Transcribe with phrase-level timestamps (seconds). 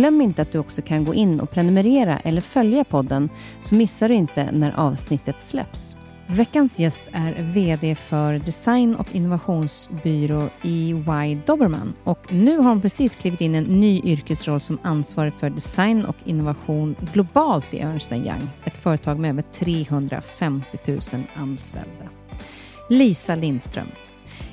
[0.00, 3.28] Glöm inte att du också kan gå in och prenumerera eller följa podden
[3.60, 5.96] så missar du inte när avsnittet släpps.
[6.26, 13.14] Veckans gäst är VD för design och innovationsbyrå EY Dobermann och nu har hon precis
[13.14, 18.48] klivit in en ny yrkesroll som ansvarig för design och innovation globalt i Ernst Young,
[18.64, 21.00] ett företag med över 350 000
[21.34, 22.08] anställda.
[22.88, 23.88] Lisa Lindström,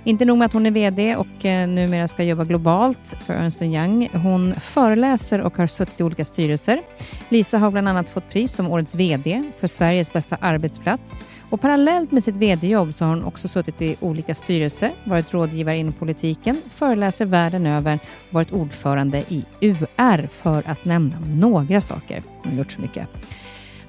[0.07, 3.61] inte nog med att hon är VD och eh, numera ska jobba globalt för Ernst
[3.61, 4.09] Young.
[4.13, 6.81] Hon föreläser och har suttit i olika styrelser.
[7.29, 11.25] Lisa har bland annat fått pris som Årets VD för Sveriges bästa arbetsplats.
[11.49, 15.77] Och parallellt med sitt VD-jobb så har hon också suttit i olika styrelser, varit rådgivare
[15.77, 17.99] inom politiken, föreläser världen över
[18.29, 22.23] varit ordförande i UR för att nämna några saker.
[22.43, 23.07] Hon har gjort så mycket.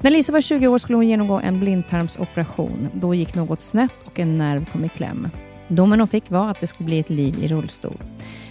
[0.01, 2.89] När Lisa var 20 år skulle hon genomgå en blindtarmsoperation.
[2.95, 5.29] Då gick något snett och en nerv kom i kläm.
[5.69, 8.03] Domen hon fick var att det skulle bli ett liv i rullstol.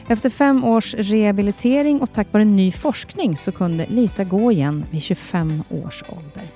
[0.07, 5.01] Efter fem års rehabilitering och tack vare ny forskning så kunde Lisa gå igen vid
[5.01, 6.47] 25 års ålder.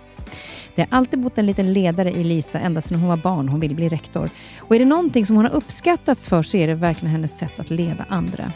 [0.75, 3.49] Det har alltid bott en liten ledare i Lisa ända sedan hon var barn.
[3.49, 4.29] Hon ville bli rektor.
[4.57, 7.59] Och är det någonting som hon har uppskattats för så är det verkligen hennes sätt
[7.59, 8.51] att leda andra.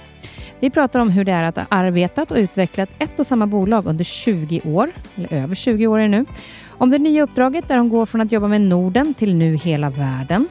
[0.60, 3.86] Vi pratar om hur det är att ha arbetat och utvecklat ett och samma bolag
[3.86, 6.26] under 20 år, eller över 20 år är det nu.
[6.70, 9.90] Om det nya uppdraget där hon går från att jobba med Norden till nu hela
[9.90, 10.48] världen.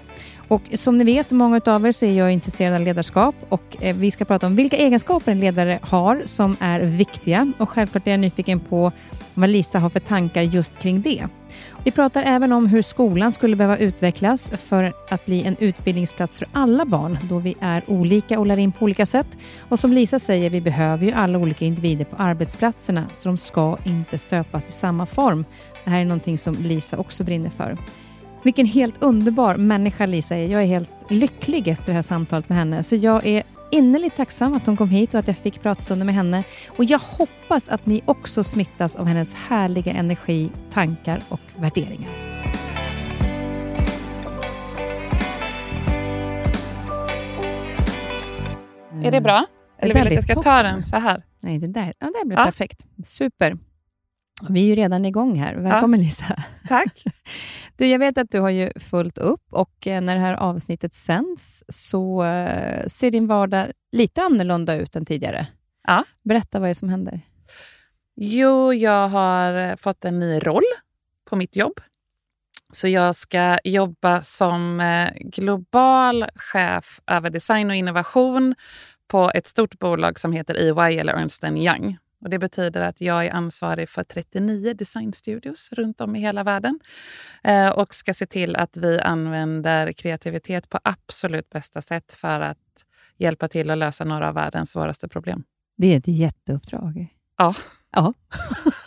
[0.49, 3.97] Och som ni vet, många av er, så är jag intresserad av ledarskap och eh,
[3.97, 8.11] vi ska prata om vilka egenskaper en ledare har som är viktiga och självklart är
[8.11, 8.93] jag nyfiken på
[9.35, 11.29] vad Lisa har för tankar just kring det.
[11.85, 16.49] Vi pratar även om hur skolan skulle behöva utvecklas för att bli en utbildningsplats för
[16.53, 19.27] alla barn, då vi är olika och lär in på olika sätt.
[19.69, 23.79] Och som Lisa säger, vi behöver ju alla olika individer på arbetsplatserna, så de ska
[23.85, 25.45] inte stöpas i samma form.
[25.85, 27.79] Det här är någonting som Lisa också brinner för.
[28.45, 30.47] Vilken helt underbar människa Lisa är.
[30.49, 32.83] Jag är helt lycklig efter det här samtalet med henne.
[32.83, 36.15] Så jag är innerligt tacksam att hon kom hit och att jag fick pratstunder med
[36.15, 36.45] henne.
[36.69, 42.11] Och jag hoppas att ni också smittas av hennes härliga energi, tankar och värderingar.
[49.03, 49.47] Är det bra?
[49.79, 50.43] Eller vill du att jag ska toppen.
[50.53, 51.23] ta den så här?
[51.41, 52.45] Nej, det där, ja, det blir Ja.
[52.45, 52.85] perfekt.
[53.05, 53.57] Super.
[54.49, 55.55] Vi är ju redan igång här.
[55.55, 56.43] Välkommen Lisa.
[56.69, 57.03] Tack.
[57.77, 60.95] Du, jag vet att du har ju fullt upp och eh, när det här avsnittet
[60.95, 65.47] sänds så eh, ser din vardag lite annorlunda ut än tidigare.
[65.87, 66.05] Ja.
[66.25, 67.21] Berätta vad det är som händer.
[68.17, 70.63] Jo, jag har eh, fått en ny roll
[71.31, 71.81] på mitt jobb.
[72.73, 74.83] Så jag ska jobba som
[75.21, 78.55] global chef över design och innovation
[79.09, 81.97] på ett stort bolag som heter EY eller Ernst Young.
[82.25, 86.81] Och det betyder att jag är ansvarig för 39 designstudios runt om i hela världen
[87.43, 92.59] eh, och ska se till att vi använder kreativitet på absolut bästa sätt för att
[93.19, 95.45] hjälpa till att lösa några av världens svåraste problem.
[95.77, 97.07] Det är ett jätteuppdrag.
[97.39, 97.55] Ja.
[97.93, 98.15] Ja.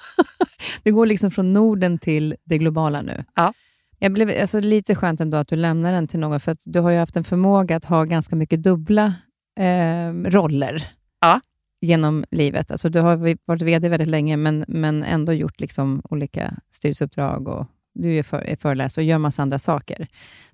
[0.84, 3.26] du går liksom från Norden till det globala nu.
[3.36, 3.54] Ja.
[4.00, 6.80] Jag blev alltså, lite skönt ändå att du lämnar den till någon, för att du
[6.80, 9.14] har ju haft en förmåga att ha ganska mycket dubbla
[9.60, 11.42] eh, roller Ja
[11.82, 12.72] genom livet.
[12.72, 17.68] Alltså, du har varit VD väldigt länge, men, men ändå gjort liksom olika styrelseuppdrag och
[17.94, 20.08] du är, för, är föreläsare och gör massa andra saker.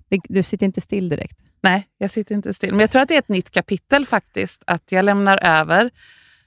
[0.08, 1.38] Det, du sitter inte still direkt.
[1.60, 2.70] Nej, jag sitter inte still.
[2.70, 5.90] Men jag tror att det är ett nytt kapitel faktiskt, att jag lämnar över.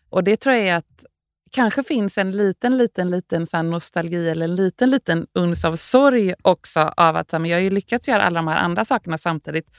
[0.09, 1.05] Och det tror jag är att
[1.51, 6.33] kanske finns en liten, liten, liten så nostalgi eller en liten, liten uns av sorg
[6.41, 8.85] också av att så här, men jag har ju lyckats göra alla de här andra
[8.85, 9.69] sakerna samtidigt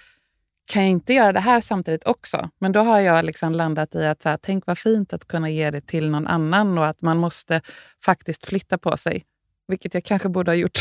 [0.68, 2.50] kan jag inte göra det här samtidigt också?
[2.58, 5.50] Men då har jag liksom landat i att så här, tänk vad fint att kunna
[5.50, 7.60] ge det till någon annan och att man måste
[8.04, 9.24] faktiskt flytta på sig.
[9.68, 10.78] Vilket jag kanske borde ha gjort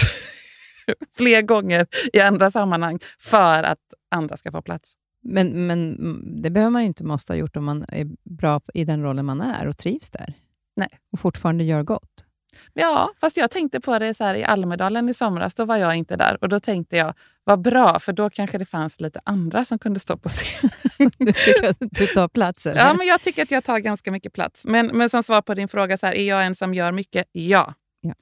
[1.18, 3.80] fler gånger i andra sammanhang för att
[4.12, 4.94] andra ska få plats.
[5.24, 5.98] Men, men
[6.42, 9.42] det behöver man inte måste ha gjort om man är bra i den rollen man
[9.42, 10.34] är och trivs där.
[10.76, 11.00] Nej.
[11.12, 12.27] Och fortfarande gör gott.
[12.74, 15.56] Ja, fast jag tänkte på det så här i Almedalen i somras.
[15.56, 16.38] Då var jag inte där.
[16.42, 17.14] Och då tänkte jag,
[17.44, 20.70] vad bra, för då kanske det fanns lite andra som kunde stå på scen.
[21.18, 22.66] du tycker att du tar plats?
[22.66, 22.86] Eller?
[22.86, 24.66] Ja, men jag tycker att jag tar ganska mycket plats.
[24.66, 27.28] Men, men som svar på din fråga, så här, är jag en som gör mycket?
[27.32, 27.74] Ja.
[28.02, 28.14] Ja.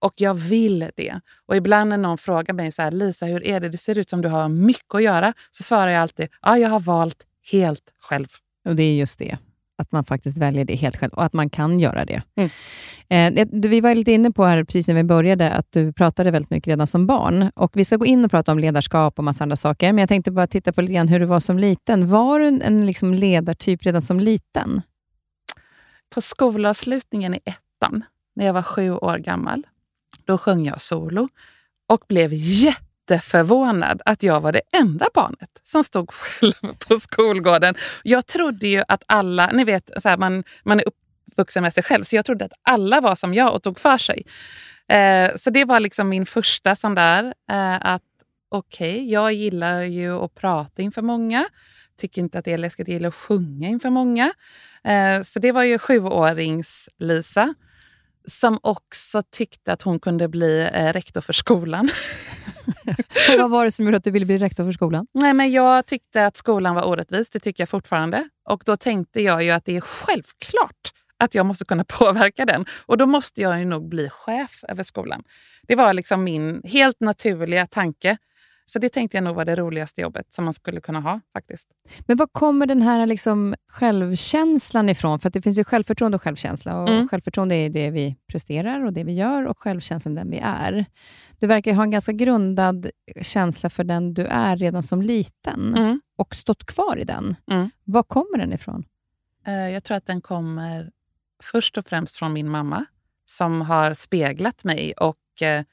[0.00, 1.20] Och jag vill det.
[1.46, 3.68] Och ibland när någon frågar mig, så här, Lisa, hur är det?
[3.68, 5.34] Det ser ut som du har mycket att göra.
[5.50, 8.26] Så svarar jag alltid, ja, jag har valt helt själv.
[8.68, 9.38] Och det är just det.
[9.80, 12.22] Att man faktiskt väljer det helt själv och att man kan göra det.
[12.36, 12.50] Mm.
[13.38, 16.50] Eh, vi var lite inne på här precis när vi började, att du pratade väldigt
[16.50, 17.50] mycket redan som barn.
[17.54, 20.08] Och Vi ska gå in och prata om ledarskap och massa andra saker, men jag
[20.08, 22.08] tänkte bara titta på lite grann hur du var som liten.
[22.08, 24.82] Var du en, en liksom ledartyp redan som liten?
[26.14, 28.04] På skolavslutningen i ettan,
[28.36, 29.66] när jag var sju år gammal,
[30.24, 31.28] då sjöng jag solo
[31.88, 32.32] och blev
[33.10, 37.74] jätteförvånad att jag var det enda barnet som stod själv på skolgården.
[38.02, 40.84] Jag trodde ju att alla, ni vet, så här, man, man är
[41.32, 43.98] uppvuxen med sig själv, så jag trodde att alla var som jag och tog för
[43.98, 44.26] sig.
[44.88, 48.02] Eh, så det var liksom min första sån där, eh, att
[48.48, 51.44] okej, jag gillar ju att prata inför många.
[51.98, 54.32] Tycker inte att det är läskigt, jag gillar att sjunga inför många.
[54.84, 57.54] Eh, så det var ju sjuårings-Lisa
[58.24, 61.88] som också tyckte att hon kunde bli eh, rektor för skolan.
[63.38, 65.06] Vad var det som gjorde att du ville bli rektor för skolan?
[65.12, 68.28] Nej, men jag tyckte att skolan var orättvis, det tycker jag fortfarande.
[68.48, 72.66] Och då tänkte jag ju att det är självklart att jag måste kunna påverka den.
[72.86, 75.22] Och då måste jag ju nog bli chef över skolan.
[75.62, 78.16] Det var liksom min helt naturliga tanke.
[78.70, 81.68] Så det tänkte jag nog var det roligaste jobbet som man skulle kunna ha faktiskt.
[82.06, 85.18] Men var kommer den här liksom självkänslan ifrån?
[85.18, 86.82] För det finns ju självförtroende och självkänsla.
[86.82, 87.08] Och Mm.
[87.08, 90.84] Självförtroende är det vi presterar och det vi gör och självkänslan den vi är.
[91.38, 92.90] Du verkar ha en ganska grundad
[93.22, 96.00] känsla för den du är redan som liten Mm.
[96.18, 97.36] och stått kvar i den.
[97.50, 97.70] Mm.
[97.84, 98.84] Var kommer den ifrån?
[99.46, 100.90] Eh, Jag tror att den kommer
[101.42, 102.84] först och främst från min mamma
[103.26, 105.64] som har speglat mig och eh,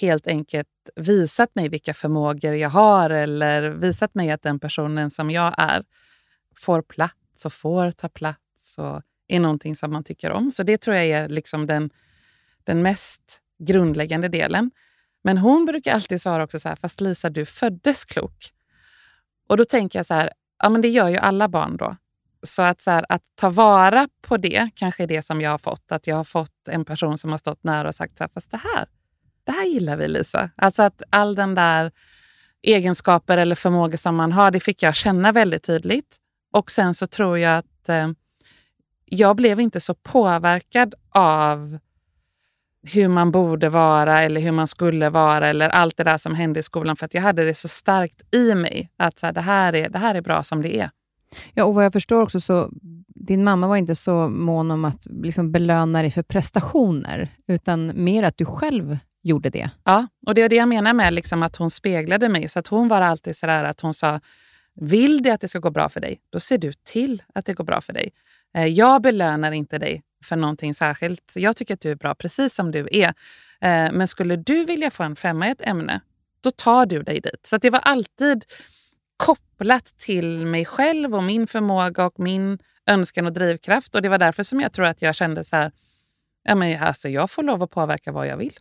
[0.00, 5.30] helt enkelt visat mig vilka förmågor jag har eller visat mig att den personen som
[5.30, 5.84] jag är
[6.56, 10.50] får plats och får ta plats och är någonting som man tycker om.
[10.50, 11.90] Så det tror jag är liksom den,
[12.64, 14.70] den mest grundläggande delen.
[15.24, 18.52] Men hon brukar alltid svara också så här, fast Lisa, du föddes klok.
[19.48, 21.96] Och då tänker jag så här, ja men det gör ju alla barn då.
[22.42, 25.58] Så att, så här, att ta vara på det kanske är det som jag har
[25.58, 25.92] fått.
[25.92, 28.50] Att jag har fått en person som har stått nära och sagt så här, fast
[28.50, 28.86] det här,
[29.44, 30.50] det här gillar vi Lisa.
[30.56, 31.92] Alltså att all den där
[32.62, 36.16] egenskaper eller förmågor som man har, det fick jag känna väldigt tydligt.
[36.52, 38.08] Och sen så tror jag att eh,
[39.04, 41.78] jag blev inte så påverkad av
[42.82, 46.60] hur man borde vara eller hur man skulle vara eller allt det där som hände
[46.60, 49.40] i skolan för att jag hade det så starkt i mig att så här, det,
[49.40, 50.90] här är, det här är bra som det är.
[51.54, 52.70] Ja, och vad jag förstår också så
[53.26, 58.22] din mamma var inte så mån om att liksom belöna dig för prestationer, utan mer
[58.22, 59.70] att du själv gjorde det.
[59.84, 62.48] Ja, och det är det jag menar med liksom att hon speglade mig.
[62.48, 64.20] Så att hon var alltid sådär att hon sa,
[64.74, 67.54] vill det att det ska gå bra för dig, då ser du till att det
[67.54, 68.12] går bra för dig.
[68.56, 71.32] Eh, Jag belönar inte dig för någonting särskilt.
[71.36, 73.08] Jag tycker att du är bra precis som du är.
[73.60, 76.00] Eh, Men skulle du vilja få en femma i ett ämne,
[76.40, 77.40] då tar du dig dit.
[77.46, 78.44] Så det var alltid
[79.16, 83.94] kopplat till mig själv och min förmåga och min önskan och drivkraft.
[83.94, 85.72] Och det var därför som jag tror att jag kände så här,
[86.42, 88.58] ja, men alltså, jag får lov att påverka vad jag vill.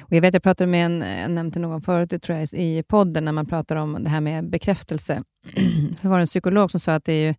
[0.00, 3.24] Och jag vet, jag pratade med en, jag nämnde någon förut, tror jag, i podden,
[3.24, 5.22] när man pratar om det här med bekräftelse.
[6.02, 7.34] så var det en psykolog som sa att det är ju,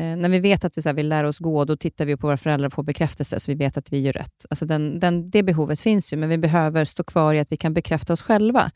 [0.00, 2.16] eh, när vi vet att vi så här, vill lära oss gå, då tittar vi
[2.16, 4.46] på våra föräldrar och får bekräftelse, så vi vet att vi gör rätt.
[4.50, 7.56] Alltså den, den, det behovet finns ju, men vi behöver stå kvar i att vi
[7.56, 8.70] kan bekräfta oss själva.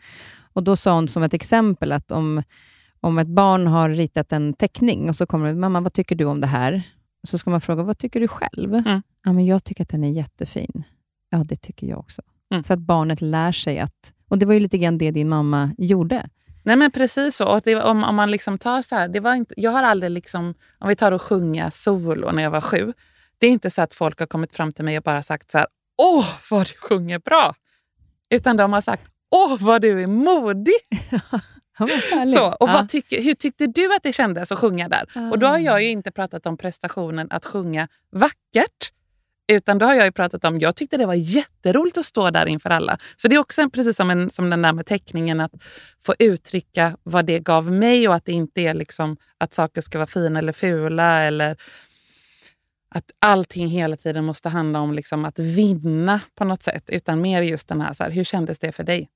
[0.53, 2.43] Och Då sa hon som ett exempel att om,
[3.01, 6.25] om ett barn har ritat en teckning och så kommer det, mamma, vad tycker du
[6.25, 6.83] om det här?
[7.27, 8.75] Så ska man fråga, vad tycker du själv?
[8.75, 9.03] Mm.
[9.25, 10.85] Ja, men jag tycker att den är jättefin.
[11.31, 12.23] Ja, det tycker jag också.
[12.55, 12.65] Mm.
[12.65, 14.13] Så att barnet lär sig att...
[14.29, 16.29] Och det var ju lite grann det din mamma gjorde.
[16.63, 17.47] Nej men precis så.
[17.49, 20.11] Och det, om, om man liksom tar så här, det var inte, jag har aldrig,
[20.11, 22.93] liksom, om vi tar och sjunga solo när jag var sju.
[23.39, 25.59] Det är inte så att folk har kommit fram till mig och bara sagt så
[25.59, 25.67] här,
[26.03, 27.55] åh vad du sjunger bra.
[28.31, 30.75] Utan de har sagt, åh vad du är modig.
[31.79, 32.27] Ja.
[32.27, 32.87] Så, och ja.
[32.89, 35.31] tycker, hur tyckte du att det kändes att sjunga där?
[35.33, 35.59] Och då har Ah.
[35.59, 38.93] jag ju inte pratat om prestationen att sjunga vackert.
[39.53, 42.47] Utan då har jag ju pratat om, jag tyckte det var jätteroligt att stå där
[42.47, 42.99] inför alla.
[43.17, 45.53] Så det är också precis som, en, som den där med teckningen, att
[46.03, 49.99] få uttrycka vad det gav mig och att det inte är liksom att saker ska
[49.99, 51.57] vara fina eller fula eller
[52.89, 56.91] att allting hela tiden måste handla om liksom att vinna på något sätt.
[56.91, 59.09] Utan mer just den här, så här, hur kändes det för dig?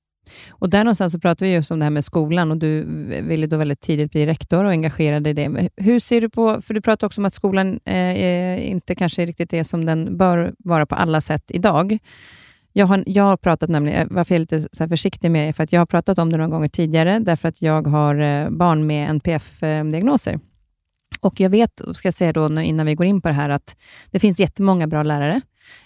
[0.49, 2.83] Och där någonstans så pratar vi just om det här med skolan och du
[3.21, 5.69] ville då väldigt tidigt bli rektor och engagerad i det.
[5.77, 9.53] Hur ser du på, för du pratar också om att skolan eh, inte kanske riktigt
[9.53, 11.97] är som den bör vara på alla sätt idag.
[12.73, 15.53] Jag har, jag har pratat nämligen, eh, varför jag är lite så försiktig med det,
[15.53, 18.49] för att jag har pratat om det några gånger tidigare, därför att jag har eh,
[18.49, 20.33] barn med NPF-diagnoser.
[20.33, 20.39] Eh,
[21.21, 23.75] och jag vet, ska jag säga då innan vi går in på det här, att
[24.11, 25.41] det finns jättemånga bra lärare.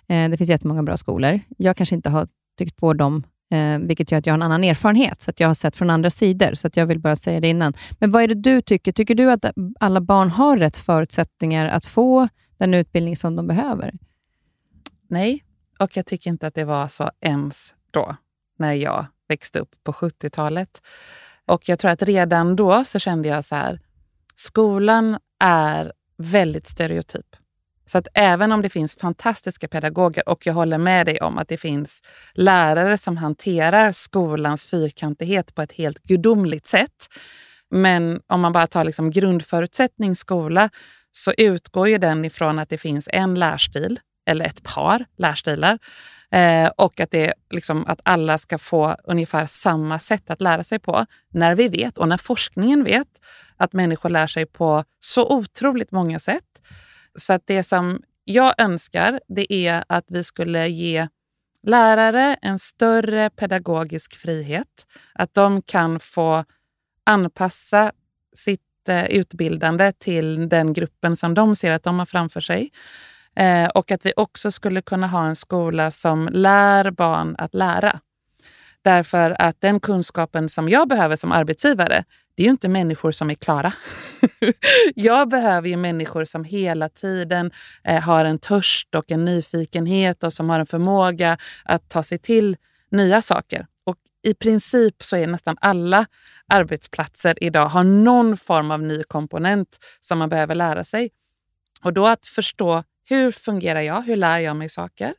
[0.07, 1.39] Eh, det finns jättemånga bra skolor.
[1.57, 3.23] Jag kanske inte har tyckt på dem
[3.53, 5.89] eh, vilket gör att jag har en annan erfarenhet, så att jag har sett från
[5.89, 6.53] andra sidor.
[6.53, 7.73] Så att jag vill bara säga det innan.
[7.99, 8.91] Men vad är det du tycker?
[8.91, 9.45] Tycker du att
[9.79, 13.93] alla barn har rätt förutsättningar att få den utbildning som de behöver?
[15.07, 15.43] Nej,
[15.79, 18.15] och jag tycker inte att det var så ens då,
[18.59, 20.81] när jag växte upp på 70-talet.
[21.45, 23.79] Och jag tror att redan då så kände jag så här,
[24.35, 27.35] skolan är väldigt stereotyp.
[27.93, 31.47] Så att även om det finns fantastiska pedagoger och jag håller med dig om att
[31.47, 37.09] det finns lärare som hanterar skolans fyrkantighet på ett helt gudomligt sätt.
[37.69, 40.69] Men om man bara tar liksom grundförutsättning skola
[41.11, 45.79] så utgår ju den ifrån att det finns en lärstil eller ett par lärstilar
[46.31, 50.79] eh, och att, det, liksom, att alla ska få ungefär samma sätt att lära sig
[50.79, 51.05] på.
[51.33, 53.07] När vi vet, och när forskningen vet,
[53.57, 56.43] att människor lär sig på så otroligt många sätt
[57.15, 61.07] så att det som jag önskar det är att vi skulle ge
[61.63, 64.87] lärare en större pedagogisk frihet.
[65.13, 66.45] Att de kan få
[67.03, 67.91] anpassa
[68.35, 72.71] sitt eh, utbildande till den gruppen som de ser att de har framför sig.
[73.35, 77.99] Eh, och att vi också skulle kunna ha en skola som lär barn att lära.
[78.81, 82.03] Därför att den kunskapen som jag behöver som arbetsgivare,
[82.35, 83.73] det är ju inte människor som är klara.
[84.95, 87.51] jag behöver ju människor som hela tiden
[87.83, 92.17] eh, har en törst och en nyfikenhet och som har en förmåga att ta sig
[92.17, 92.57] till
[92.91, 93.67] nya saker.
[93.83, 96.05] Och i princip så är nästan alla
[96.47, 101.09] arbetsplatser idag har någon form av ny komponent som man behöver lära sig.
[101.83, 104.01] Och då att förstå hur fungerar jag?
[104.01, 105.13] Hur lär jag mig saker?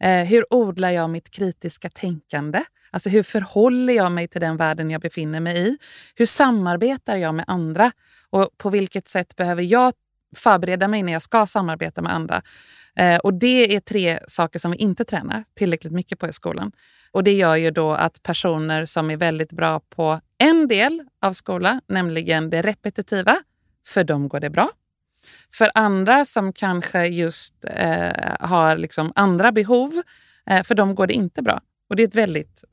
[0.00, 2.62] Eh, hur odlar jag mitt kritiska tänkande?
[2.96, 5.78] Alltså hur förhåller jag mig till den världen jag befinner mig i?
[6.14, 7.92] Hur samarbetar jag med andra?
[8.30, 9.92] Och på vilket sätt behöver jag
[10.36, 12.42] förbereda mig när jag ska samarbeta med andra?
[12.96, 16.72] Eh, och Det är tre saker som vi inte tränar tillräckligt mycket på i skolan.
[17.10, 21.32] Och Det gör ju då att personer som är väldigt bra på en del av
[21.32, 23.36] skolan, nämligen det repetitiva,
[23.86, 24.70] för dem går det bra.
[25.54, 30.02] För andra som kanske just eh, har liksom andra behov,
[30.50, 31.60] eh, för dem går det inte bra.
[31.88, 32.64] Och Det är ett väldigt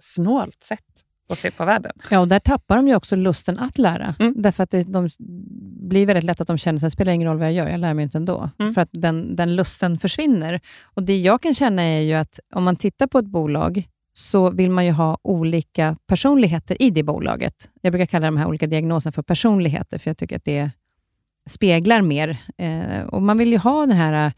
[0.00, 0.84] snålt sätt
[1.30, 1.92] att se på världen.
[2.10, 4.14] Ja, och där tappar de ju också lusten att lära.
[4.18, 4.34] Mm.
[4.36, 5.08] Därför att det, de
[5.88, 7.80] blir väldigt lätt att de känner att det spelar ingen roll vad jag gör, jag
[7.80, 8.50] lär mig inte ändå.
[8.58, 8.74] Mm.
[8.74, 10.60] För att den, den lusten försvinner.
[10.82, 14.50] Och Det jag kan känna är ju att om man tittar på ett bolag, så
[14.50, 17.70] vill man ju ha olika personligheter i det bolaget.
[17.80, 20.70] Jag brukar kalla de här olika diagnoserna för personligheter, för jag tycker att det
[21.48, 22.36] speglar mer.
[22.58, 24.32] Eh, och Man vill ju ha den här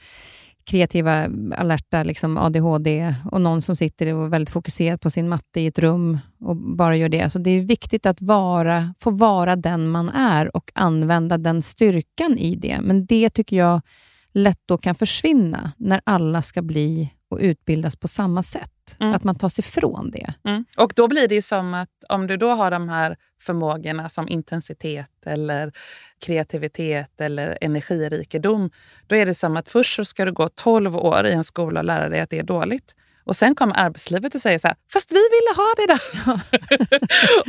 [0.65, 5.61] kreativa, alerta liksom ADHD och någon som sitter och är väldigt fokuserad på sin matte
[5.61, 7.31] i ett rum och bara gör det.
[7.31, 12.39] Så det är viktigt att vara, få vara den man är och använda den styrkan
[12.39, 12.81] i det.
[12.83, 13.81] Men det tycker jag
[14.33, 18.82] lätt då kan försvinna när alla ska bli och utbildas på samma sätt.
[19.01, 19.15] Mm.
[19.15, 20.35] Att man tar sig ifrån det.
[20.45, 20.65] Mm.
[20.77, 24.29] Och Då blir det ju som att om du då har de här förmågorna som
[24.29, 25.73] intensitet eller
[26.19, 28.71] kreativitet eller energirikedom,
[29.07, 31.81] då är det som att först så ska du gå 12 år i en skola
[31.81, 32.95] och lära dig att det är dåligt.
[33.25, 36.03] Och sen kommer arbetslivet och säger så här, fast vi ville ha det där.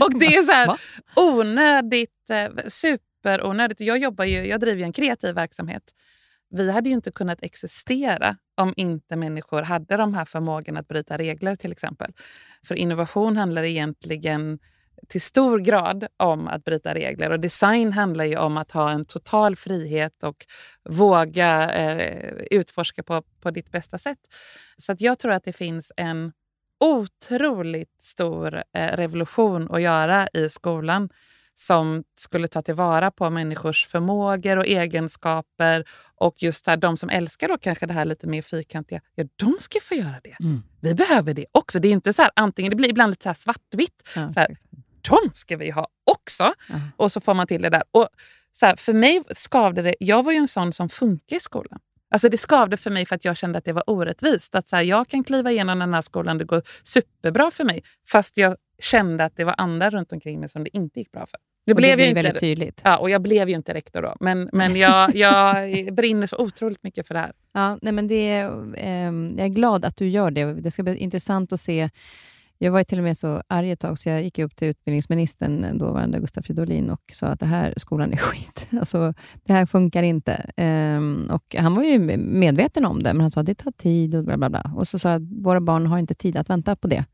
[0.04, 0.78] och det är så här
[1.16, 3.82] onödigt, eh, superonödigt.
[3.82, 5.84] Jag, jobbar ju, jag driver ju en kreativ verksamhet
[6.54, 11.18] vi hade ju inte kunnat existera om inte människor hade de här förmågorna att bryta
[11.18, 12.12] regler till exempel.
[12.68, 14.60] För innovation handlar egentligen
[15.08, 17.30] till stor grad om att bryta regler.
[17.30, 20.46] Och design handlar ju om att ha en total frihet och
[20.90, 24.20] våga eh, utforska på, på ditt bästa sätt.
[24.78, 26.32] Så att jag tror att det finns en
[26.80, 31.10] otroligt stor eh, revolution att göra i skolan
[31.56, 35.86] som skulle ta tillvara på människors förmågor och egenskaper.
[36.16, 39.56] Och just här, de som älskar då kanske det här lite mer fyrkantiga, ja, de
[39.60, 40.36] ska få göra det.
[40.40, 40.64] Mm.
[40.82, 41.80] Vi behöver det också.
[41.80, 44.10] Det är inte så här, antingen, det blir ibland lite så här svartvitt.
[44.16, 44.58] Ja, så här,
[45.10, 46.54] de ska vi ha också.
[46.70, 46.76] Ja.
[46.98, 47.84] Och så får man till det där.
[47.92, 48.08] Och
[48.54, 49.96] så här, för mig skavde det.
[50.00, 51.80] Jag var ju en sån som funkar i skolan.
[52.12, 54.56] Alltså det skavde för mig för att jag kände att det var orättvist.
[54.56, 57.84] Att så här, jag kan kliva igenom den här skolan, det går superbra för mig.
[58.08, 61.26] Fast jag kände att det var andra runt omkring mig som det inte gick bra
[61.26, 61.40] för.
[61.66, 62.82] Det, blev det ju väldigt tydligt.
[62.84, 64.16] Ja, och jag blev ju inte rektor då.
[64.20, 67.32] Men, men jag, jag brinner så otroligt mycket för det här.
[67.54, 68.40] Ja, nej, men det,
[68.78, 70.54] eh, jag är glad att du gör det.
[70.54, 71.90] Det ska bli intressant att se
[72.64, 75.78] jag var till och med så arg ett tag, så jag gick upp till utbildningsministern,
[75.78, 78.68] dåvarande Gustaf Fridolin, och sa att det här skolan är skit.
[78.80, 79.14] Alltså,
[79.44, 80.52] det här funkar inte.
[80.58, 84.16] Um, och han var ju medveten om det, men han sa att det tar tid
[84.16, 84.72] och bla bla bla.
[84.76, 87.06] Och så sa jag att våra barn har inte tid att vänta på det.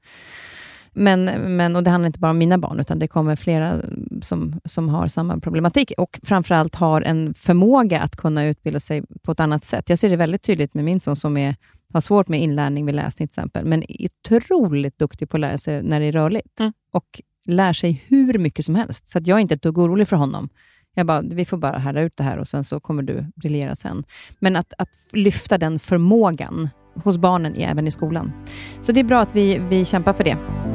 [0.94, 3.76] Men, men, och det handlar inte bara om mina barn, utan det kommer flera
[4.22, 9.32] som, som har samma problematik och framförallt har en förmåga att kunna utbilda sig på
[9.32, 9.90] ett annat sätt.
[9.90, 11.56] Jag ser det väldigt tydligt med min son som är
[11.94, 15.58] har svårt med inlärning vid läsning till exempel, men är otroligt duktig på att lära
[15.58, 16.60] sig när det är rörligt.
[16.60, 16.74] Mm.
[16.92, 19.08] Och lär sig hur mycket som helst.
[19.08, 20.50] Så att jag är inte ett dugg orolig för honom.
[20.96, 23.76] Jag bara, vi får bara härda ut det här och sen så kommer du briljera
[23.76, 24.04] sen.
[24.40, 26.70] Men att, att lyfta den förmågan
[27.04, 28.32] hos barnen även i skolan.
[28.80, 30.69] Så det är bra att vi, vi kämpar för det.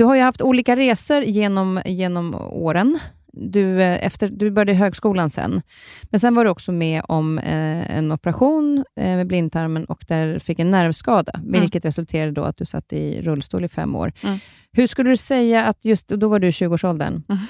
[0.00, 2.98] Du har ju haft olika resor genom, genom åren.
[3.32, 5.62] Du, eh, efter, du började i högskolan sen.
[6.02, 10.38] Men sen var du också med om eh, en operation eh, med blindtarmen och där
[10.38, 11.60] fick en nervskada, mm.
[11.60, 14.12] vilket resulterade då att du satt i rullstol i fem år.
[14.22, 14.38] Mm.
[14.72, 17.42] Hur skulle du säga att, just då var du i 20-årsåldern, mm.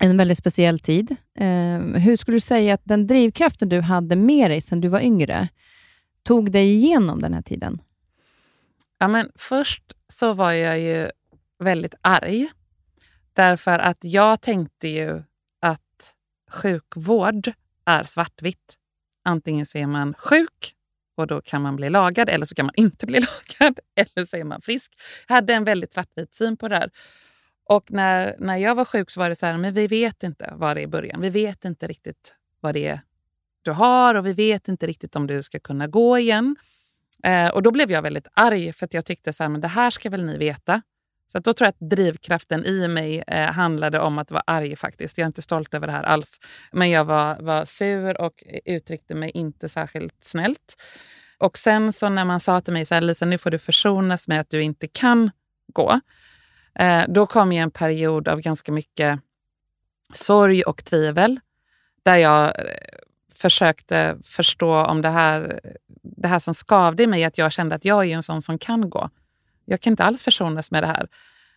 [0.00, 1.16] en väldigt speciell tid.
[1.38, 5.00] Eh, hur skulle du säga att den drivkraften du hade med dig sedan du var
[5.00, 5.48] yngre,
[6.22, 7.78] tog dig igenom den här tiden?
[8.98, 11.10] Ja, men först så var jag ju
[11.58, 12.48] väldigt arg.
[13.32, 15.22] Därför att jag tänkte ju
[15.60, 16.14] att
[16.50, 17.52] sjukvård
[17.84, 18.74] är svartvitt.
[19.24, 20.74] Antingen så är man sjuk
[21.16, 23.20] och då kan man bli lagad eller så kan man inte bli
[23.60, 24.92] lagad eller så är man frisk.
[25.28, 26.90] Jag hade en väldigt svartvit syn på det här.
[27.64, 30.54] Och när, när jag var sjuk så var det så här, men vi vet inte
[30.56, 31.20] vad det är i början.
[31.20, 33.00] Vi vet inte riktigt vad det är
[33.66, 36.56] du har och vi vet inte riktigt om du ska kunna gå igen.
[37.22, 39.68] Eh, och då blev jag väldigt arg för att jag tyckte så här, men det
[39.68, 40.82] här ska väl ni veta.
[41.26, 45.18] Så då tror jag att drivkraften i mig eh, handlade om att vara arg faktiskt.
[45.18, 46.40] Jag är inte stolt över det här alls.
[46.72, 50.76] Men jag var, var sur och uttryckte mig inte särskilt snällt.
[51.38, 54.28] Och sen så när man sa till mig så här, Lisa, nu får du försonas
[54.28, 55.30] med att du inte kan
[55.72, 56.00] gå.
[56.78, 59.20] Eh, då kom ju en period av ganska mycket
[60.12, 61.40] sorg och tvivel.
[62.02, 62.52] Där jag eh,
[63.34, 65.60] försökte förstå om det här,
[66.02, 68.58] det här som skavde i mig, att jag kände att jag är en sån som
[68.58, 69.10] kan gå.
[69.66, 71.08] Jag kan inte alls försonas med det här.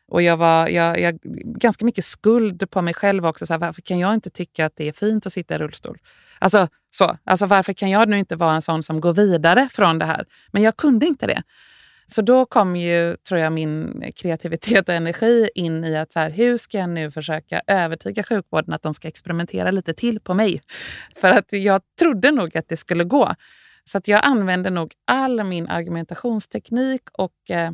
[0.07, 3.45] Och jag var jag, jag, ganska mycket skuld på mig själv också.
[3.45, 5.97] Så här, varför kan jag inte tycka att det är fint att sitta i rullstol?
[6.39, 7.17] Alltså, så.
[7.23, 10.25] Alltså, varför kan jag nu inte vara en sån som går vidare från det här?
[10.51, 11.43] Men jag kunde inte det.
[12.11, 16.29] Så då kom ju, tror jag, min kreativitet och energi in i att så här,
[16.29, 20.61] hur ska jag nu försöka övertyga sjukvården att de ska experimentera lite till på mig?
[21.15, 23.33] För att jag trodde nog att det skulle gå.
[23.83, 27.71] Så att jag använde nog all min argumentationsteknik och eh,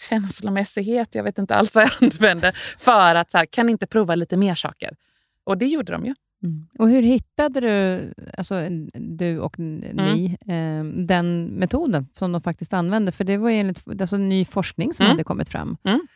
[0.00, 4.14] känslomässighet, jag vet inte alls vad jag använde, för att så här, kan inte prova
[4.14, 4.96] lite mer saker?
[5.44, 6.14] Och det gjorde de ju.
[6.44, 6.66] Mm.
[6.78, 11.00] Och Hur hittade du, alltså, du och ni, mm.
[11.00, 13.12] eh, den metoden som de faktiskt använde?
[13.12, 15.10] För det var enligt alltså, ny forskning som mm.
[15.10, 15.76] hade kommit fram.
[15.84, 16.06] Mm.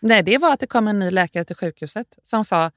[0.00, 2.70] Nej, det var att det kom en ny läkare till sjukhuset som sa,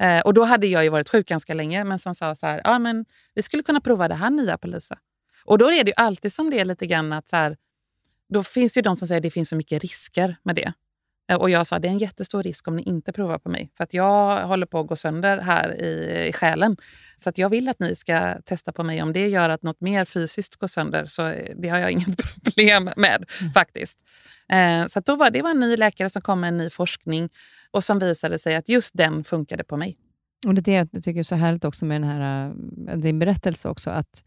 [0.00, 2.60] eh, och då hade jag ju varit sjuk ganska länge, men som sa så här,
[2.64, 4.98] ja, men vi skulle kunna prova det här nya på Lisa.
[5.44, 7.56] Och då är det ju alltid som det är lite grann att så här,
[8.28, 10.72] då finns det ju de som säger att det finns så mycket risker med det.
[11.30, 13.70] Eh, och jag sa det är en jättestor risk om ni inte provar på mig.
[13.76, 16.76] För att jag håller på att gå sönder här i, i själen.
[17.16, 19.02] Så att jag vill att ni ska testa på mig.
[19.02, 22.16] Om det gör att något mer fysiskt går sönder så eh, det har jag inget
[22.44, 23.52] problem med mm.
[23.52, 23.98] faktiskt.
[24.48, 27.28] Eh, så då var, det var en ny läkare som kom med en ny forskning
[27.70, 29.96] och som visade sig att just den funkade på mig.
[30.46, 32.46] Och Det är det jag tycker är så härligt också med den här,
[32.88, 33.90] eh, din berättelse också.
[33.90, 34.24] att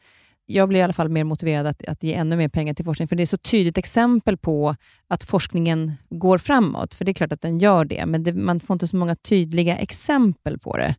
[0.50, 3.08] jag blir i alla fall mer motiverad att, att ge ännu mer pengar till forskning,
[3.08, 4.76] för det är så tydligt exempel på
[5.08, 6.94] att forskningen går framåt.
[6.94, 9.16] För det är klart att den gör det, men det, man får inte så många
[9.16, 10.96] tydliga exempel på det.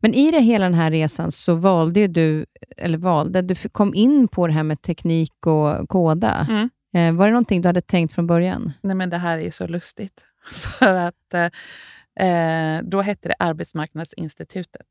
[0.00, 4.28] Men i det hela den här resan så valde du, eller valde, du kom in
[4.28, 6.46] på det här med teknik och koda.
[6.50, 6.70] Mm.
[6.94, 8.72] Eh, var det någonting du hade tänkt från början?
[8.80, 10.24] Nej, men det här är så lustigt.
[10.78, 14.86] För att eh, eh då hette det Arbetsmarknadsinstitutet.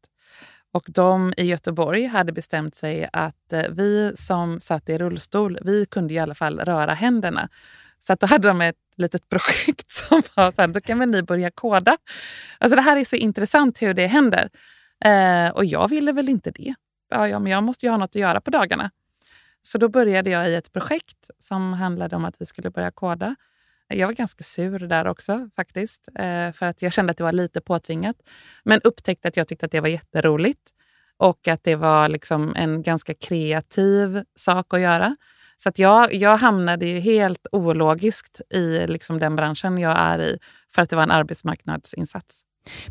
[0.73, 5.85] Och de i Göteborg hade bestämt sig att eh, vi som satt i rullstol, vi
[5.85, 7.49] kunde i alla fall röra händerna.
[7.99, 11.09] Så att då hade de ett litet projekt som var så här, då kan väl
[11.09, 11.97] ni börja koda.
[12.57, 14.49] Alltså det här är så intressant hur det händer.
[15.05, 16.73] Eh, och jag ville väl inte det.
[17.09, 18.91] Ja, ja, men jag måste ju ha något att göra på dagarna.
[19.61, 23.35] Så då började jag i ett projekt som handlade om att vi skulle börja koda.
[23.93, 27.31] Jag var ganska sur där också faktiskt, eh, för att jag kände att det var
[27.31, 28.15] lite påtvingat.
[28.63, 30.71] Men upptäckte att jag tyckte att det var jätteroligt
[31.17, 35.15] och att det var liksom en ganska kreativ sak att göra.
[35.57, 40.39] Så att jag, jag hamnade ju helt ologiskt i liksom den branschen jag är i
[40.75, 42.45] för att det var en arbetsmarknadsinsats.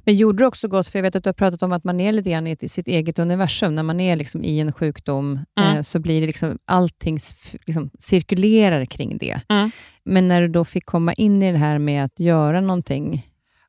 [0.05, 2.01] Men gjorde du också gott, för jag vet att du har pratat om att man
[2.01, 3.75] är lite grann i sitt eget universum.
[3.75, 5.77] När man är liksom i en sjukdom mm.
[5.77, 7.19] eh, så blir det liksom, allting
[7.67, 9.41] liksom cirkulerar kring det.
[9.49, 9.71] Mm.
[10.05, 13.27] Men när du då fick komma in i det här med att göra någonting?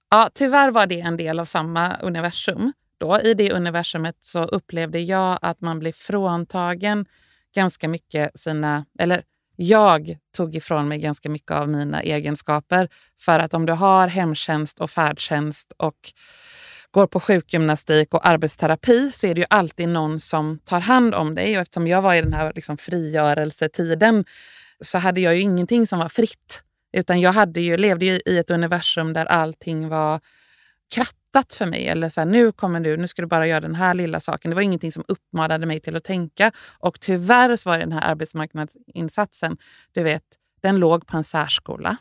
[0.10, 2.74] Ja, tyvärr var det en del av samma universum.
[3.00, 7.06] Då, I det universumet så upplevde jag att man blev fråntagen
[7.56, 8.86] ganska mycket sina...
[9.00, 9.24] Eller
[9.62, 12.90] jag tog ifrån mig ganska mycket av mina egenskaper.
[13.22, 15.96] För att om du har hemtjänst och färdtjänst och
[16.92, 21.36] går på sjukgymnastik och arbetsterapi så är det ju alltid någon som tar hand om
[21.36, 21.56] dig.
[21.56, 24.26] Och eftersom jag var i den här liksom frigörelsetiden
[24.82, 26.64] så hade jag ju ingenting som var fritt.
[26.94, 30.20] Utan jag hade ju, levde ju i ett universum där allting var
[30.96, 31.88] kratt krattat för mig.
[31.88, 34.52] Eller så här, nu kommer du, nu ska du bara göra den här lilla saken.
[34.52, 36.52] Det var ingenting som uppmanade mig till att tänka.
[36.80, 39.58] Och tyvärr så var den här arbetsmarknadsinsatsen,
[39.94, 40.24] du vet,
[40.62, 41.98] den låg på en särskola.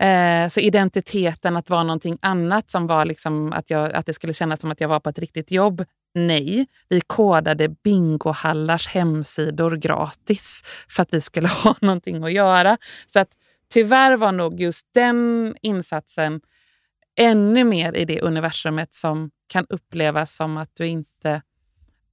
[0.00, 4.34] Eh, så identiteten att vara någonting annat, som var liksom att, jag, att det skulle
[4.34, 5.84] kännas som att jag var på ett riktigt jobb,
[6.14, 6.66] nej.
[6.88, 12.78] Vi kodade bingohallars hemsidor gratis för att vi skulle ha någonting att göra.
[13.06, 13.28] Så att
[13.72, 16.40] tyvärr var nog just den insatsen
[17.16, 21.42] ännu mer i det universumet som kan upplevas som att du inte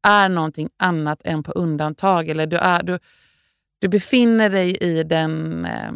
[0.03, 2.29] är någonting annat än på undantag.
[2.29, 2.99] Eller du, är, du,
[3.79, 5.91] du befinner dig i den eh,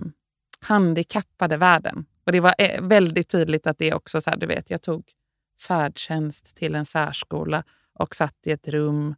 [0.62, 2.06] handikappade världen.
[2.26, 5.04] Och Det var eh, väldigt tydligt att det också, så här, du vet, jag tog
[5.68, 9.16] färdtjänst till en särskola och satt i ett rum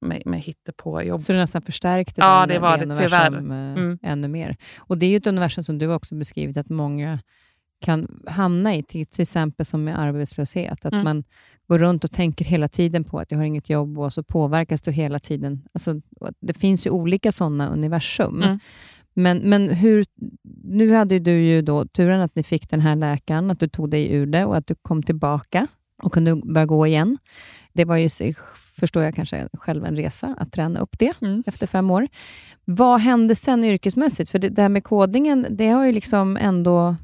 [0.00, 1.20] med, med hittepåjobb.
[1.20, 3.32] Så det nästan förstärkte ja, det, var det, det tyvärr.
[3.32, 3.98] Eh, mm.
[4.02, 4.56] ännu mer.
[4.78, 7.18] Och Det är ju ett universum som du också beskrivit att många
[7.80, 10.84] kan hamna i, till, exempel som med arbetslöshet.
[10.84, 11.04] Att mm.
[11.04, 11.24] man
[11.68, 14.82] går runt och tänker hela tiden på att jag har inget jobb och så påverkas
[14.82, 15.62] du hela tiden.
[15.72, 16.00] Alltså,
[16.40, 18.42] det finns ju olika sådana universum.
[18.42, 18.58] Mm.
[19.14, 20.04] Men, men hur,
[20.64, 23.90] nu hade du ju då turen att ni fick den här läkaren, att du tog
[23.90, 25.66] dig ur det och att du kom tillbaka
[26.02, 27.18] och kunde börja gå igen.
[27.72, 28.34] Det var ju,
[28.80, 31.42] förstår jag kanske själv, en resa att träna upp det mm.
[31.46, 32.08] efter fem år.
[32.64, 34.30] Vad hände sen yrkesmässigt?
[34.30, 36.96] För det, det här med kodningen, det har ju liksom ändå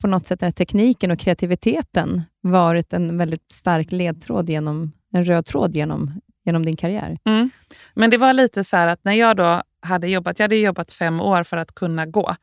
[0.00, 5.46] på något sätt är tekniken och kreativiteten varit en väldigt stark ledtråd genom, en röd
[5.46, 7.18] tråd genom, genom din karriär.
[7.24, 7.50] Mm.
[7.94, 11.20] Men det var lite så att när jag då hade jobbat, jag hade jobbat fem
[11.20, 12.36] år för att kunna gå.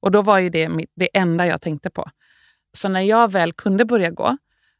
[0.00, 2.10] Och då var ju det det enda jag tänkte på.
[2.72, 4.36] Så när jag väl kunde börja gå,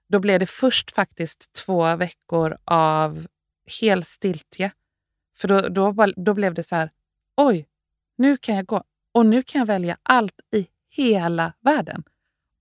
[0.09, 3.27] då blev det först faktiskt två veckor av
[3.81, 4.71] helt stiltje.
[5.39, 6.91] För då, då, då blev det så här,
[7.37, 7.67] oj,
[8.19, 8.83] nu kan jag gå.
[9.15, 12.05] Och nu kan jag välja allt i hela världen.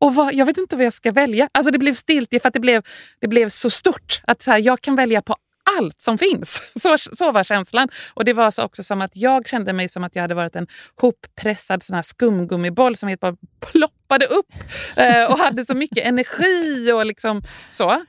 [0.03, 1.49] Och vad, Jag vet inte vad jag ska välja.
[1.51, 2.83] Alltså Det blev stiltje för att det blev,
[3.19, 4.21] det blev så stort.
[4.23, 5.35] Att så här, Jag kan välja på
[5.77, 6.63] allt som finns.
[6.75, 7.89] Så, så var känslan.
[8.13, 10.55] Och Det var så också som att jag kände mig som att jag hade varit
[10.55, 14.53] en hoppressad sån här skumgummiboll som helt bara ploppade upp
[14.95, 16.91] eh, och hade så mycket energi.
[16.91, 18.05] och liksom så.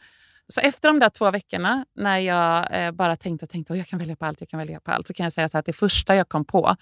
[0.48, 3.88] Så efter de där två veckorna när jag eh, bara tänkte och tänkte att jag
[3.88, 5.66] kan välja på allt, jag kan välja på allt, så kan jag säga så att
[5.66, 6.76] det första jag kom på,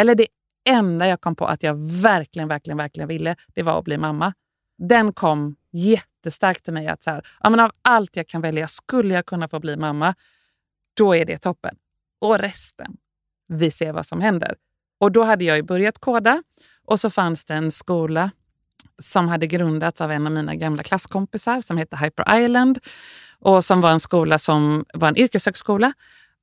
[0.00, 0.26] eller det
[0.68, 4.32] enda jag kom på att jag verkligen, verkligen, verkligen ville, det var att bli mamma
[4.78, 6.86] den kom jättestarkt till mig.
[6.86, 9.76] att så här, ja, men Av allt jag kan välja, skulle jag kunna få bli
[9.76, 10.14] mamma,
[10.96, 11.76] då är det toppen.
[12.20, 12.96] Och resten,
[13.48, 14.56] vi ser vad som händer.
[15.00, 16.42] Och Då hade jag börjat koda
[16.84, 18.30] och så fanns det en skola
[19.02, 22.78] som hade grundats av en av mina gamla klasskompisar som hette Hyper Island
[23.38, 25.92] och som var en skola som var en yrkeshögskola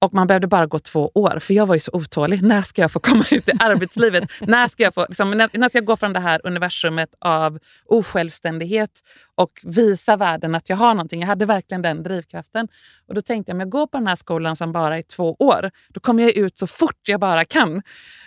[0.04, 2.44] och man behövde bara gå två år, för jag var ju så otålig.
[2.44, 4.32] När ska jag få komma ut i arbetslivet?
[4.42, 7.60] när, ska jag få, liksom, när, när, ska jag gå från det här universumet av
[7.86, 8.90] osjälvständighet
[9.36, 11.20] och visa världen att jag har någonting?
[11.20, 12.68] Jag hade verkligen den drivkraften.
[13.08, 15.36] Och Då tänkte jag, om jag går på den här skolan som bara är två
[15.40, 17.82] år, då kommer jag ut så fort jag bara kan.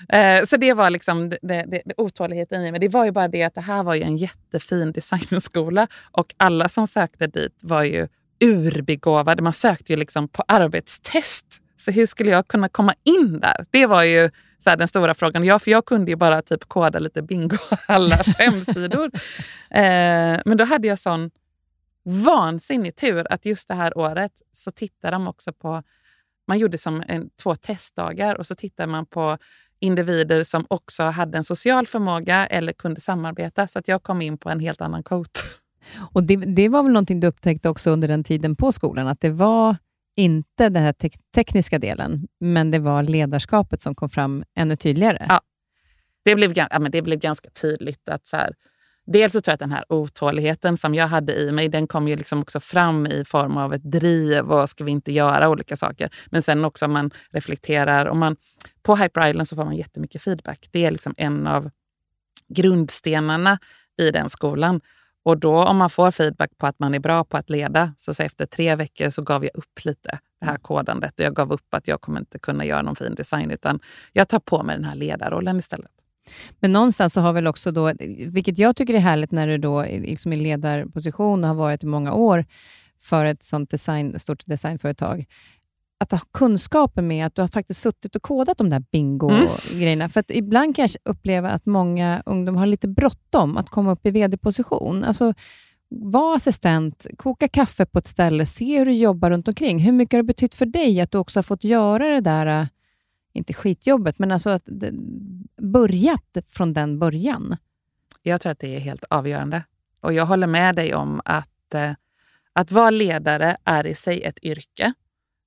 [0.08, 2.80] Eh, så det var liksom det, det, det, otåligheten i mig.
[2.80, 6.68] Det var ju bara det att det här var ju en jättefin designskola och alla
[6.68, 8.08] som sökte dit var ju
[8.40, 9.42] urbegåvade.
[9.42, 13.66] Man sökte ju liksom på arbetstest så hur skulle jag kunna komma in där?
[13.70, 15.44] Det var ju så den stora frågan.
[15.44, 19.10] Jag, för jag kunde ju bara typ koda lite bingohallars hemsidor.
[19.70, 21.30] Eh, men då hade jag sån
[22.04, 25.82] vansinnig tur att just det här året så tittade de också på...
[26.48, 29.38] Man gjorde som en, två testdagar och så tittade man på
[29.80, 33.66] individer som också hade en social förmåga eller kunde samarbeta.
[33.66, 35.44] Så att jag kom in på en helt annan kvot.
[36.12, 39.20] Och det, det var väl någonting du upptäckte också under den tiden på skolan, att
[39.20, 39.76] det var
[40.16, 45.26] inte den här te tekniska delen, men det var ledarskapet som kom fram ännu tydligare.
[45.29, 45.40] Ja.
[46.24, 48.55] Det blev, ja, men det blev ganska tydligt att så här,
[49.07, 52.09] Dels så tror jag att den här otåligheten som jag hade i mig, den kom
[52.09, 55.76] ju liksom också fram i form av ett driv och ska vi inte göra olika
[55.76, 56.11] saker.
[56.31, 58.07] Men sen också om man reflekterar.
[58.07, 58.37] Om man,
[58.83, 60.68] på Hyper Island så får man jättemycket feedback.
[60.70, 61.70] Det är liksom en av
[62.48, 63.59] grundstenarna
[63.98, 64.81] i den skolan.
[65.26, 68.14] Och då om man får feedback på att man är bra på att leda, så,
[68.14, 71.20] så efter tre veckor så gav jag upp lite det här kodandet.
[71.20, 73.80] Och jag gav upp att jag kommer inte kunna göra någon fin design, utan
[74.12, 75.90] jag tar på mig den här ledarrollen istället.
[76.60, 77.92] Men någonstans så har väl också då,
[78.26, 81.86] vilket jag tycker är härligt när du då liksom i ledarposition och har varit i
[81.86, 82.44] många år
[83.00, 85.24] för ett sånt design, stort designföretag,
[85.98, 90.04] att ha kunskapen med att du har faktiskt suttit och kodat de där bingo-grejerna.
[90.04, 90.11] Mm.
[90.11, 94.06] För att ibland kan jag uppleva att många ungdomar har lite bråttom att komma upp
[94.06, 95.04] i vd-position.
[95.04, 95.35] Alltså,
[95.88, 99.78] var assistent, koka kaffe på ett ställe, se hur du jobbar runt omkring.
[99.78, 102.68] Hur mycket har det betytt för dig att du också har fått göra det där,
[103.32, 104.68] inte skitjobbet, men alltså att
[105.62, 107.56] börjat från den början?
[108.22, 109.62] Jag tror att det är helt avgörande.
[110.00, 111.92] Och jag håller med dig om att, eh,
[112.52, 114.92] att vara ledare är i sig ett yrke.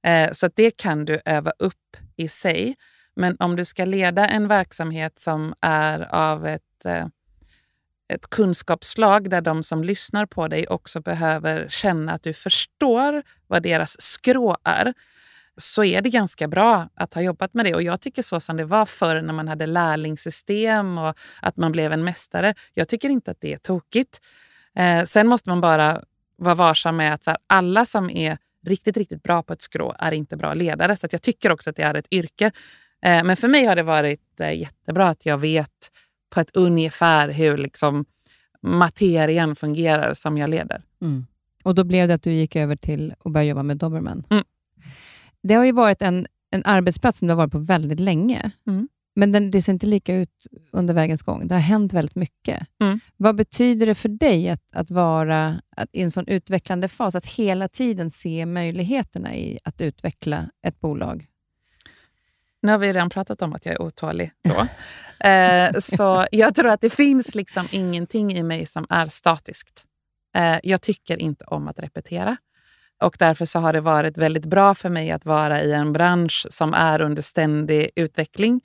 [0.03, 2.75] Eh, så det kan du öva upp i sig.
[3.15, 7.05] Men om du ska leda en verksamhet som är av ett, eh,
[8.13, 13.63] ett kunskapsslag där de som lyssnar på dig också behöver känna att du förstår vad
[13.63, 14.93] deras skrå är,
[15.57, 17.75] så är det ganska bra att ha jobbat med det.
[17.75, 21.71] Och Jag tycker så som det var förr när man hade lärlingssystem och att man
[21.71, 22.53] blev en mästare.
[22.73, 24.21] Jag tycker inte att det är tokigt.
[24.75, 26.03] Eh, sen måste man bara
[26.35, 29.95] vara varsam med att så här, alla som är riktigt, riktigt bra på ett skrå
[29.99, 30.95] är inte bra ledare.
[30.95, 32.51] Så jag tycker också att det är ett yrke.
[33.01, 35.91] Eh, men för mig har det varit eh, jättebra att jag vet
[36.29, 38.05] på ett ungefär hur liksom,
[38.61, 40.83] materien fungerar som jag leder.
[41.01, 41.25] Mm.
[41.63, 44.23] Och Då blev det att du gick över till att börja jobba med Doberman.
[44.29, 44.43] Mm.
[45.43, 48.51] Det har ju varit en, en arbetsplats som du har varit på väldigt länge.
[48.67, 48.87] Mm.
[49.19, 51.47] Men den, det ser inte lika ut under vägens gång.
[51.47, 52.67] Det har hänt väldigt mycket.
[52.81, 52.99] Mm.
[53.17, 57.25] Vad betyder det för dig att, att vara att i en sån utvecklande fas, att
[57.25, 61.25] hela tiden se möjligheterna i att utveckla ett bolag?
[62.61, 64.31] Nu har vi redan pratat om att jag är otålig.
[64.43, 64.67] Då.
[65.29, 69.85] eh, så jag tror att det finns liksom ingenting i mig som är statiskt.
[70.35, 72.37] Eh, jag tycker inte om att repetera.
[73.03, 76.47] Och därför så har det varit väldigt bra för mig att vara i en bransch
[76.49, 78.61] som är under ständig utveckling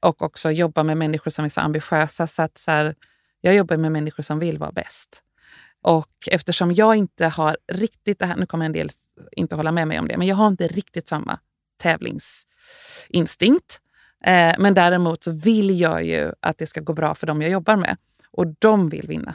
[0.00, 2.26] och också jobba med människor som är så ambitiösa.
[2.26, 2.94] Så att så här,
[3.40, 5.22] jag jobbar med människor som vill vara bäst.
[5.82, 8.90] Och eftersom jag inte har riktigt, det här, nu kommer en del
[9.32, 11.38] inte hålla med mig om det, men jag har inte riktigt samma
[11.82, 13.80] tävlingsinstinkt.
[14.24, 17.50] Eh, men däremot så vill jag ju att det ska gå bra för dem jag
[17.50, 17.96] jobbar med.
[18.30, 19.34] Och de vill vinna.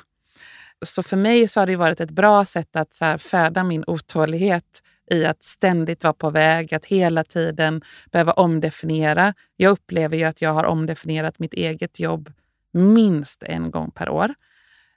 [0.85, 3.83] Så för mig så har det varit ett bra sätt att så här, föda min
[3.87, 9.33] otålighet i att ständigt vara på väg, att hela tiden behöva omdefiniera.
[9.55, 12.31] Jag upplever ju att jag har omdefinierat mitt eget jobb
[12.73, 14.33] minst en gång per år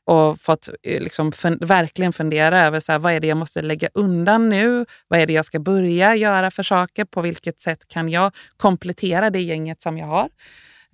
[0.09, 3.63] och fått eh, liksom fun verkligen fundera över så här, vad är det jag måste
[3.63, 4.87] lägga undan nu?
[5.09, 7.05] Vad är det jag ska börja göra för saker?
[7.05, 10.29] På vilket sätt kan jag komplettera det gänget som jag har?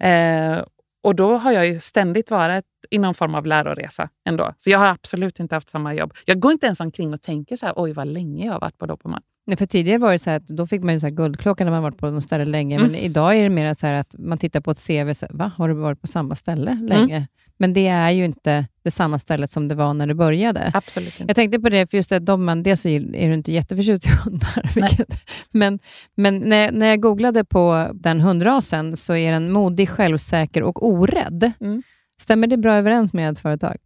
[0.08, 0.64] Eh,
[1.04, 4.52] och då har jag ju ständigt varit i någon form av läroresa ändå.
[4.56, 6.12] Så jag har absolut inte haft samma jobb.
[6.24, 8.78] Jag går inte ens omkring och tänker så här, oj vad länge jag har varit
[8.78, 9.22] på Dobermann.
[9.46, 11.70] Nej, för tidigare var det så att då fick man ju så här guldklocka när
[11.70, 12.76] man varit på något ställe länge.
[12.76, 12.86] Mm.
[12.86, 15.12] Men idag är det mer så att man tittar på ett CV.
[15.12, 15.50] Så, Va?
[15.56, 16.86] Har du varit på samma ställe mm.
[16.86, 17.16] länge?
[17.16, 17.26] Mm.
[17.56, 20.70] Men det är ju inte det samma stället som det var när du började.
[20.74, 21.30] Absolut inte.
[21.30, 24.70] Jag tänkte på det, för just det, Dobermann, dels är du inte jätteförtjust i hundar.
[24.74, 25.78] Vilket, men
[26.14, 31.52] men när, när jag googlade på den hundrasen så är den modig, självsäker och orädd.
[31.60, 31.82] Mm.
[32.18, 33.76] Stämmer det bra överens med ett företag?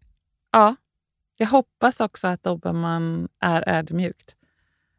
[0.53, 0.77] Ja.
[1.37, 4.35] Jag hoppas också att dobermann är ödmjukt.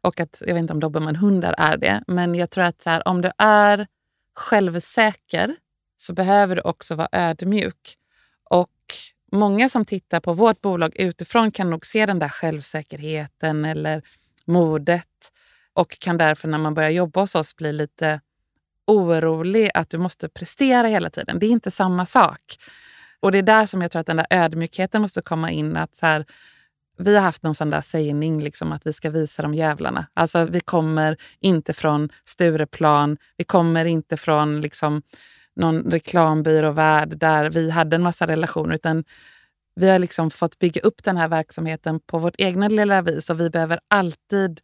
[0.02, 3.08] Och att, jag vet inte om dobermannhundar är det, men jag tror att så här,
[3.08, 3.86] om du är
[4.34, 5.56] självsäker
[5.96, 7.96] så behöver du också vara ödmjuk.
[9.32, 14.02] Många som tittar på vårt bolag utifrån kan nog se den där självsäkerheten eller
[14.44, 15.32] modet
[15.72, 18.20] och kan därför när man börjar jobba hos oss bli lite
[18.86, 21.38] orolig att du måste prestera hela tiden.
[21.38, 22.42] Det är inte samma sak.
[23.20, 25.76] Och det är där som jag tror att den där ödmjukheten måste komma in.
[25.76, 26.24] att så här,
[26.98, 30.06] vi har haft någon sån där sägning, liksom, att vi ska visa de jävlarna.
[30.14, 33.16] Alltså, vi kommer inte från Stureplan.
[33.36, 35.02] Vi kommer inte från liksom,
[35.60, 38.74] någon reklambyråvärld där vi hade en massa relationer.
[38.74, 39.04] Utan
[39.74, 43.30] vi har liksom fått bygga upp den här verksamheten på vårt egna lilla vis.
[43.30, 44.60] Och vi behöver alltid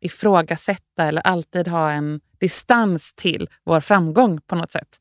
[0.00, 5.00] ifrågasätta eller alltid ha en distans till vår framgång på något sätt.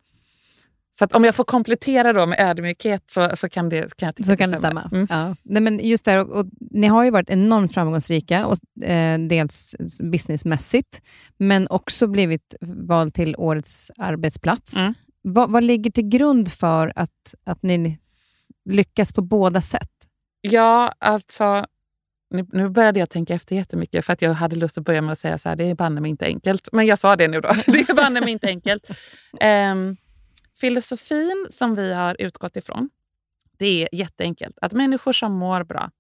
[1.00, 4.16] Så att om jag får komplettera då med ödmjukhet så, så kan, det, kan jag
[4.16, 4.90] tycka Så kan det det stämma.
[4.92, 5.08] Mm.
[5.10, 5.36] Ja.
[5.44, 9.76] Nej, men just där, och, och, ni har ju varit enormt framgångsrika, och, eh, dels
[10.12, 11.02] businessmässigt,
[11.38, 14.78] men också blivit vald till årets arbetsplats.
[14.78, 14.94] Mm.
[15.22, 18.00] Vad, vad ligger till grund för att, att ni
[18.66, 19.92] lyckas på båda sätt?
[20.42, 21.66] Ja, alltså...
[22.32, 25.12] Nu, nu började jag tänka efter jättemycket för att jag hade lust att börja med
[25.12, 26.70] att säga så här, det är banne mig inte enkelt.
[26.72, 27.50] Men jag sa det nu då.
[27.66, 28.90] Det är banne mig inte enkelt.
[29.42, 29.98] Um,
[30.60, 32.90] filosofin som vi har utgått ifrån,
[33.58, 34.58] det är jätteenkelt.
[34.62, 35.92] Att människor som mår bra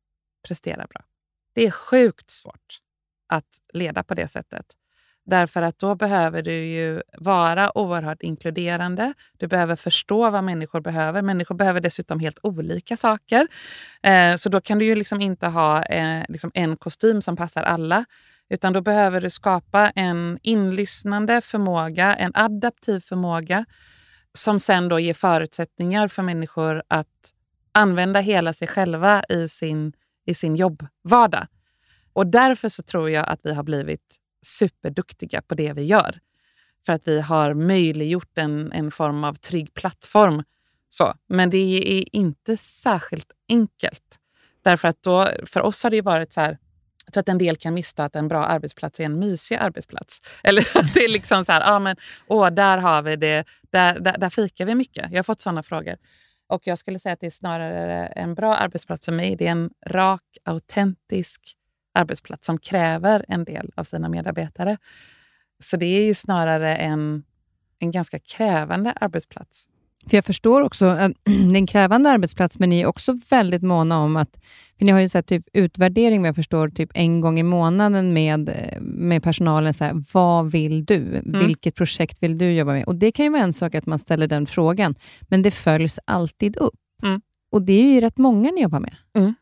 [0.47, 1.01] presterar bra.
[1.53, 2.79] Det är sjukt svårt
[3.27, 4.65] att leda på det sättet.
[5.29, 9.13] Därför att då behöver du ju vara oerhört inkluderande.
[9.37, 11.21] Du behöver förstå vad människor behöver.
[11.21, 13.47] Människor behöver dessutom helt olika saker.
[14.03, 17.63] Eh, så då kan du ju liksom inte ha eh, liksom en kostym som passar
[17.63, 18.05] alla.
[18.49, 23.65] Utan då behöver du skapa en inlyssnande förmåga, en adaptiv förmåga
[24.33, 27.33] som sen då ger förutsättningar för människor att
[27.71, 29.93] använda hela sig själva i sin,
[30.25, 31.47] i sin jobbvardag.
[32.13, 36.19] Och därför så tror jag att vi har blivit superduktiga på det vi gör.
[36.85, 40.43] För att vi har möjliggjort en, en form av trygg plattform.
[40.89, 41.13] Så.
[41.27, 44.19] Men det är inte särskilt enkelt.
[44.61, 46.57] Därför att då, för oss har det varit så här,
[47.05, 50.21] jag tror att en del kan missta att en bra arbetsplats är en mysig arbetsplats.
[50.43, 51.95] Eller att det är liksom så här, ja men
[52.27, 55.11] åh, där har vi det, där, där, där fikar vi mycket.
[55.11, 55.97] Jag har fått sådana frågor.
[56.47, 59.35] Och jag skulle säga att det är snarare en bra arbetsplats för mig.
[59.35, 61.41] Det är en rak, autentisk
[61.93, 64.77] arbetsplats som kräver en del av sina medarbetare.
[65.59, 67.23] Så det är ju snarare en,
[67.79, 69.69] en ganska krävande arbetsplats.
[70.07, 73.63] För Jag förstår också att det är en krävande arbetsplats, men ni är också väldigt
[73.63, 74.39] måna om att...
[74.77, 78.49] För ni har ju så typ utvärdering, jag förstår, typ en gång i månaden med,
[78.81, 79.73] med personalen.
[79.73, 80.95] Så här, vad vill du?
[80.95, 81.47] Mm.
[81.47, 82.85] Vilket projekt vill du jobba med?
[82.85, 85.99] Och Det kan ju vara en sak att man ställer den frågan, men det följs
[86.05, 86.79] alltid upp.
[87.03, 87.21] Mm.
[87.51, 88.95] Och det är ju rätt många ni jobbar med.
[89.13, 89.33] Mm.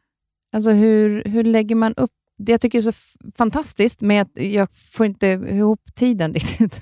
[0.54, 2.92] Alltså hur, hur lägger man upp det jag tycker är så
[3.38, 6.82] fantastiskt, med att jag får inte ihop tiden riktigt.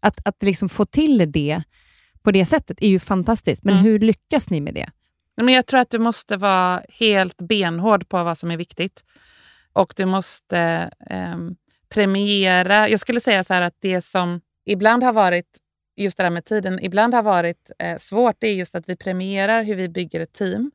[0.00, 1.62] att att liksom få till det
[2.22, 3.84] på det sättet är ju fantastiskt, men Mm.
[3.84, 4.90] hur lyckas ni med det?
[5.36, 9.04] Men jag tror att du måste vara helt benhård på vad som är viktigt.
[9.72, 11.56] Och du måste ehm,
[11.88, 12.88] premiera...
[12.88, 15.46] Jag skulle säga så här att det som ibland har varit,
[15.96, 18.96] just det där med tiden, ibland har varit eh, svårt, det är just att vi
[18.96, 20.70] premierar hur vi bygger ett team.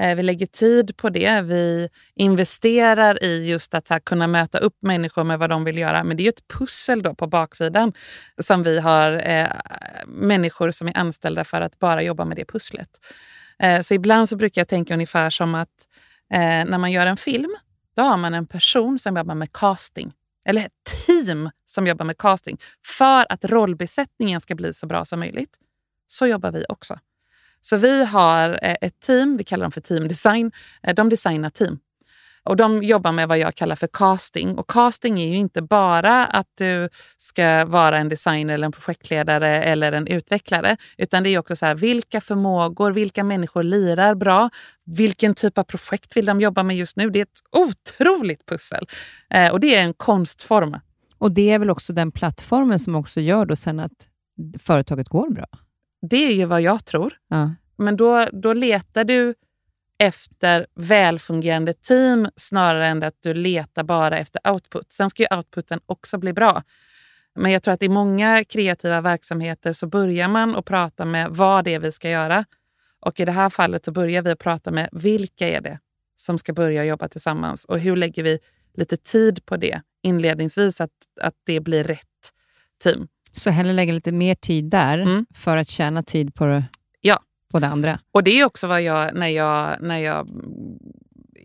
[0.00, 1.40] Eh, vi lägger tid på det.
[1.40, 6.04] Vi investerar i just att här, kunna möta upp människor med vad de vill göra.
[6.04, 7.92] Men det är ju ett pussel då på baksidan
[8.38, 9.48] som vi har eh,
[10.06, 12.88] människor som är anställda för att bara jobba med det pusslet.
[13.58, 15.88] Eh, så ibland så brukar jag tänka ungefär som att
[16.32, 17.56] eh, när man gör en film,
[17.96, 20.12] då har man en person som jobbar med casting.
[20.44, 22.58] Eller ett team som jobbar med casting.
[22.86, 25.58] För att rollbesättningen ska bli så bra som möjligt.
[26.06, 26.98] Så jobbar vi också.
[27.62, 30.52] Så vi har eh, ett team, vi kallar dem för team design.
[30.82, 31.78] Eh, de designar team.
[32.44, 34.58] Och de jobbar med vad jag kallar för casting.
[34.58, 39.62] Och casting är ju inte bara att du ska vara en designer, eller en projektledare
[39.62, 40.76] eller en utvecklare.
[40.96, 44.50] Utan det är också så här, vilka förmågor, vilka människor lirar bra?
[44.84, 47.10] Vilken typ av projekt vill de jobba med just nu?
[47.10, 48.86] Det är ett otroligt pussel.
[49.30, 50.76] Eh, och det är en konstform.
[51.18, 54.08] Och det är väl också den plattformen som också gör då sen att
[54.58, 55.46] företaget går bra?
[56.02, 57.12] Det är ju vad jag tror.
[57.28, 57.50] Ja.
[57.76, 59.34] Men då, då letar du
[59.98, 64.92] efter välfungerande team snarare än att du letar bara efter output.
[64.92, 66.62] Sen ska ju outputen också bli bra.
[67.34, 71.64] Men jag tror att i många kreativa verksamheter så börjar man att prata med vad
[71.64, 72.44] det är vi ska göra.
[73.00, 75.78] Och i det här fallet så börjar vi att prata med vilka är det
[76.16, 78.38] som ska börja jobba tillsammans och hur lägger vi
[78.74, 82.32] lite tid på det inledningsvis, att, att det blir rätt
[82.84, 83.08] team.
[83.32, 85.26] Så hellre lägga lite mer tid där Mm.
[85.34, 86.64] för att tjäna tid på det,
[87.00, 87.18] Ja.
[87.50, 87.98] på det andra.
[88.12, 90.28] Och det är också vad jag, när jag, när jag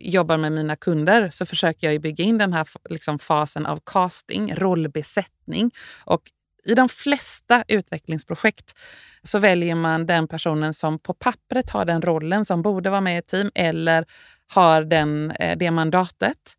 [0.00, 4.54] jobbar med mina kunder, så försöker jag bygga in den här liksom, fasen av casting,
[4.54, 5.70] rollbesättning.
[6.04, 6.22] Och
[6.64, 8.78] i de flesta utvecklingsprojekt
[9.22, 13.14] så väljer man den personen som på pappret har den rollen som borde vara med
[13.14, 14.04] i ett team eller
[14.46, 16.54] har den, eh, det mandatet.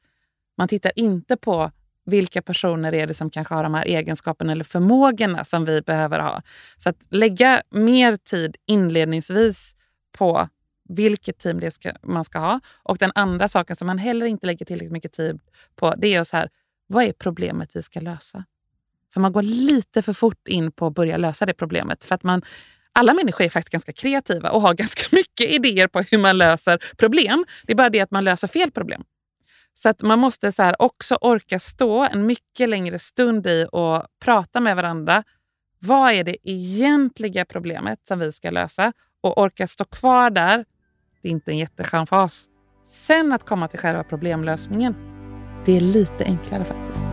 [0.58, 1.72] Man tittar inte på
[2.10, 6.20] vilka personer är det som kanske har de här egenskaperna eller förmågorna som vi behöver
[6.20, 6.42] ha.
[6.78, 9.76] Så att lägga mer tid inledningsvis
[10.18, 10.48] på
[10.90, 12.60] vilket team det ska, man ska ha.
[12.84, 15.40] Och den andra saken som man heller inte lägger tillräckligt mycket tid
[15.76, 16.50] på, det är så här,
[16.88, 18.44] vad är problemet vi ska lösa?
[19.14, 22.06] För man går lite för fort in på att börja lösa det problemet.
[22.06, 22.42] För att man,
[22.92, 26.80] alla människor är faktiskt ganska kreativa och har ganska mycket idéer på hur man löser
[26.98, 27.46] problem.
[27.64, 29.04] Det är bara det att man löser fel problem.
[29.82, 34.04] Så att man måste så här också orka stå en mycket längre stund i och
[34.22, 35.24] prata med varandra
[35.80, 38.94] Vad är det egentliga problemet som vi ska lösa?
[39.22, 40.66] Och orka stå kvar där,
[41.22, 42.46] det är inte en jätteskön fas.
[42.86, 44.96] Sen att komma till själva problemlösningen,
[45.66, 47.09] det är lite enklare faktiskt.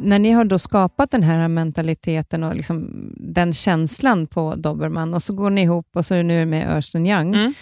[0.00, 5.22] När ni har då skapat den här mentaliteten och liksom den känslan på Dobermann och
[5.22, 7.34] så går ni ihop och så är det nu med Ernst Young.
[7.34, 7.54] Mm.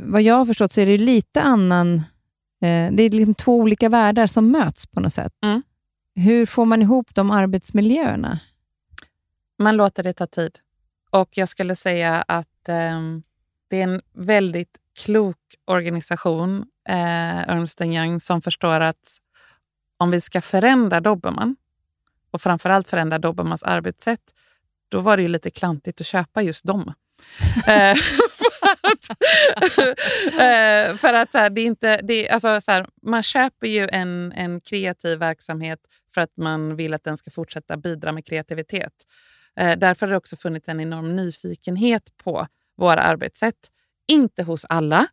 [0.00, 1.94] Vad jag har förstått så är det lite annan...
[2.60, 5.32] Eh, det är liksom två olika världar som möts på något sätt.
[5.44, 5.62] Mm.
[6.14, 8.40] Hur får man ihop de arbetsmiljöerna?
[9.58, 10.58] Man låter det ta tid.
[11.10, 13.00] Och jag skulle säga att eh,
[13.70, 19.18] det är en väldigt klok organisation, eh, Ernst Young, som förstår att
[19.98, 21.56] om vi ska förändra Dobermann
[22.30, 24.20] och framförallt förändra Dobermans arbetssätt,
[24.88, 26.92] då var det ju lite klantigt att köpa just dem.
[27.68, 27.90] Eh,
[30.90, 33.66] eh, för att så här, det är inte, det är, alltså, så här, man köper
[33.66, 35.78] ju en, en kreativ verksamhet
[36.14, 38.92] för att man vill att den ska fortsätta bidra med kreativitet.
[39.56, 43.68] Eh, därför har det också funnits en enorm nyfikenhet på våra arbetssätt.
[44.08, 45.06] Inte hos alla,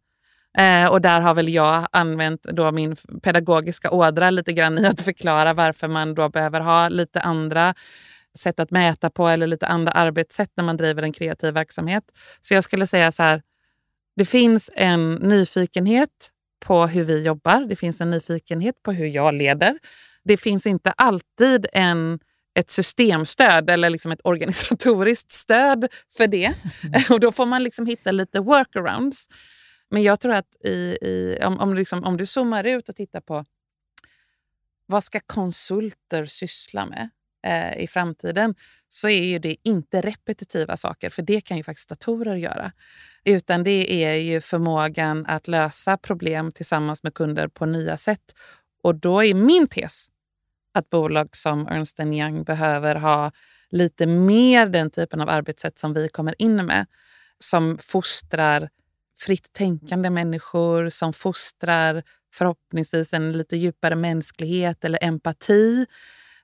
[0.58, 5.02] Eh, och där har väl jag använt då min pedagogiska ådra lite grann i att
[5.02, 7.74] förklara varför man då behöver ha lite andra
[8.38, 12.04] sätt att mäta på eller lite andra arbetssätt när man driver en kreativ verksamhet.
[12.42, 13.42] Så jag skulle säga så här,
[14.16, 16.10] det finns en nyfikenhet
[16.66, 17.66] på hur vi jobbar.
[17.70, 19.80] Det finns en nyfikenhet på hur jag leder.
[20.24, 22.20] Det finns inte alltid en,
[22.60, 25.88] ett systemstöd eller liksom ett organisatoriskt stöd
[26.18, 26.54] för det.
[27.10, 29.28] Och Då får man liksom hitta lite workarounds.
[29.94, 33.22] Men jag tror att i, i, om, om, liksom, om du zoomar ut och tittar
[33.22, 33.46] på
[34.86, 37.10] vad ska konsulter syssla med
[37.46, 38.56] eh, i framtiden
[38.90, 42.72] så är ju det inte repetitiva saker, för det kan ju faktiskt datorer göra.
[43.24, 48.36] Utan det är ju förmågan att lösa problem tillsammans med kunder på nya sätt.
[48.84, 50.08] Och då är min tes
[50.74, 53.32] att bolag som Ernst Young behöver ha
[53.70, 56.86] lite mer den typen av arbetssätt som vi kommer in med.
[57.40, 58.70] Som fostrar
[59.26, 62.04] fritt tänkande människor som fostrar
[62.34, 65.86] förhoppningsvis en lite djupare mänsklighet eller empati.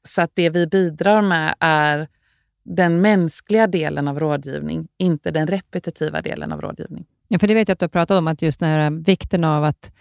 [0.04, 2.08] Så att det vi bidrar med är
[2.64, 7.06] den mänskliga delen av rådgivning, inte den repetitiva delen av rådgivning.
[7.28, 9.44] Ja, för det vet jag att du har pratat om, att just den här vikten
[9.44, 9.92] av att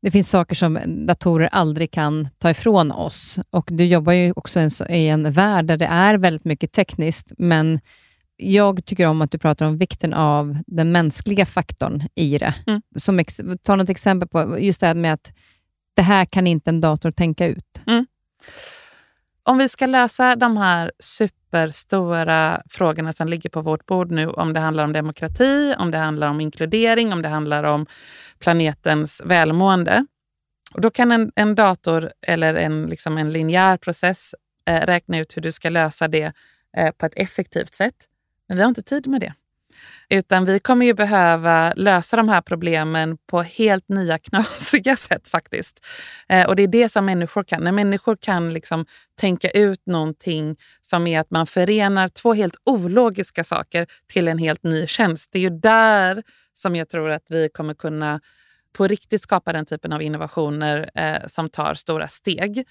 [0.00, 3.38] det finns saker som datorer aldrig kan ta ifrån oss.
[3.50, 7.80] Och Du jobbar ju också i en värld där det är väldigt mycket tekniskt, men
[8.36, 12.54] jag tycker om att du pratar om vikten av den mänskliga faktorn i det.
[12.66, 12.82] Mm.
[12.96, 15.32] Som ex, ta något exempel på just det här med att
[15.94, 17.80] det här kan inte en dator tänka ut.
[17.86, 18.06] Mm.
[19.42, 24.52] Om vi ska lösa de här superstora frågorna som ligger på vårt bord nu, om
[24.52, 27.86] det handlar om demokrati, om det handlar om inkludering, om det handlar om
[28.38, 30.06] planetens välmående.
[30.74, 34.34] Och då kan en, en dator eller en, liksom en linjär process
[34.68, 36.32] eh, räkna ut hur du ska lösa det
[36.76, 38.08] eh, på ett effektivt sätt.
[38.48, 39.34] Men vi har inte tid med det.
[40.08, 45.86] Utan vi kommer ju behöva lösa de här problemen på helt nya knasiga sätt faktiskt.
[46.28, 47.64] Eh, och det är det som människor kan.
[47.64, 48.86] När människor kan liksom
[49.20, 54.62] tänka ut någonting som är att man förenar två helt ologiska saker till en helt
[54.62, 55.32] ny tjänst.
[55.32, 56.22] Det är ju där
[56.54, 58.20] som jag tror att vi kommer kunna
[58.72, 62.64] på riktigt skapa den typen av innovationer eh, som tar stora steg.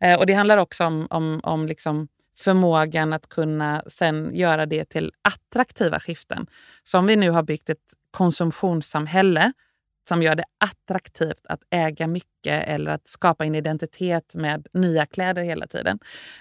[0.00, 2.08] Eh, och Det handlar också om, om, om liksom
[2.38, 6.46] förmågan att kunna sen göra det till attraktiva skiften.
[6.82, 9.52] Så om vi nu har byggt ett konsumtionssamhälle
[10.08, 15.42] som gör det attraktivt att äga mycket eller att skapa en identitet med nya kläder
[15.42, 15.98] hela tiden.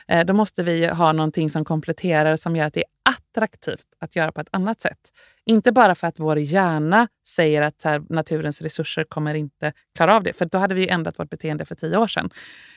[0.07, 4.15] Eh, då måste vi ha någonting som kompletterar som gör att det är attraktivt att
[4.15, 4.99] göra på ett annat sätt.
[5.45, 10.33] Inte bara för att vår hjärna säger att naturens resurser kommer inte klara av det,
[10.33, 12.29] för då hade vi ändrat vårt beteende för tio år sedan.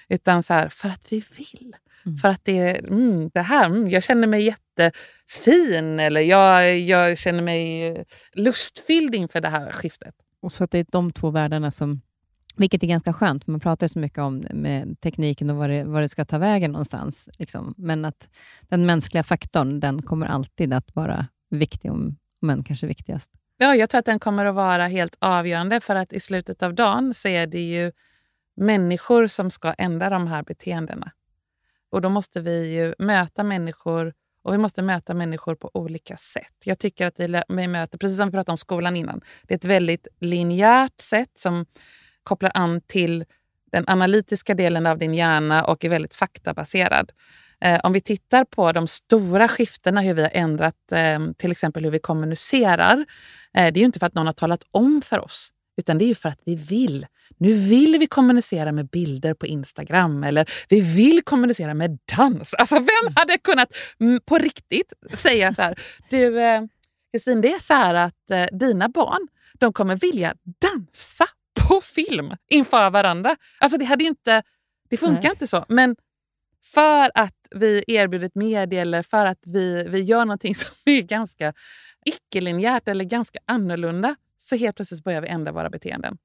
[0.09, 1.77] Utan så här, för att vi vill.
[2.07, 2.19] Mm.
[2.19, 7.43] För att det, mm, det här, mm, jag känner mig jättefin eller jag, jag känner
[7.43, 10.15] mig lustfylld inför det här skiftet.
[10.41, 12.01] Och så det är de två världarna som
[12.57, 16.03] vilket är ganska skönt, man pratar så mycket om med tekniken och vad det, vad
[16.03, 17.29] det ska ta vägen någonstans.
[17.39, 17.75] Liksom.
[17.77, 18.31] Men att
[18.61, 23.31] den mänskliga faktorn, den kommer alltid att vara viktig, om, men kanske viktigast.
[23.59, 26.75] Ja, jag tror att den kommer att vara helt avgörande, för att i slutet av
[26.75, 27.93] dagen så är det ju
[28.57, 31.13] människor som ska ändra de här beteendena.
[31.95, 36.55] Och då måste vi ju möta människor och vi måste möta människor på olika sätt.
[36.65, 39.57] Jag tycker att vi, vi möter, precis som vi pratade om skolan innan, det är
[39.57, 41.67] ett väldigt linjärt sätt som
[42.23, 43.25] kopplar an till
[43.73, 47.13] den analytiska delen av din hjärna och är väldigt faktabaserad.
[47.61, 51.85] Eh, om vi tittar på de stora skiftena, hur vi har ändrat eh, till exempel
[51.85, 52.99] hur vi kommunicerar.
[53.55, 56.05] Eh, det är ju inte för att någon har talat om för oss, utan det
[56.05, 57.07] är ju för att vi vill.
[57.39, 62.55] Nu vill vi kommunicera med bilder på Instagram eller vi vill kommunicera med dans.
[62.55, 63.68] Alltså vem hade kunnat
[64.01, 65.79] mm, på riktigt säga så här,
[66.11, 66.62] du eh,
[67.12, 71.25] Kristin, det är så här att eh, dina barn de kommer vilja dansa
[71.61, 73.37] på film inför varandra.
[73.59, 74.43] Alltså det, hade inte,
[74.91, 75.31] det funkar Nej.
[75.31, 75.64] inte så.
[75.68, 75.97] Men
[76.64, 81.01] för att vi erbjuder ett medie eller för att vi, vi gör någonting som är
[81.01, 81.53] ganska
[82.05, 86.18] icke-linjärt eller ganska annorlunda så helt plötsligt börjar vi ändra våra beteenden.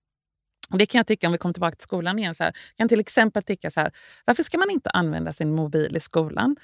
[0.70, 2.90] Och det kan jag tycka, om vi kommer tillbaka till skolan igen, så här, kan
[2.90, 3.92] till exempel tycka så här,
[4.26, 6.56] varför ska man inte använda sin mobil i skolan?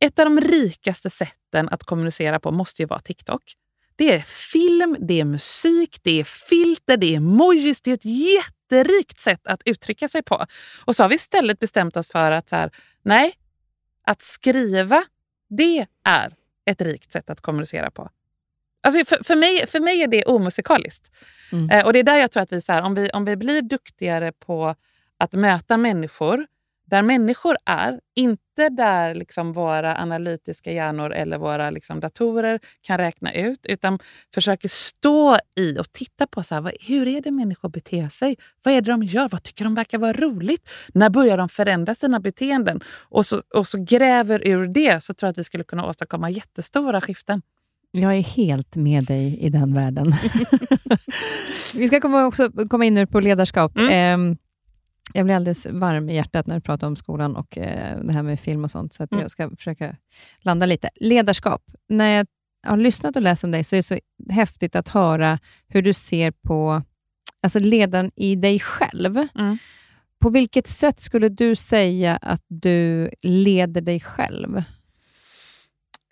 [0.00, 3.42] Ett av de rikaste sätten att kommunicera på måste ju vara TikTok.
[3.96, 7.80] Det är film, det är musik, det är filter, det är emojis.
[7.80, 10.46] Det är ett jätterikt sätt att uttrycka sig på.
[10.84, 12.70] Och så har vi istället bestämt oss för att så här,
[13.02, 13.32] nej,
[14.02, 15.04] att skriva,
[15.48, 16.34] det är
[16.64, 18.10] ett rikt sätt att kommunicera på.
[18.84, 21.10] Alltså för, för, mig, för mig är det omusikaliskt.
[21.52, 21.70] Mm.
[21.70, 23.36] Eh, och det är där jag tror att vi, så här, om vi, om vi
[23.36, 24.74] blir duktigare på
[25.18, 26.46] att möta människor
[26.86, 33.32] där människor är, inte där liksom våra analytiska hjärnor eller våra liksom datorer kan räkna
[33.32, 33.98] ut, utan
[34.34, 38.36] försöker stå i och titta på så här, vad, hur är det människor beter sig.
[38.62, 39.28] Vad är det de gör?
[39.28, 40.70] Vad tycker de verkar vara roligt?
[40.94, 42.80] När börjar de förändra sina beteenden?
[43.08, 46.30] Och så, och så gräver ur det så tror jag att vi skulle kunna åstadkomma
[46.30, 47.42] jättestora skiften.
[47.96, 50.06] Jag är helt med dig i den världen.
[51.74, 53.76] vi ska komma, också komma in nu på ledarskap.
[53.76, 54.30] Mm.
[54.30, 54.36] Eh,
[55.12, 58.22] jag blir alldeles varm i hjärtat när du pratar om skolan och eh, det här
[58.22, 59.20] med film och sånt, så mm.
[59.20, 59.96] jag ska försöka
[60.38, 60.90] landa lite.
[60.94, 61.62] Ledarskap.
[61.88, 62.26] När jag
[62.66, 63.98] har lyssnat och läst om dig så är det så
[64.30, 65.38] häftigt att höra
[65.68, 66.82] hur du ser på
[67.42, 69.26] alltså ledaren i dig själv.
[69.34, 69.58] Mm.
[70.18, 74.62] På vilket sätt skulle du säga att du leder dig själv?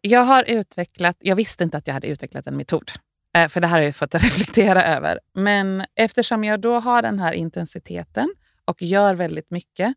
[0.05, 2.93] Jag har utvecklat, jag visste inte att jag hade utvecklat en metod.
[3.37, 5.21] Eh, för det här har jag fått reflektera över.
[5.35, 8.35] Men eftersom jag då har den här intensiteten
[8.65, 9.95] och gör väldigt mycket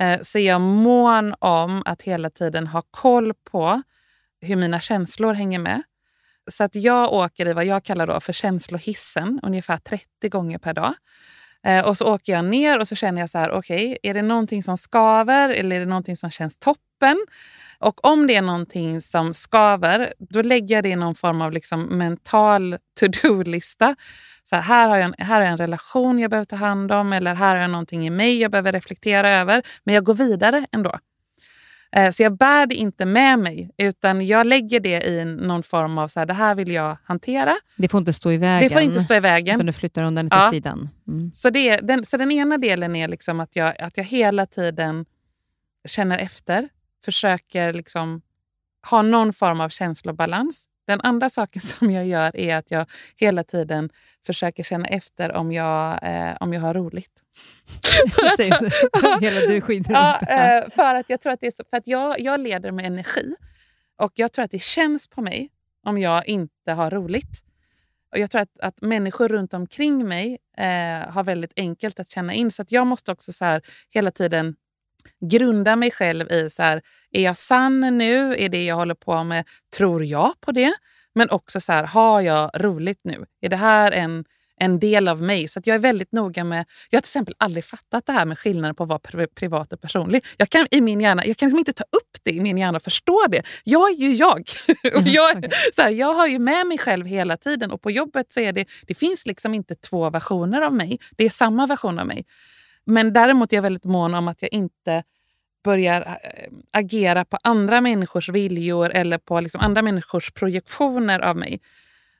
[0.00, 3.82] eh, så är jag mån om att hela tiden ha koll på
[4.40, 5.82] hur mina känslor hänger med.
[6.50, 10.74] Så att jag åker i vad jag kallar då för känslohissen ungefär 30 gånger per
[10.74, 10.94] dag.
[11.66, 14.14] Eh, och så åker jag ner och så känner jag så här, okej, okay, är
[14.14, 17.26] det någonting som skaver eller är det någonting som känns toppen?
[17.82, 21.52] Och om det är någonting som skaver, då lägger jag det i någon form av
[21.52, 23.96] liksom mental to-do-lista.
[24.44, 26.92] Så här, här, har jag en, här har jag en relation jag behöver ta hand
[26.92, 29.62] om eller här har jag någonting i mig jag behöver reflektera över.
[29.84, 30.98] Men jag går vidare ändå.
[31.96, 35.98] Eh, så jag bär det inte med mig, utan jag lägger det i någon form
[35.98, 37.54] av så här, det här vill jag hantera.
[37.76, 38.68] Det får inte stå i vägen.
[38.68, 39.54] Det får inte stå i vägen.
[39.54, 40.50] Utan du flyttar undan till ja.
[40.50, 40.88] sidan.
[41.08, 41.30] Mm.
[41.34, 45.04] Så, det, den, så den ena delen är liksom att, jag, att jag hela tiden
[45.88, 46.68] känner efter
[47.04, 48.22] försöker liksom
[48.90, 50.68] ha någon form av känslobalans.
[50.86, 52.86] Den andra saken som jag gör är att jag
[53.16, 53.90] hela tiden
[54.26, 57.22] försöker känna efter om jag, eh, om jag har roligt.
[59.20, 61.86] hela du skiner ja, eh, för att jag tror att det är så, för att
[61.86, 63.34] jag, jag leder med energi.
[63.96, 65.50] Och jag tror att det känns på mig
[65.86, 67.44] om jag inte har roligt.
[68.12, 72.34] Och Jag tror att, att människor runt omkring mig eh, har väldigt enkelt att känna
[72.34, 72.50] in.
[72.50, 74.56] Så att jag måste också så här, hela tiden
[75.20, 76.82] grunda mig själv i så här,
[77.12, 78.36] är jag sann nu?
[78.38, 79.44] Är det jag håller på med,
[79.76, 80.74] tror jag på det?
[81.14, 83.24] Men också så här, har jag roligt nu?
[83.40, 84.24] Är det här en,
[84.58, 85.48] en del av mig?
[85.48, 86.66] Så jag är väldigt noga med...
[86.90, 89.80] Jag har till exempel aldrig fattat det här med skillnaden på att vara privat och
[89.80, 90.24] personlig.
[90.36, 92.76] Jag kan i min hjärna, jag kan liksom inte ta upp det i min hjärna
[92.76, 93.42] och förstå det.
[93.64, 94.42] Jag är ju jag.
[94.96, 98.32] och jag, så här, jag har ju med mig själv hela tiden och på jobbet
[98.32, 100.98] så är det, det finns liksom inte två versioner av mig.
[101.16, 102.24] Det är samma version av mig.
[102.84, 105.02] Men däremot är jag väldigt mån om att jag inte
[105.64, 111.60] börjar äh, agera på andra människors viljor eller på liksom andra människors projektioner av mig.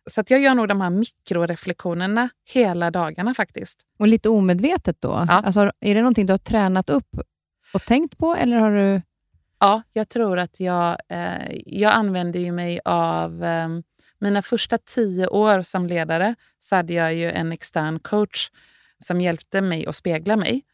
[0.07, 3.83] Så att jag gör nog de här mikroreflektionerna hela dagarna faktiskt.
[3.99, 5.09] Och lite omedvetet då?
[5.29, 5.43] Ja.
[5.45, 7.21] Alltså, är det någonting du har tränat upp
[7.75, 8.35] och tänkt på?
[8.35, 9.03] Eller har du...
[9.61, 13.45] Ja, jag tror att jag, eh, jag använder ju mig av...
[13.45, 13.69] Eh,
[14.19, 18.51] mina första tio år som ledare så hade jag ju en extern coach
[19.03, 20.65] som hjälpte mig att spegla mig.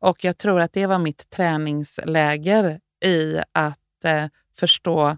[0.00, 4.26] Och jag tror att det var mitt träningsläger i att eh,
[4.56, 5.16] förstå...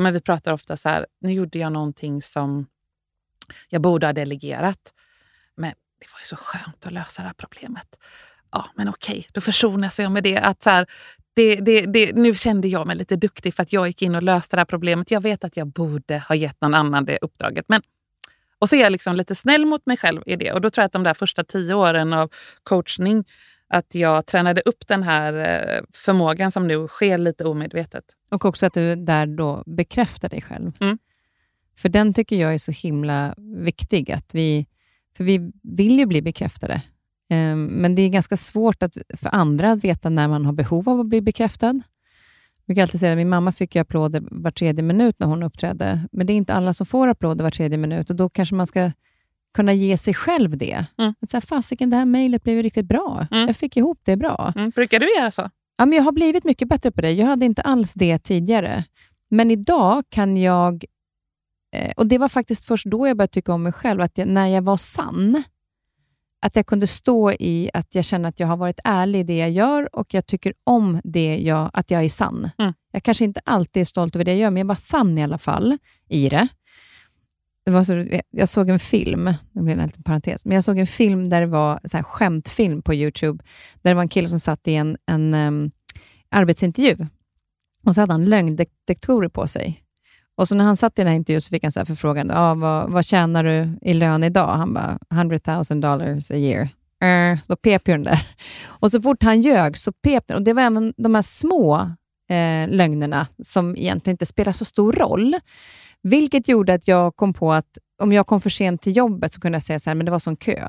[0.00, 2.66] Men vi pratar ofta så här, nu gjorde jag någonting som
[3.68, 4.94] jag borde ha delegerat.
[5.54, 7.98] Men det var ju så skönt att lösa det här problemet.
[8.50, 10.38] Ja, men okej, då försonas jag med det.
[10.38, 10.86] Att så här,
[11.34, 14.22] det, det, det, nu kände jag mig lite duktig för att jag gick in och
[14.22, 15.10] löste det här problemet.
[15.10, 17.64] Jag vet att jag borde ha gett någon annan det uppdraget.
[17.68, 17.82] Men
[18.58, 20.52] och så är jag liksom lite snäll mot mig själv i det.
[20.52, 22.30] Och då tror jag att de där första tio åren av
[22.62, 23.24] coachning
[23.68, 28.04] att jag tränade upp den här eh, förmågan som nu sker lite omedvetet.
[28.30, 30.72] Och också att du där då bekräftar dig själv.
[30.80, 30.98] Mm.
[31.78, 34.12] För den tycker jag är så himla viktig.
[34.12, 34.66] Att vi,
[35.16, 36.82] för vi vill ju bli bekräftade.
[37.30, 40.88] Ehm, Men det är ganska svårt att, för andra att veta när man har behov
[40.88, 41.80] av att bli bekräftad.
[42.68, 46.08] Brukar alltid säga att min mamma fick ju applåder var tredje minut när hon uppträdde,
[46.12, 48.66] men det är inte alla som får applåder var tredje minut och då kanske man
[48.66, 48.90] ska
[49.54, 50.86] kunna ge sig själv det.
[50.98, 51.14] Mm.
[51.20, 53.26] Att säga, fasiken, det här mejlet blev ju riktigt bra.
[53.30, 53.46] Mm.
[53.46, 54.52] Jag fick ihop det bra.
[54.56, 54.70] Mm.
[54.70, 55.50] Brukar du göra så?
[55.78, 57.12] Ja, men jag har blivit mycket bättre på det.
[57.12, 58.84] Jag hade inte alls det tidigare.
[59.30, 60.84] Men idag kan jag...
[61.76, 64.28] Eh, och Det var faktiskt först då jag började tycka om mig själv, att jag,
[64.28, 65.42] när jag var sann.
[66.40, 69.36] Att jag kunde stå i att jag känner att jag har varit ärlig i det
[69.36, 72.50] jag gör och jag tycker om det jag, att jag är sann.
[72.58, 72.72] Mm.
[72.92, 75.22] Jag kanske inte alltid är stolt över det jag gör, men jag var sann i
[75.22, 75.78] alla fall
[76.08, 76.48] i det.
[77.64, 80.78] det var så, jag såg en film, det blir en liten parentes, men jag såg
[80.78, 83.44] en film där det var så här skämtfilm på YouTube,
[83.82, 85.70] där det var en kille som satt i en, en um,
[86.30, 87.06] arbetsintervju
[87.86, 89.82] och så hade han lögndetektorer på sig.
[90.38, 92.30] Och så när han satt i den här intervjun så fick han så här förfrågan,
[92.30, 94.48] ah, vad, vad tjänar du i lön idag?
[94.48, 95.38] Han bara, 100
[95.70, 96.68] 000 dollars a year.
[97.04, 98.26] Uh, då pep ju den där.
[98.64, 100.36] Och så fort han ljög så pep den.
[100.36, 101.76] Och det var även de här små
[102.28, 105.36] eh, lögnerna som egentligen inte spelar så stor roll.
[106.02, 109.40] Vilket gjorde att jag kom på att om jag kom för sent till jobbet så
[109.40, 110.68] kunde jag säga så här, men det var sån kö.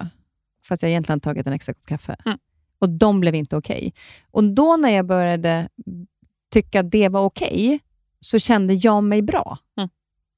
[0.63, 2.15] Fast jag egentligen tagit en extra kopp kaffe.
[2.25, 2.37] Mm.
[2.79, 3.93] Och de blev inte okej.
[4.31, 5.69] Och då när jag började
[6.53, 7.79] tycka att det var okej,
[8.19, 9.57] så kände jag mig bra.
[9.77, 9.89] Mm.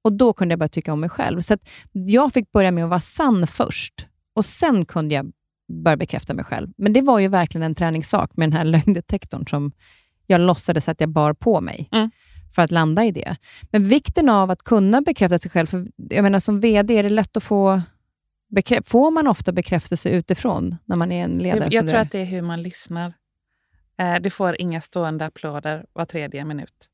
[0.03, 1.41] Och då kunde jag börja tycka om mig själv.
[1.41, 4.07] Så att jag fick börja med att vara sann först.
[4.35, 5.31] Och sen kunde jag
[5.83, 6.69] börja bekräfta mig själv.
[6.77, 9.71] Men det var ju verkligen en träningssak med den här lögndetektorn som
[10.27, 12.11] jag låtsades att jag bar på mig Mm.
[12.55, 13.35] för att landa i det.
[13.71, 17.09] Men vikten av att kunna bekräfta sig själv, för jag menar som VD är det
[17.09, 17.81] lätt att få
[18.83, 21.69] Får man ofta bekräftelse utifrån när man är en ledare?
[21.71, 23.13] Jag, tror att det är hur man lyssnar.
[23.97, 26.90] Eh, du får inga stående applåder var tredje minut.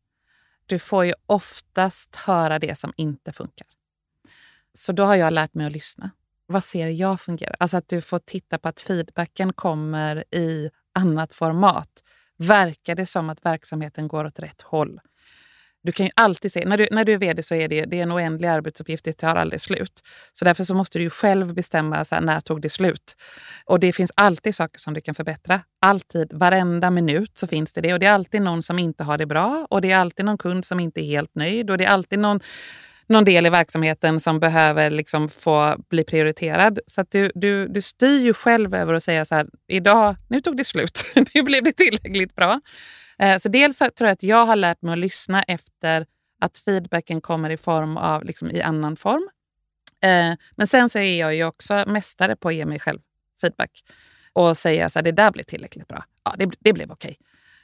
[0.68, 3.68] Du får ju oftast höra det som inte funkar.
[4.74, 6.12] Så då har jag lärt mig att lyssna.
[6.46, 7.56] Vad ser jag fungerar?
[7.60, 12.04] Alltså att du får titta på att feedbacken kommer i annat format.
[12.38, 15.00] Verkar det som att verksamheten går åt rätt håll?
[15.84, 18.00] Du kan ju alltid se, när du, när du är vd så är det, det
[18.00, 20.02] är en oändlig arbetsuppgift, det tar aldrig slut.
[20.34, 23.16] Så därför så måste du ju själv bestämma så här, när tog det slut.
[23.66, 25.62] Och det finns alltid saker som du kan förbättra.
[25.82, 27.94] Alltid, varenda minut så finns det det.
[27.94, 30.38] Och det är alltid någon som inte har det bra och det är alltid någon
[30.38, 32.40] kund som inte är helt nöjd och det är alltid någon
[33.10, 36.80] någon del i verksamheten som behöver liksom få bli prioriterad.
[36.88, 40.40] Så att du, du, du styr ju själv över att säga så här, idag, nu
[40.40, 41.06] tog det slut.
[41.34, 42.62] nu blev det tillräckligt bra.
[43.20, 46.06] Eh, så dels tror jag att jag har lärt mig att lyssna efter
[46.42, 49.30] att feedbacken kommer i form av liksom i annan form.
[50.04, 53.00] Eh, men sen så är jag ju också mästare på att ge mig själv
[53.42, 53.84] feedback
[54.34, 56.04] och säga så här, det där blev tillräckligt bra.
[56.24, 57.18] Ja, det, det blev okej.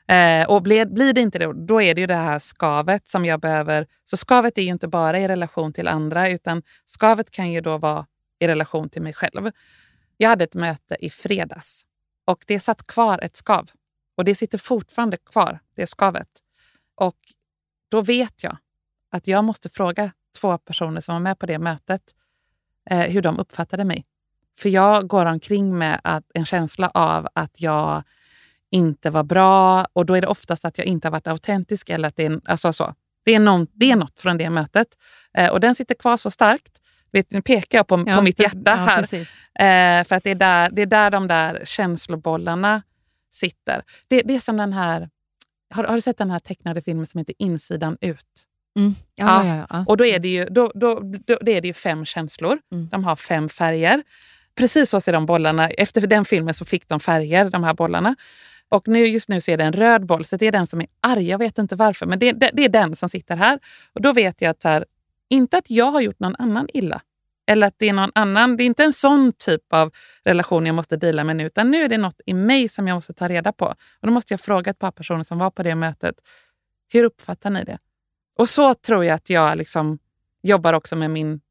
[0.04, 0.46] Okay.
[0.46, 3.40] och blir, blir det inte det, då är det ju det här skavet som jag
[3.40, 3.88] behöver.
[4.06, 7.78] Så skavet är ju inte bara i relation till andra, utan skavet kan ju då
[7.78, 8.06] vara
[8.40, 9.52] i relation till mig själv.
[10.18, 11.86] Jag hade ett möte i fredags
[12.26, 13.70] och det satt kvar ett skav.
[14.16, 16.30] Och det sitter fortfarande kvar, det skavet.
[16.96, 17.18] Och
[17.90, 18.58] då vet jag
[19.12, 22.02] att jag måste fråga två personer som var med på det mötet
[22.90, 24.06] eh, hur de uppfattade mig.
[24.58, 28.04] För jag går omkring med att, en känsla av att jag
[28.70, 31.90] inte var bra och då är det oftast att jag inte har varit autentisk.
[31.90, 32.94] Eller att det, är, alltså så.
[33.26, 34.88] Det, är någon, det är något från det mötet.
[35.38, 36.82] Eh, och den sitter kvar så starkt.
[37.12, 39.04] Vet, nu pekar jag på, Ja, på mitt hjärta ja, här.
[40.00, 42.82] Eh, för att det är, där, det är där de där känslobollarna
[43.36, 43.84] sitter.
[44.08, 45.10] Det, det är som den här...
[45.70, 48.48] Har, har du sett den här tecknade filmen som heter Insidan ut?
[48.80, 48.96] Mm.
[49.16, 49.86] Ja, ja, ja, ja.
[49.88, 52.60] Och då är det ju, då, då, då, det är det ju fem känslor.
[52.72, 52.90] Mm.
[52.92, 54.04] De har fem färger.
[54.56, 55.70] Precis så ser de bollarna.
[55.70, 58.16] Efter den filmen så fick de färger, de här bollarna.
[58.70, 60.82] Och nu, just nu så är det en röd boll, så det är den som
[60.82, 61.28] är arg.
[61.28, 63.60] Jag vet inte varför, men det, det, det är den som sitter här.
[63.94, 64.86] Och då vet jag att, här,
[65.30, 67.02] inte att jag har gjort någon annan illa.
[67.46, 68.58] Eller att det är någon annan.
[68.58, 69.92] Det är inte en sån typ av
[70.24, 72.96] relation jag måste dela med nu, utan nu är det något i mig som jag
[72.96, 73.66] måste ta reda på.
[73.66, 76.16] Och Då måste jag fråga ett par personer som var på det mötet.
[76.90, 77.78] Hur uppfattar ni det?
[78.38, 80.00] Och så tror jag att jag liksom
[80.44, 81.42] jobbar också med min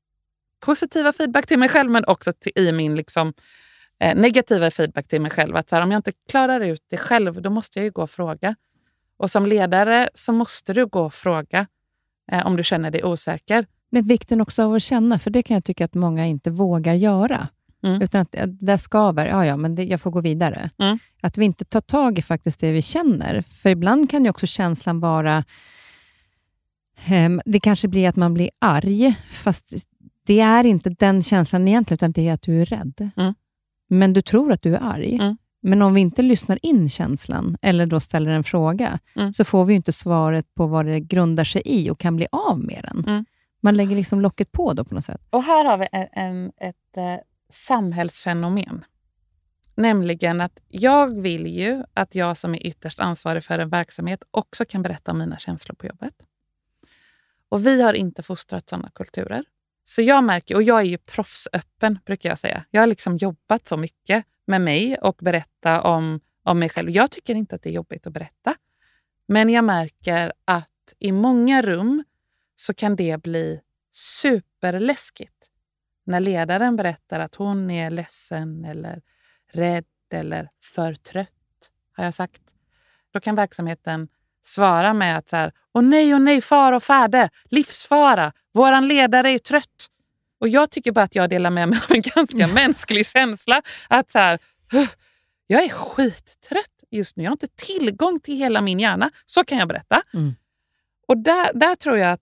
[0.60, 3.32] positiva feedback till mig själv, men också till, i min liksom,
[4.00, 5.56] eh, negativa feedback till mig själv.
[5.56, 8.02] Att så här, om jag inte klarar ut det själv, då måste jag ju gå
[8.02, 8.54] och fråga.
[9.16, 11.66] Och som ledare så måste du gå och fråga
[12.32, 13.66] eh, om du känner dig osäker.
[13.94, 16.94] Men vikten också av att känna, för det kan jag tycka att många inte vågar
[16.94, 17.48] göra.
[17.84, 18.02] Mm.
[18.02, 20.70] Utan att det där skaver, ja, ja, men det, jag får gå vidare.
[20.78, 20.98] Mm.
[21.20, 23.42] Att vi inte tar tag i faktiskt det vi känner.
[23.42, 25.44] För ibland kan ju också känslan vara...
[27.06, 29.72] ehm, det kanske blir att man blir arg, fast
[30.26, 33.10] det är inte den känslan egentligen, utan det är att du är rädd.
[33.16, 33.34] Mm.
[33.88, 35.14] Men du tror att du är arg.
[35.14, 35.36] Mm.
[35.62, 39.32] Men om vi inte lyssnar in känslan, eller då ställer en fråga, Mm.
[39.32, 42.58] så får vi inte svaret på vad det grundar sig i och kan bli av
[42.58, 43.24] med den.
[43.64, 45.20] Man lägger liksom locket på då på något sätt.
[45.30, 47.16] Och här har vi en, en, ett eh,
[47.48, 48.84] samhällsfenomen.
[49.74, 54.64] Nämligen att jag vill ju att jag som är ytterst ansvarig för en verksamhet också
[54.64, 56.14] kan berätta om mina känslor på jobbet.
[57.48, 59.44] Och vi har inte fostrat sådana kulturer.
[59.84, 62.64] Så jag märker, och jag är ju proffsöppen brukar jag säga.
[62.70, 66.90] Jag har liksom jobbat så mycket med mig och berätta om, om mig själv.
[66.90, 68.54] Jag tycker inte att det är jobbigt att berätta.
[69.28, 72.04] Men jag märker att i många rum
[72.56, 73.60] så kan det bli
[73.92, 75.48] superläskigt
[76.06, 79.02] när ledaren berättar att hon är ledsen eller
[79.52, 81.28] rädd eller för trött,
[81.96, 82.42] har jag sagt.
[83.12, 84.08] Då kan verksamheten
[84.42, 89.30] svara med att så här, åh nej, åh nej, fara och färde, livsfara, våran ledare
[89.30, 89.86] är trött.
[90.40, 93.62] Och jag tycker bara att jag delar med mig av en ganska mänsklig känsla.
[93.88, 94.38] Att så här,
[94.72, 94.88] "Huh,
[95.46, 99.10] jag är skittrött just nu, jag har inte tillgång till hela min hjärna.
[99.26, 100.02] Så kan jag berätta.
[100.14, 100.34] Mm.
[101.08, 102.20] Och där, där tror jag att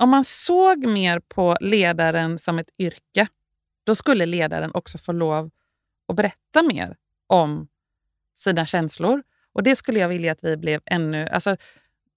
[0.00, 3.28] om man såg mer på ledaren som ett yrke,
[3.84, 5.50] då skulle ledaren också få lov
[6.08, 6.96] att berätta mer
[7.26, 7.68] om
[8.34, 9.22] sina känslor.
[9.52, 11.28] Och det skulle jag vilja att vi blev ännu...
[11.28, 11.56] Alltså,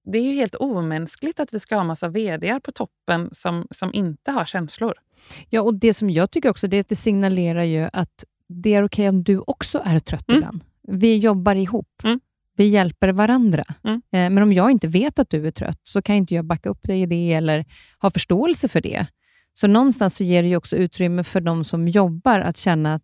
[0.06, 3.94] det är ju helt omänskligt att vi ska ha massa vd på toppen som, som
[3.94, 4.94] inte har känslor.
[5.50, 8.74] Ja, och det som jag tycker också, det är att det signalerar ju att det
[8.74, 10.40] är okej om du också är trött Mm.
[10.40, 10.64] ibland.
[10.82, 12.02] Vi jobbar ihop.
[12.04, 12.20] Mm.
[12.56, 13.64] Vi hjälper varandra.
[13.84, 13.96] Mm.
[14.12, 16.70] Eh, Men om jag inte vet att du är trött, så kan inte jag backa
[16.70, 17.66] upp dig i det eller
[18.02, 19.06] ha förståelse för det.
[19.54, 23.04] Så någonstans så ger det också utrymme för de som jobbar att känna att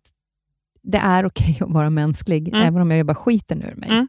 [0.82, 2.62] det är okej att vara mänsklig, Mm.
[2.66, 3.88] även om jag jobbar skiten ur mig.
[3.90, 4.08] Mm.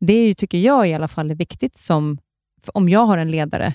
[0.00, 2.18] Det är ju, tycker jag i alla fall är viktigt, som,
[2.74, 3.74] om jag har en ledare,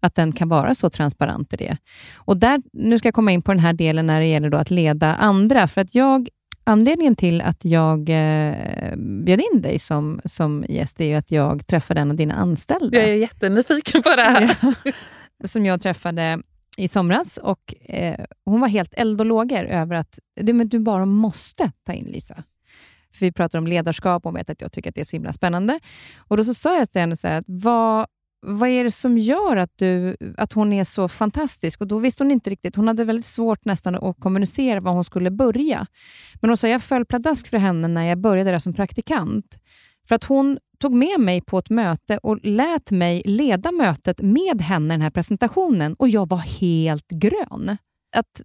[0.00, 1.76] att den kan vara så transparent i det.
[2.16, 4.58] Och där, nu ska jag komma in på den här delen när det gäller då
[4.58, 5.68] att leda andra.
[5.68, 6.28] För att jag,
[6.66, 11.66] anledningen till att jag eh, bjöd in dig som, som gäst är ju att jag
[11.66, 12.98] träffade en av dina anställda.
[12.98, 14.74] Jag är jättenyfiken på det här.
[15.44, 16.38] Som jag träffade
[16.76, 17.36] i somras.
[17.36, 21.70] Och eh, Hon var helt eld och lågor över att du, men du bara måste
[21.86, 22.42] ta in Lisa.
[23.14, 25.16] För vi pratar om ledarskap och hon vet att jag tycker att det är så
[25.16, 25.80] himla spännande.
[26.18, 28.06] Och Då så sa jag till henne, så här, att vad,
[28.46, 31.80] vad är det som gör att, du, att hon är så fantastisk?
[31.80, 32.76] Och Då visste hon inte riktigt.
[32.76, 35.86] Hon hade väldigt svårt nästan att kommunicera var hon skulle börja.
[36.40, 39.58] Men hon sa, jag föll pladask för henne när jag började där som praktikant.
[40.08, 44.60] För att hon tog med mig på ett möte och lät mig leda mötet med
[44.60, 45.94] henne, den här presentationen.
[45.94, 47.76] Och jag var helt grön.
[48.16, 48.42] Att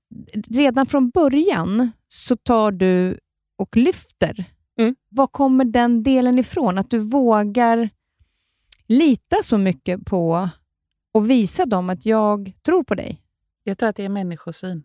[0.47, 3.20] redan från början så tar du
[3.58, 4.45] och lyfter.
[4.80, 4.95] Mm.
[5.10, 6.78] Var kommer den delen ifrån?
[6.78, 7.89] Att du vågar
[8.92, 10.50] lita så mycket på
[11.12, 13.22] och visa dem att jag tror på dig.
[13.64, 14.84] Jag tror att det är människosyn.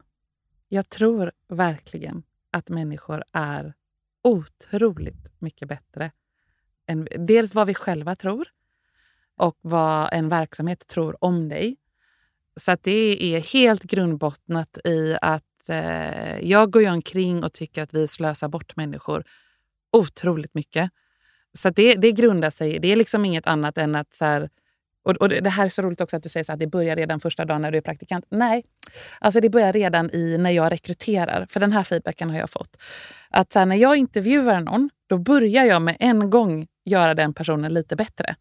[0.69, 3.75] Jag tror verkligen att människor är
[4.25, 6.11] otroligt mycket bättre
[6.87, 8.49] än dels vad vi själva tror
[9.37, 11.77] och vad en verksamhet tror om dig.
[12.57, 17.83] Så att det är helt grundbottnat i att eh, jag går ju omkring och tycker
[17.83, 19.25] att vi slösar bort människor
[19.93, 20.91] otroligt mycket.
[21.57, 24.15] Så att det, det grundar sig Det är liksom inget annat än att...
[24.15, 24.49] så här,
[25.05, 26.97] och, och Det här är så roligt också att du säger så att det börjar
[26.97, 28.25] redan första dagen när du är praktikant.
[28.29, 28.65] Nej,
[29.21, 31.47] alltså det börjar redan i när jag rekryterar.
[31.51, 32.77] För den här feedbacken har jag fått.
[33.31, 37.35] Att så här, när jag intervjuar någon, då börjar jag med en gång göra den
[37.35, 38.37] personen lite bättre.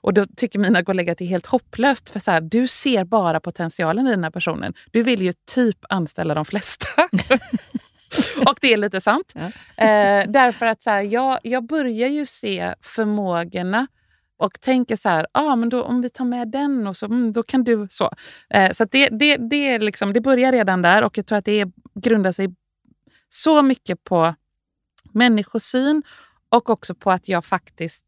[0.00, 2.10] Och då tycker mina kollegor att det är helt hopplöst.
[2.10, 4.74] För så här, du ser bara potentialen i den här personen.
[4.90, 6.86] Du vill ju typ anställa de flesta.
[8.46, 9.34] och det är lite sant.
[9.34, 9.46] Ja.
[9.84, 13.86] Eh, därför att så här, jag, jag börjar ju se förmågorna
[14.38, 17.32] och tänker så här, ah, men då, om vi tar med den och så, mm,
[17.32, 18.10] då kan du så.
[18.50, 21.44] Eh, så det, det, det, är liksom, det börjar redan där och jag tror att
[21.44, 22.54] det är, grundar sig
[23.28, 24.34] så mycket på
[25.12, 26.02] människosyn
[26.48, 28.06] och också på att jag faktiskt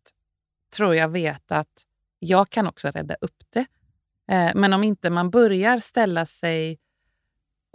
[0.76, 1.84] tror jag vet att
[2.18, 3.66] jag kan också rädda upp det.
[4.30, 6.78] Eh, men om inte man börjar ställa sig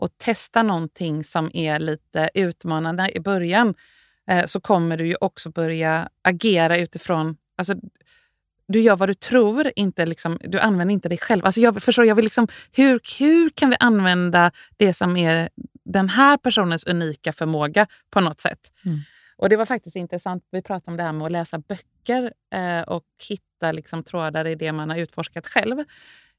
[0.04, 3.74] och testa någonting som är lite utmanande i början
[4.30, 7.38] eh, så kommer du ju också börja agera utifrån...
[7.58, 7.76] Alltså,
[8.68, 11.46] du gör vad du tror, inte liksom, du använder inte dig själv.
[11.46, 15.50] Alltså jag, förstår, jag vill liksom, hur, hur kan vi använda det som är
[15.86, 18.72] den här personens unika förmåga på något sätt?
[18.86, 19.00] Mm.
[19.38, 20.44] Och Det var faktiskt intressant.
[20.52, 24.56] Vi pratade om det här med att läsa böcker eh, och hitta liksom, trådar i
[24.56, 25.84] det man har utforskat själv.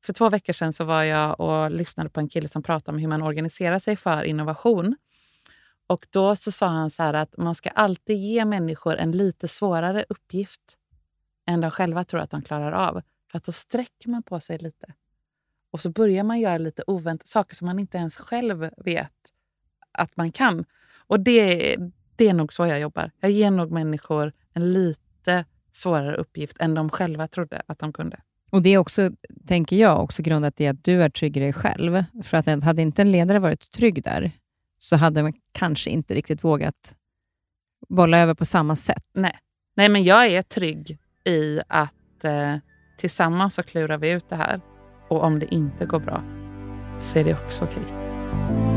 [0.05, 3.01] För två veckor sedan så var jag och lyssnade på en kille som pratade om
[3.01, 4.97] hur man organiserar sig för innovation.
[5.87, 9.49] Och Då så sa han så här att man ska alltid ge människor en lite
[9.49, 10.79] svårare uppgift
[11.47, 13.03] än de själva tror att de klarar av.
[13.31, 14.95] För att då sträcker man på sig lite.
[15.71, 19.33] Och så börjar man göra lite oväntade saker som man inte ens själv vet
[19.93, 20.65] att man kan.
[21.07, 21.77] Och det,
[22.17, 23.11] Det är nog så jag jobbar.
[23.21, 28.21] Jag ger nog människor en lite svårare uppgift än de själva trodde att de kunde.
[28.55, 29.11] Och Det är också,
[29.47, 32.05] tänker jag, också grundat i att du är trygg i dig själv.
[32.23, 34.31] För att hade inte en ledare varit trygg där,
[34.79, 36.95] så hade man kanske inte riktigt vågat
[37.89, 39.05] bolla över på samma sätt.
[39.15, 39.39] Nej,
[39.77, 42.57] Nej men jag är trygg i att eh,
[42.99, 44.61] tillsammans så klurar vi ut det här.
[45.09, 46.23] Och om det inte går bra
[46.99, 47.83] så är det också okej.
[47.83, 48.74] Okay.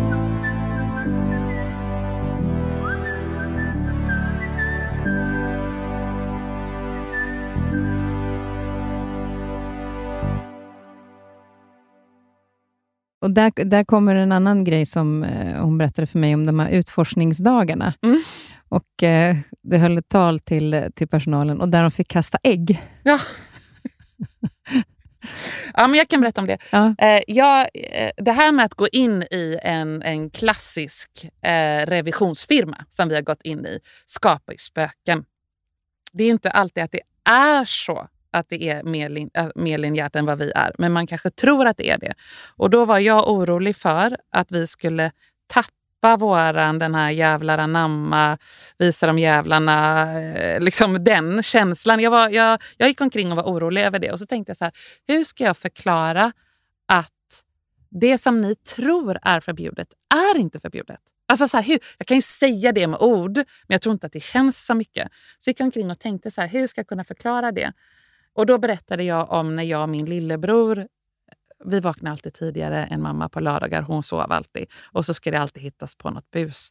[13.28, 16.60] Och där, där kommer en annan grej som eh, hon berättade för mig om de
[16.60, 17.94] här utforskningsdagarna.
[18.04, 18.22] Mm.
[18.70, 22.82] Och eh, Det höll ett tal till, till personalen och där de fick kasta ägg.
[23.04, 23.20] Ja.
[25.74, 26.58] ja, men jag kan berätta om det.
[26.72, 26.96] Ja.
[26.98, 32.78] Eh, jag, eh, det här med att gå in i en, en klassisk eh, revisionsfirma
[32.90, 35.26] som vi har gått in i skapar ju spöken.
[36.14, 38.08] Det är inte alltid att det är så
[38.38, 40.72] att det är mer, lin, äh, mer linjärt än vad vi är.
[40.78, 42.14] Men man kanske tror att det är det.
[42.56, 45.12] Och då var jag orolig för att vi skulle
[45.48, 48.38] tappa våran, den här jävlar anamma,
[48.78, 52.00] visa de jävlarna, eh, liksom den känslan.
[52.00, 54.12] Jag, var, jag, jag gick omkring och var orolig över det.
[54.12, 54.74] Och så tänkte jag så här,
[55.08, 56.32] hur ska jag förklara
[56.88, 57.12] att
[57.90, 61.00] det som ni tror är förbjudet är inte förbjudet?
[61.28, 64.08] Alltså så här, hur, jag kan ju säga det med ord, men jag tror inte
[64.08, 65.12] att det känns så mycket.
[65.38, 67.74] Så jag gick omkring och tänkte så här, hur ska jag kunna förklara det?
[68.38, 70.88] Och då berättade jag om när jag och min lillebror
[71.66, 73.82] vi vaknade alltid tidigare än mamma på lördagar.
[73.82, 74.66] Hon sov alltid.
[74.92, 76.70] Och så ska det alltid hittas på något bus.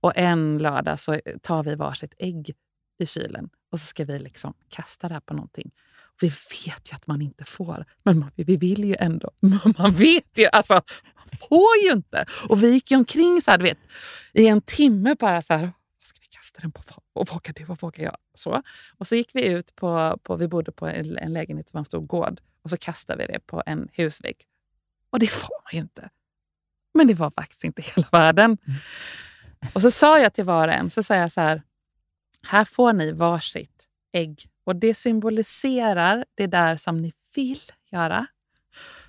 [0.00, 2.54] Och en lördag så tar vi varsitt ägg
[2.98, 5.70] i kylen och så ska vi liksom kasta det här på någonting.
[6.00, 9.30] Och vi vet ju att man inte får, men man, vi vill ju ändå.
[9.78, 10.74] Man vet ju, alltså,
[11.14, 12.24] man får ju inte.
[12.48, 13.78] Och vi gick ju omkring så här, du vet,
[14.32, 15.72] i en timme bara så här,
[16.48, 16.72] kasta den
[17.12, 18.16] och vågar du och vågar jag?
[18.34, 18.62] Så.
[18.98, 21.80] Och så gick vi ut på, på vi bodde på en, en lägenhet som var
[21.80, 24.36] en stor gård och så kastade vi det på en husvägg.
[25.10, 26.10] Och det får man ju inte.
[26.94, 28.58] Men det var faktiskt inte hela världen.
[28.66, 28.78] Mm.
[29.72, 31.62] Och så sa jag till var och en, så sa jag så här,
[32.42, 34.46] här får ni varsitt ägg.
[34.64, 38.26] Och det symboliserar det där som ni vill göra.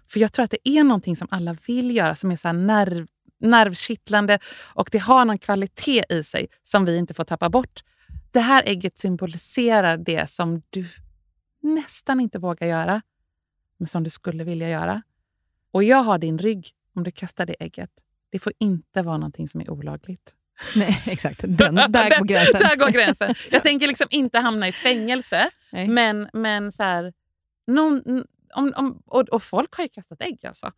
[0.08, 3.08] För jag tror att det är någonting som alla vill göra, som är så nerv,
[3.40, 4.40] nervkittlande
[4.74, 7.84] och det har någon kvalitet i sig som vi inte får tappa bort.
[8.32, 10.86] Det här ägget symboliserar det som du
[11.62, 13.02] nästan inte vågar göra,
[13.78, 15.02] men som du skulle vilja göra.
[15.72, 17.92] Och jag har din rygg om du kastar det ägget.
[18.30, 20.36] Det får inte vara någonting som är olagligt.
[20.76, 21.40] Nej, exakt.
[21.44, 22.60] Den, där går gränsen.
[22.60, 23.36] där går gränsen.
[23.52, 27.14] Jag tänker liksom inte hamna i fängelse, men, men så här,
[27.68, 28.24] någon,
[28.54, 30.72] om, om, och, och, folk har ju kastat ägg alltså.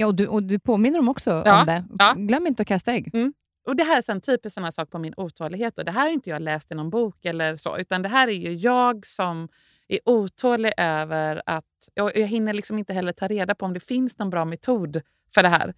[0.00, 1.84] Ja, och du, och du påminner dem också ja, om det.
[1.98, 2.14] Ja.
[2.16, 3.14] Glöm inte att kasta ägg.
[3.14, 3.32] Mm.
[3.66, 5.78] Och Det här är en typisk sån sak på min otålighet.
[5.78, 8.28] Och det här har inte jag läst i någon bok eller så, utan det här
[8.28, 9.48] är ju jag som
[9.88, 11.64] är otålig över att...
[11.94, 15.00] Jag, jag hinner liksom inte heller ta reda på om det finns någon bra metod
[15.34, 15.74] för det här.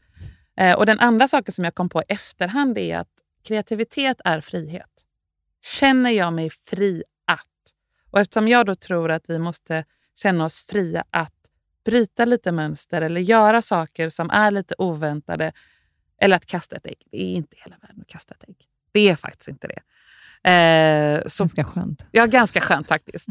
[0.57, 3.13] Eh, och Den andra saken som jag kom på i efterhand är att
[3.45, 5.07] kreativitet är frihet.
[5.63, 7.47] Känner jag mig fri att...
[8.11, 11.40] Och eftersom jag då tror att vi måste känna oss fria att
[11.85, 15.53] bryta lite mönster eller göra saker som är lite oväntade.
[16.21, 17.07] Eller att kasta ett ägg.
[17.11, 18.57] Det är inte hela världen att kasta ett ägg.
[18.93, 19.81] Det är faktiskt inte det.
[20.51, 22.07] Eh, så, ganska skönt.
[22.11, 23.29] Ja, ganska skönt faktiskt.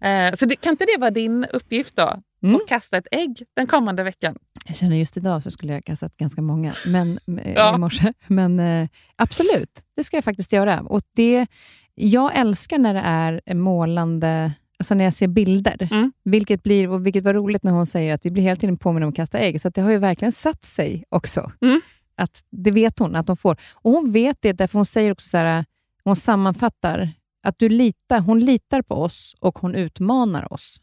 [0.00, 2.22] Eh, så det, kan inte det vara din uppgift då?
[2.42, 2.56] Mm.
[2.56, 4.38] Att kasta ett ägg den kommande veckan?
[4.66, 7.74] Jag känner just idag så skulle jag kastat ganska många men, eh, ja.
[7.74, 8.12] i morse.
[8.26, 10.80] Men eh, absolut, det ska jag faktiskt göra.
[10.80, 11.46] Och det,
[11.94, 16.12] jag älskar när det är målande alltså när jag ser bilder, mm.
[16.24, 19.06] vilket, blir, och vilket var roligt när hon säger att vi blir hela tiden påminna
[19.06, 21.52] om att kasta ägg, så det har ju verkligen satt sig också.
[21.62, 21.80] Mm.
[22.14, 23.56] Att Det vet hon att hon får.
[23.72, 25.64] Och Hon vet det därför hon säger också så här,
[26.04, 27.10] hon sammanfattar
[27.42, 30.80] att du litar, hon litar på oss och hon utmanar oss.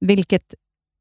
[0.00, 0.54] Vilket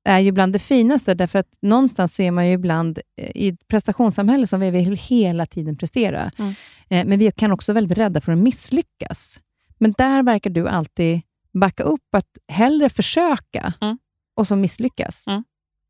[0.03, 3.67] är ju bland det finaste, därför att någonstans är man ju ibland eh, i ett
[3.67, 6.31] prestationssamhälle som vi vill hela tiden prestera.
[6.37, 6.53] Mm.
[6.89, 9.41] Eh, men vi kan också vara väldigt rädda för att misslyckas.
[9.77, 11.21] Men där verkar du alltid
[11.59, 13.97] backa upp att hellre försöka mm.
[14.33, 15.27] och så misslyckas.
[15.27, 15.43] Mm.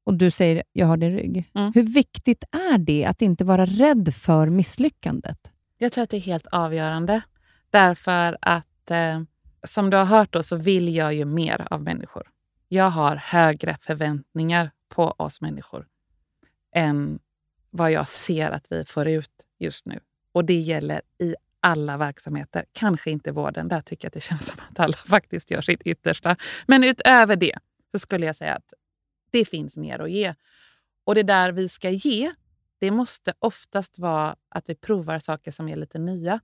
[0.03, 1.51] Och du säger, jag har din rygg.
[1.55, 1.71] Mm.
[1.75, 5.51] Hur viktigt är det att inte vara rädd för misslyckandet?
[5.77, 7.21] Jag tror att det är helt avgörande.
[7.69, 9.21] Därför att, eh,
[9.63, 12.27] som du har hört, då, så vill jag ju mer av människor.
[12.67, 15.87] Jag har högre förväntningar på oss människor
[16.75, 17.19] än
[17.69, 19.99] vad jag ser att vi får ut just nu.
[20.31, 21.35] Och det gäller i
[21.65, 22.65] alla verksamheter.
[22.71, 25.81] Kanske inte vården, där tycker jag att det känns som att alla faktiskt gör sitt
[25.81, 26.35] yttersta.
[26.67, 27.57] Men utöver det
[27.91, 28.73] så skulle jag säga att
[29.31, 30.33] det finns mer att ge.
[31.03, 32.31] Och det där vi ska ge,
[32.79, 36.39] det måste oftast vara att vi provar saker som är lite nya.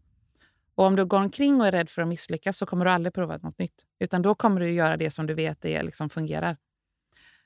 [0.76, 3.14] Och om du går omkring och är rädd för att misslyckas så kommer du aldrig
[3.14, 3.86] prova något nytt.
[4.00, 6.58] Utan då kommer du göra det som du vet det liksom fungerar.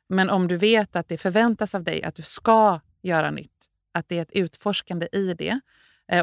[0.10, 4.10] Men om du vet att det förväntas av dig att du ska göra nytt, att
[4.10, 5.60] det är ett utforskande i det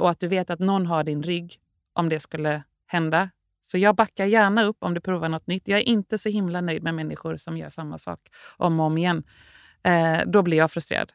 [0.01, 1.57] och att du vet att någon har din rygg
[1.93, 3.30] om det skulle hända.
[3.61, 5.68] Så jag backar gärna upp om du provar något nytt.
[5.68, 8.20] Jag är inte så himla nöjd med människor som gör samma sak
[8.57, 9.22] om och om igen.
[9.85, 11.12] Eh, då blir jag frustrerad.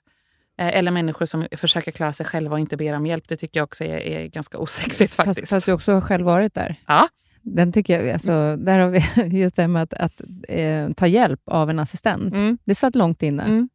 [0.57, 3.28] Eh, eller människor som försöker klara sig själva och inte ber om hjälp.
[3.28, 5.39] Det tycker jag också är, är ganska osexigt faktiskt.
[5.39, 6.76] Fast, fast du också har själv varit där.
[6.88, 7.09] Ja.
[7.41, 11.07] Den tycker jag, alltså, där har vi just det här med att, att eh, ta
[11.07, 12.34] hjälp av en assistent.
[12.34, 12.57] Mm.
[12.63, 13.43] Det satt långt inne.
[13.43, 13.70] Mm.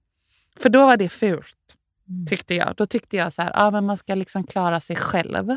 [0.61, 1.62] För då var det fult, Mm.
[2.09, 2.27] Mm.
[2.27, 2.75] tyckte jag.
[2.77, 5.57] Då tyckte jag så här, ah, men man ska liksom klara sig själv.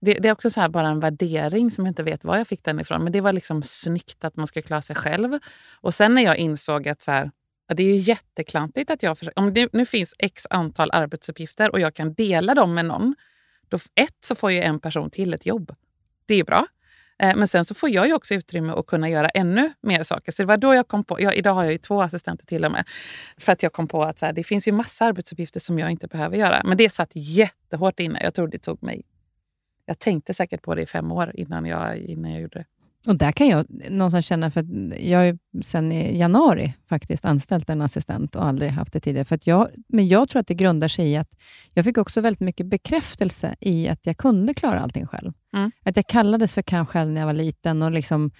[0.00, 2.46] Det, det är också så här bara en värdering som jag inte vet var jag
[2.46, 3.04] fick den ifrån.
[3.04, 5.38] Men det var liksom snyggt att man ska klara sig själv.
[5.80, 7.30] Och sen när jag insåg att så här,
[7.74, 9.18] det är ju jätteklantigt att jag...
[9.18, 13.14] försöker- Om det nu finns x antal arbetsuppgifter och jag kan dela dem med någon.
[13.68, 15.74] Då, ett, så får ju en person till ett jobb.
[16.26, 16.66] Det är bra.
[17.18, 20.32] Eh, men sen så får jag ju också utrymme att kunna göra ännu mer saker.
[20.32, 22.64] Så det var då jag kom på, ja, idag har jag ju två assistenter till
[22.64, 22.84] och med.
[23.36, 25.90] För att jag kom på att så här, det finns ju massa arbetsuppgifter som jag
[25.90, 26.62] inte behöver göra.
[26.64, 28.20] Men det satt jättehårt inne.
[28.22, 29.02] Jag tror det tog mig...
[29.86, 32.64] Jag tänkte säkert på det i fem år innan jag, innan jag gjorde det.
[33.06, 34.66] Och där kan jag någonstans känna, för att
[35.00, 39.24] jag har ju sedan i januari faktiskt anställt en assistent och aldrig haft det tidigare.
[39.24, 41.28] För jag, men jag tror att det grundar sig i att
[41.72, 45.32] jag fick också väldigt mycket bekräftelse i att jag kunde klara allting själv.
[45.56, 45.70] Mm.
[45.84, 47.82] Att jag kallades för kan själv när jag var liten.
[47.82, 48.30] och liksom,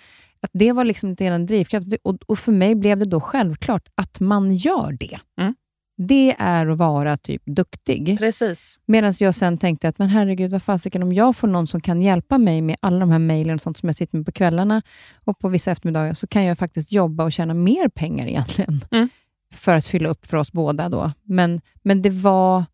[0.40, 1.86] att Det var liksom en drivkraft.
[2.02, 5.18] Och, och för mig blev det då självklart att man gör det.
[5.40, 5.54] Mm.
[5.96, 8.18] Det är att vara typ duktig.
[8.18, 8.78] Precis.
[8.86, 12.02] Medan jag sen tänkte att, men herregud, vad fasiken, om jag får någon som kan
[12.02, 14.82] hjälpa mig med alla de här mejlen och sånt som jag sitter med på kvällarna
[15.24, 18.84] och på vissa eftermiddagar, så kan jag faktiskt jobba och tjäna mer pengar egentligen.
[18.90, 19.08] Mm.
[19.52, 21.12] För att fylla upp för oss båda då.
[21.22, 22.64] Men, men det var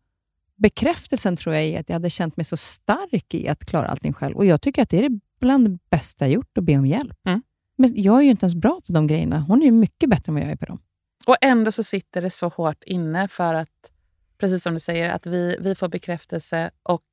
[0.55, 4.13] bekräftelsen, tror jag, i att jag hade känt mig så stark i att klara allting
[4.13, 4.37] själv.
[4.37, 7.17] Och jag tycker att det är bland det bästa jag gjort, att be om hjälp.
[7.25, 7.41] Mm.
[7.77, 9.39] Men jag är ju inte ens bra på de grejerna.
[9.39, 10.79] Hon är ju mycket bättre än vad jag är på dem.
[11.25, 13.91] Och ändå så sitter det så hårt inne för att,
[14.37, 17.05] precis som du säger, att vi, vi får bekräftelse och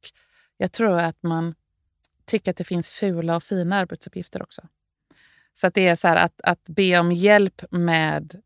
[0.57, 1.55] jag tror att man
[2.25, 4.63] tycker att det finns fula och fina arbetsuppgifter också.
[5.53, 8.43] Så att det är så att, att be om hjälp med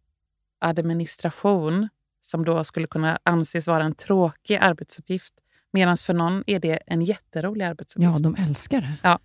[0.59, 1.89] administration
[2.21, 5.35] som då skulle kunna anses vara en tråkig arbetsuppgift.
[5.71, 8.13] Medan för någon är det en jätterolig arbetsuppgift.
[8.13, 8.95] Ja, de älskar det.
[9.03, 9.19] Ja.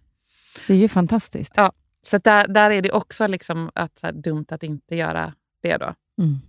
[0.67, 1.53] Det är ju fantastiskt.
[1.55, 1.71] Ja.
[2.01, 5.77] Så där, där är det också liksom att, så här, dumt att inte göra det.
[5.77, 5.95] då.
[6.17, 6.39] Mm.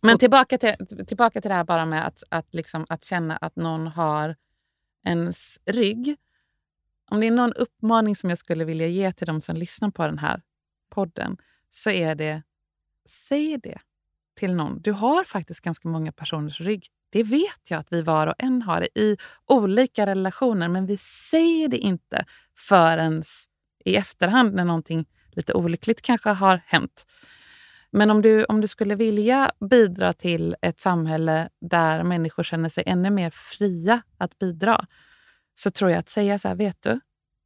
[0.00, 0.74] Men tillbaka till,
[1.06, 4.36] tillbaka till det här bara med att, att, liksom, att känna att någon har
[5.04, 6.16] ens rygg.
[7.10, 10.06] Om det är någon uppmaning som jag skulle vilja ge till de som lyssnar på
[10.06, 10.42] den här
[10.90, 11.36] podden
[11.70, 12.42] så är det,
[13.08, 13.78] säg det
[14.34, 14.82] till någon.
[14.82, 16.88] Du har faktiskt ganska många personers rygg.
[17.10, 19.16] Det vet jag att vi var och en har det i
[19.46, 22.24] olika relationer, men vi säger det inte
[22.54, 23.22] förrän
[23.84, 27.06] i efterhand när någonting lite olyckligt kanske har hänt.
[27.96, 32.84] Men om du, om du skulle vilja bidra till ett samhälle där människor känner sig
[32.86, 34.86] ännu mer fria att bidra,
[35.54, 37.00] så tror jag att säga så här, vet du,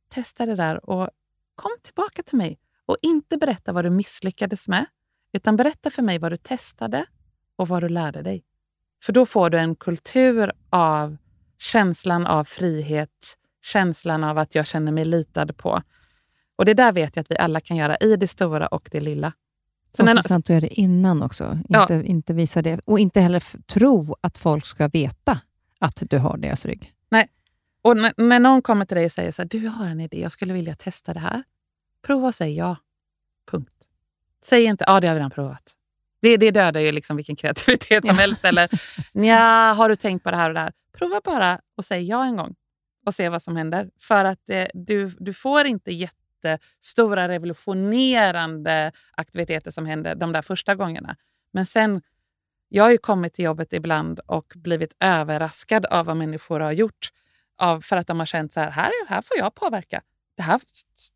[0.08, 1.10] testa det där och
[1.54, 2.58] kom tillbaka till mig.
[2.86, 4.86] Och inte berätta vad du misslyckades med,
[5.32, 7.06] utan berätta för mig vad du testade
[7.56, 8.44] och vad du lärde dig.
[9.02, 11.16] För då får du en kultur av
[11.58, 15.82] känslan av frihet, känslan av att jag känner mig litad på.
[16.56, 19.00] Och det där vet jag att vi alla kan göra i det stora och det
[19.00, 19.32] lilla.
[19.96, 21.58] Så och så sant att göra det innan också.
[21.68, 21.82] Ja.
[21.82, 22.80] Inte, inte visa det.
[22.84, 25.40] Och inte heller tro att folk ska veta
[25.78, 26.94] att du har deras rygg.
[27.82, 30.20] Och när, när någon kommer till dig och säger så här, du har en idé,
[30.20, 31.42] jag skulle vilja testa det här.
[32.06, 32.76] Prova och säg ja.
[33.50, 33.88] Punkt.
[34.44, 35.72] Säg inte, ja det har vi redan provat.
[36.22, 38.20] Det, det dödar ju liksom vilken kreativitet som Ja.
[38.20, 38.44] helst.
[38.44, 38.68] Eller,
[39.12, 40.72] nja, har du tänkt på det här och det här?
[40.98, 42.54] Prova bara och säg ja en gång
[43.06, 43.90] och se vad som händer.
[44.00, 45.92] För att eh, du, du får inte
[46.48, 51.16] jättestora revolutionerande aktiviteter som händer de där första gångerna.
[51.52, 52.02] Men sen,
[52.68, 57.08] jag har ju kommit till jobbet ibland och blivit överraskad av vad människor har gjort.
[57.58, 60.02] Av, för att de har känt så här, här, här får jag påverka.
[60.36, 60.60] Det här,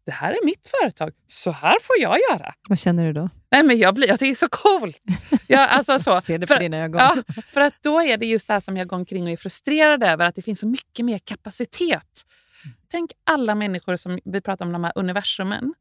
[0.06, 1.12] det här är mitt företag.
[1.26, 2.54] Så här får jag göra.
[2.68, 3.28] Vad känner du då?
[3.50, 4.98] Nej, men jag, blir, jag tycker det är så coolt.
[5.46, 6.20] Jag, alltså så.
[6.22, 7.00] Ser det på För- dina ögon.
[7.00, 7.16] Ja,
[7.52, 10.02] för att då är det just det här som jag går omkring och är frustrerad
[10.02, 12.13] över, att det finns så mycket mer kapacitet.
[12.88, 15.74] Tänk alla människor som, vi pratar om de här universumen.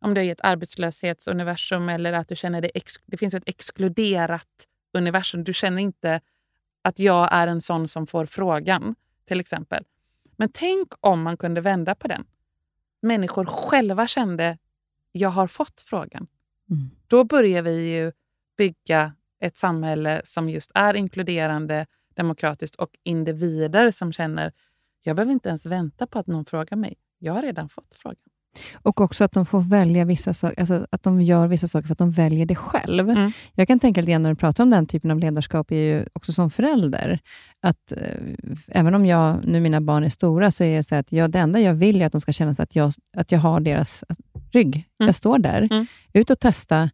[0.00, 3.42] Om du är i ett arbetslöshetsuniversum eller att du känner det, ex, det finns ett
[3.46, 5.44] exkluderat universum.
[5.44, 6.20] Du känner inte
[6.82, 8.94] att jag är en sån som får frågan,
[9.24, 9.84] till exempel.
[10.36, 12.24] Men tänk om man kunde vända på den.
[13.02, 14.58] Människor själva kände,
[15.12, 16.26] jag har fått frågan.
[16.70, 16.90] Mm.
[17.06, 18.12] Då börjar vi ju
[18.56, 24.52] bygga ett samhälle som just är inkluderande, demokratiskt och individer som känner
[25.06, 26.94] jag behöver inte ens vänta på att någon frågar mig.
[27.18, 28.16] Jag har redan fått frågan.
[28.74, 31.92] Och också att de får välja vissa saker, alltså att de gör vissa saker för
[31.92, 33.10] att de väljer det själv.
[33.10, 33.32] Mm.
[33.54, 36.06] Jag kan tänka lite grann när du pratar om den typen av ledarskap, är ju
[36.12, 37.18] också som förälder,
[37.60, 37.98] att eh,
[38.68, 41.38] även om jag, nu mina barn är stora, så är det så att jag, det
[41.38, 44.04] enda jag vill är att de ska känna sig att jag, att jag har deras
[44.52, 44.74] rygg.
[44.76, 45.06] Mm.
[45.06, 45.68] Jag står där.
[45.70, 45.86] Mm.
[46.12, 46.90] Ut och testa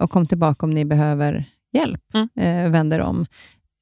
[0.00, 2.02] och kom tillbaka om ni behöver hjälp.
[2.14, 2.28] Mm.
[2.36, 3.26] Eh, vänder om.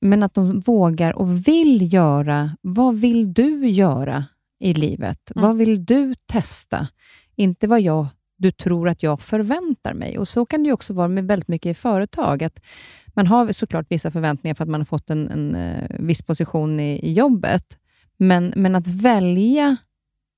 [0.04, 4.24] Men att de vågar och vill göra, vad vill du göra
[4.60, 5.30] i livet?
[5.34, 5.48] Mm.
[5.48, 6.88] Vad vill du testa?
[7.36, 10.18] Inte vad jag, du tror att jag förväntar mig.
[10.18, 12.42] Och Så kan det också vara med väldigt mycket i företag.
[12.42, 12.60] Att
[13.06, 16.80] man har såklart vissa förväntningar för att man har fått en, en eh, viss position
[16.80, 17.78] i, i jobbet.
[18.16, 19.76] Men, men att välja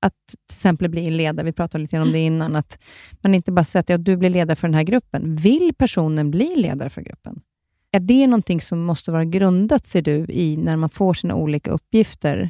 [0.01, 2.79] att till exempel bli ledare, vi pratade lite om det innan, att
[3.21, 5.35] man inte bara säger att ja, du blir ledare för den här gruppen.
[5.35, 7.41] Vill personen bli ledare för gruppen?
[7.97, 11.71] Är det någonting som måste vara grundat, ser du, i när man får sina olika
[11.71, 12.49] uppgifter?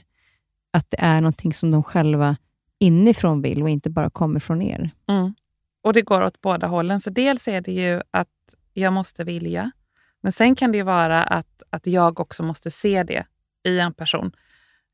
[0.72, 2.38] Att det är någonting som de själva
[2.80, 4.90] inifrån vill och inte bara kommer från er?
[5.08, 5.34] Mm.
[5.84, 7.02] Och det går åt båda hållen.
[7.02, 8.28] Så dels är det ju att
[8.74, 9.72] jag måste vilja.
[10.22, 13.26] Men sen kan det ju vara att, att jag också måste se det
[13.64, 14.32] i en person.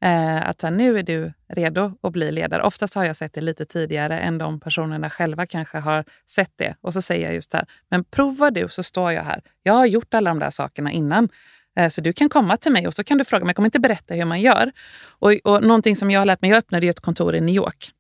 [0.04, 2.64] Eh, att så här, nu är du redo att bli ledare.
[2.64, 6.76] Oftast har jag sett det lite tidigare än de personerna själva kanske har sett det.
[6.82, 9.42] Och så säger jag just det här, men prova du så står jag här.
[9.64, 11.30] Jag har gjort alla de där sakerna innan.
[11.78, 13.68] Eh, så du kan komma till mig och så kan du fråga Men Jag kommer
[13.68, 14.72] inte berätta hur man gör.
[15.08, 17.56] Och, och någonting som jag har lärt mig, jag öppnade ju ett kontor i New
[17.56, 17.92] York.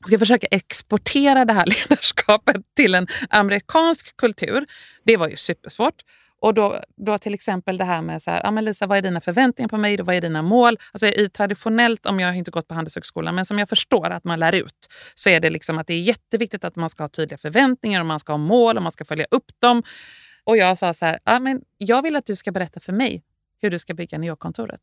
[0.00, 4.66] Jag ska försöka exportera det här ledarskapet till en amerikansk kultur.
[5.04, 6.02] Det var ju supersvårt.
[6.40, 9.02] Och då, då till exempel det här med så här, ah, men Lisa, vad är
[9.02, 10.02] dina förväntningar på mig?
[10.02, 10.78] Vad är dina mål?
[10.92, 14.40] Alltså i traditionellt, om jag inte gått på Handelshögskolan, men som jag förstår att man
[14.40, 17.38] lär ut, så är det liksom att det är jätteviktigt att man ska ha tydliga
[17.38, 19.82] förväntningar och man ska ha mål och man ska följa upp dem.
[20.44, 23.22] Och jag sa så här, ah, men jag vill att du ska berätta för mig
[23.60, 24.80] hur du ska bygga New York-kontoret.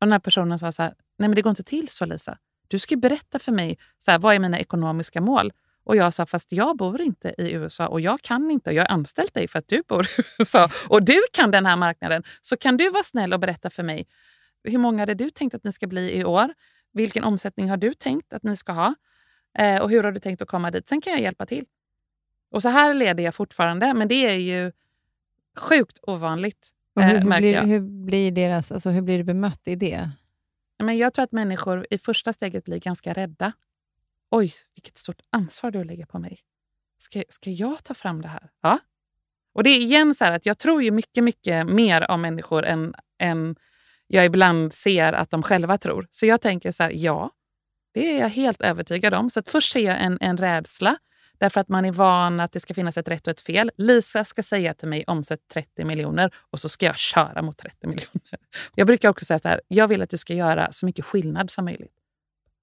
[0.00, 2.38] Och den här personen sa så här, nej men det går inte till så Lisa.
[2.68, 5.52] Du ska berätta för mig, så här, vad är mina ekonomiska mål?
[5.88, 8.70] Och jag sa, fast jag bor inte i USA och jag kan inte.
[8.70, 10.08] Jag har anställt dig för att du bor i
[10.38, 12.22] USA och du kan den här marknaden.
[12.40, 14.06] Så kan du vara snäll och berätta för mig,
[14.64, 16.54] hur många hade du tänkt att ni ska bli i år?
[16.92, 18.94] Vilken omsättning har du tänkt att ni ska ha?
[19.58, 20.88] Eh, och hur har du tänkt att komma dit?
[20.88, 21.64] Sen kan jag hjälpa till.
[22.50, 24.72] Och så här leder jag fortfarande, men det är ju
[25.56, 26.70] sjukt ovanligt.
[26.96, 30.10] Hur, eh, hur, märker blir, hur, blir deras, alltså, hur blir du bemött i det?
[30.78, 33.52] Men jag tror att människor i första steget blir ganska rädda.
[34.30, 36.40] Oj, vilket stort ansvar du lägger på mig.
[36.98, 38.50] Ska, ska jag ta fram det här?
[38.62, 38.78] Ja.
[39.52, 42.64] Och det är igen så här att jag tror ju mycket, mycket mer om människor
[42.64, 43.56] än, än
[44.06, 46.08] jag ibland ser att de själva tror.
[46.10, 47.30] Så jag tänker så här, ja,
[47.92, 49.30] det är jag helt övertygad om.
[49.30, 50.96] Så att först ser jag en, en rädsla,
[51.38, 53.70] därför att man är van att det ska finnas ett rätt och ett fel.
[53.76, 57.86] Lisa ska säga till mig omsätt 30 miljoner och så ska jag köra mot 30
[57.86, 58.38] miljoner.
[58.74, 61.50] Jag brukar också säga så här, jag vill att du ska göra så mycket skillnad
[61.50, 61.94] som möjligt.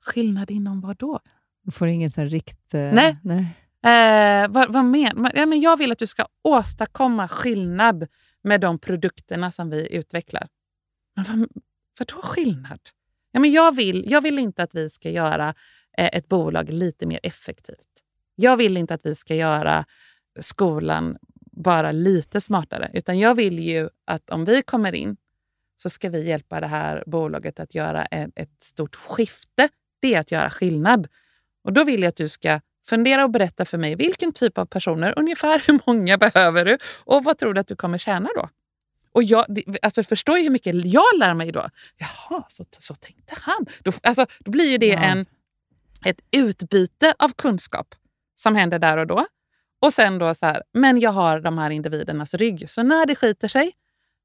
[0.05, 1.19] Skillnad inom vad då?
[1.65, 2.73] Du får ingen så rikt...
[2.73, 3.17] eh, Nej.
[3.23, 3.45] nej.
[3.85, 8.07] Eh, vad, vad men, ja, men jag vill att du ska åstadkomma skillnad
[8.43, 10.47] med de produkterna som vi utvecklar.
[11.15, 11.47] Men vad,
[11.99, 12.79] vadå skillnad?
[13.31, 15.49] Ja, men jag, vill, jag vill inte att vi ska göra
[15.97, 18.03] eh, ett bolag lite mer effektivt.
[18.35, 19.85] Jag vill inte att vi ska göra
[20.39, 21.17] skolan
[21.51, 22.91] bara lite smartare.
[22.93, 25.17] Utan jag vill ju att om vi kommer in
[25.77, 29.69] så ska vi hjälpa det här bolaget att göra ett, ett stort skifte.
[29.99, 31.07] Det är att göra skillnad.
[31.65, 34.65] Och då vill jag att du ska fundera och berätta för mig vilken typ av
[34.65, 38.49] personer, ungefär hur många behöver du och vad tror du att du kommer tjäna då?
[39.11, 39.45] Och jag
[39.81, 41.69] alltså förstår ju hur mycket jag lär mig då.
[41.97, 43.65] Jaha, så, så tänkte han.
[43.83, 44.99] Då, alltså, då blir ju det Ja.
[44.99, 45.25] en,
[46.05, 47.95] ett utbyte av kunskap
[48.35, 49.25] som händer där och då.
[49.79, 52.69] Och sen då så här, men jag har de här individernas rygg.
[52.69, 53.71] Så när det skiter sig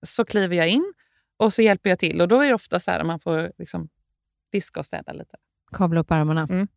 [0.06, 0.92] så kliver jag in
[1.36, 2.20] och så hjälper jag till.
[2.20, 3.88] Och då är det ofta så här att man får liksom
[4.52, 5.36] diska och städa lite.
[5.72, 6.42] Kavla upp armarna.
[6.50, 6.68] Mm.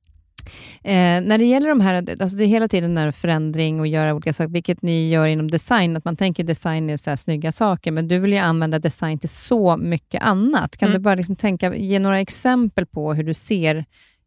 [0.84, 4.14] Eh, när det gäller de här, alltså det är hela tiden när förändring och göra
[4.14, 7.52] olika saker, vilket ni gör inom design, att man tänker design är så här snygga
[7.52, 10.78] saker, men du vill ju använda design till så mycket annat.
[10.78, 11.00] Kan Mm.
[11.00, 13.86] du bara liksom tänka, ge några exempel på hur du ser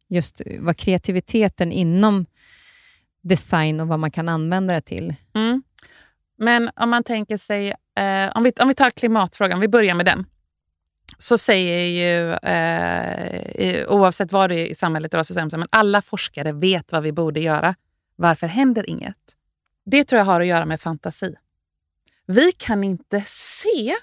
[0.09, 2.26] just vad kreativiteten inom
[3.22, 5.14] design och vad man kan använda det till?
[5.34, 5.62] Mm.
[6.38, 7.68] Men om man tänker sig,
[7.98, 10.24] eh, om, vi, om vi tar klimatfrågan, vi börjar med den.
[11.18, 15.68] Så säger ju, eh, oavsett vad det är i samhället idag, så säger de men
[15.70, 17.74] alla forskare vet vad vi borde göra.
[18.16, 19.16] Varför händer inget?
[19.84, 21.34] Det tror jag har att göra med fantasi.
[22.26, 23.94] Vi kan inte se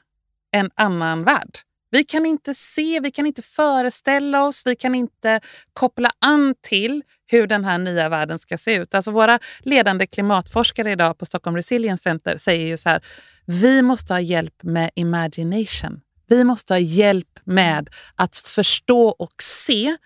[0.51, 1.57] en annan värld.
[1.93, 5.39] Vi kan inte se, vi kan inte föreställa oss, vi kan inte
[5.73, 8.95] koppla an till hur den här nya världen ska se ut.
[8.95, 13.01] Alltså våra ledande klimatforskare idag på Stockholm Resilience Center säger ju så här,
[13.45, 16.01] vi måste ha hjälp med imagination.
[16.27, 19.97] Vi måste ha hjälp med att förstå och se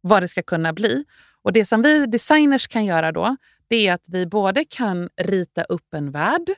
[0.00, 1.04] vad det ska kunna bli.
[1.42, 3.36] Och Det som vi designers kan göra då,
[3.68, 6.50] det är att vi både kan rita upp en värld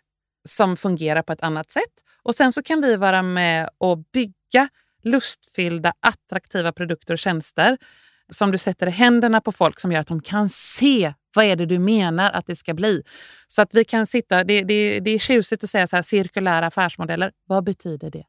[0.49, 4.69] som fungerar på ett annat sätt och sen så kan vi vara med och bygga
[5.03, 7.79] lustfyllda, attraktiva produkter och tjänster
[8.29, 11.57] som du sätter i händerna på folk som gör att de kan se vad är
[11.57, 13.03] det du menar att det ska bli.
[13.47, 16.67] Så att vi kan sitta, det, det, det är tjusigt att säga så här, cirkulära
[16.67, 17.33] affärsmodeller.
[17.47, 18.25] Vad betyder det?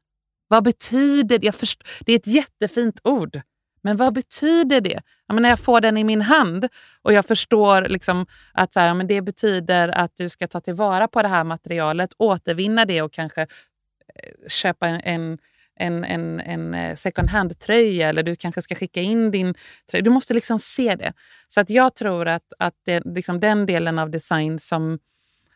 [0.48, 1.52] Vad betyder det?
[1.52, 3.40] Först, det är ett jättefint ord.
[3.82, 5.00] Men vad betyder det?
[5.26, 6.68] Ja, men när jag får den i min hand
[7.02, 11.08] och jag förstår liksom att så här, men det betyder att du ska ta tillvara
[11.08, 15.38] på det här materialet, återvinna det och kanske eh, köpa en,
[15.76, 19.54] en, en, en eh, second hand-tröja eller du kanske ska skicka in din
[19.90, 20.02] tröja.
[20.02, 21.12] Du måste liksom se det.
[21.48, 24.98] Så att jag tror att, att det, liksom den delen av design som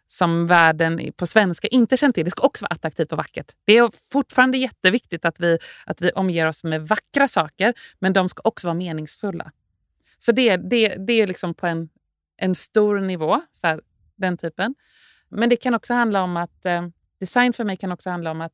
[0.06, 2.24] som världen på svenska inte känner till.
[2.24, 3.52] Det ska också vara attraktivt och vackert.
[3.64, 8.28] Det är fortfarande jätteviktigt att vi, att vi omger oss med vackra saker, men de
[8.28, 9.52] ska också vara meningsfulla.
[10.18, 11.88] Så det, det, det är liksom på en,
[12.36, 13.80] en stor nivå, så här,
[14.16, 14.74] den typen.
[15.28, 16.82] Men det kan också handla om att eh,
[17.20, 18.52] design för mig kan också handla om att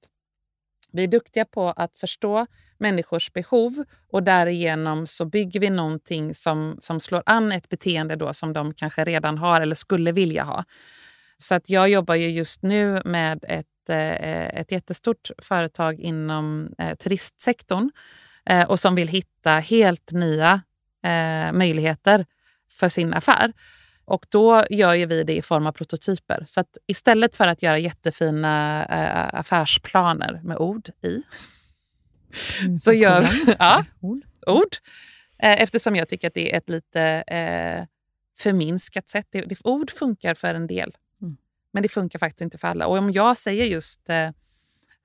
[0.93, 2.47] vi är duktiga på att förstå
[2.79, 8.35] människors behov och därigenom så bygger vi någonting som, som slår an ett beteende då
[8.35, 10.65] som de kanske redan har eller skulle vilja ha.
[11.39, 16.95] Så att jag jobbar ju just nu med ett, eh, ett jättestort företag inom eh,
[16.95, 17.91] turistsektorn
[18.47, 20.61] eh, och som vill hitta helt nya
[21.53, 22.27] möjligheter
[22.71, 23.53] för sin affär.
[24.05, 26.45] Och då gör vi det i form av prototyper.
[26.47, 28.85] Så att istället för att göra jättefina
[29.33, 31.23] affärsplaner med ord i,
[32.61, 33.55] mm, så gör vi...
[33.59, 34.23] ja, ord.
[34.47, 34.77] ord.
[35.39, 37.85] Eftersom jag tycker att det är ett lite eh,
[38.39, 39.27] förminskat sätt.
[39.31, 40.93] Det, det, ord funkar för en del.
[41.73, 42.87] Men det funkar faktiskt inte för alla.
[42.87, 44.31] Och om jag säger just eh,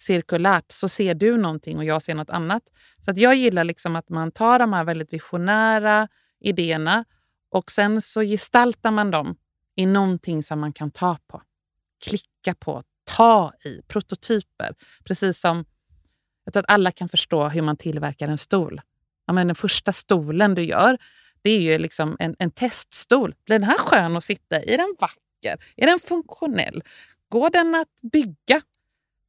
[0.03, 2.64] cirkulärt så ser du någonting och jag ser något annat.
[3.06, 6.07] Så att jag gillar liksom att man tar de här väldigt visionära
[6.40, 7.06] idéerna
[7.49, 9.35] och sen så gestaltar man dem
[9.76, 11.41] i någonting som man kan ta på,
[12.06, 14.76] klicka på, ta i, prototyper.
[15.03, 15.65] Precis som
[16.44, 18.81] jag tror att alla kan förstå hur man tillverkar en stol.
[19.26, 20.98] Ja, men den första stolen du gör,
[21.41, 23.35] det är ju liksom en, en teststol.
[23.45, 24.73] Blir den här skön att sitta i?
[24.73, 25.22] Är den vacker?
[25.43, 25.65] Räcker?
[25.77, 26.83] Är den funktionell?
[27.29, 28.61] Går den att bygga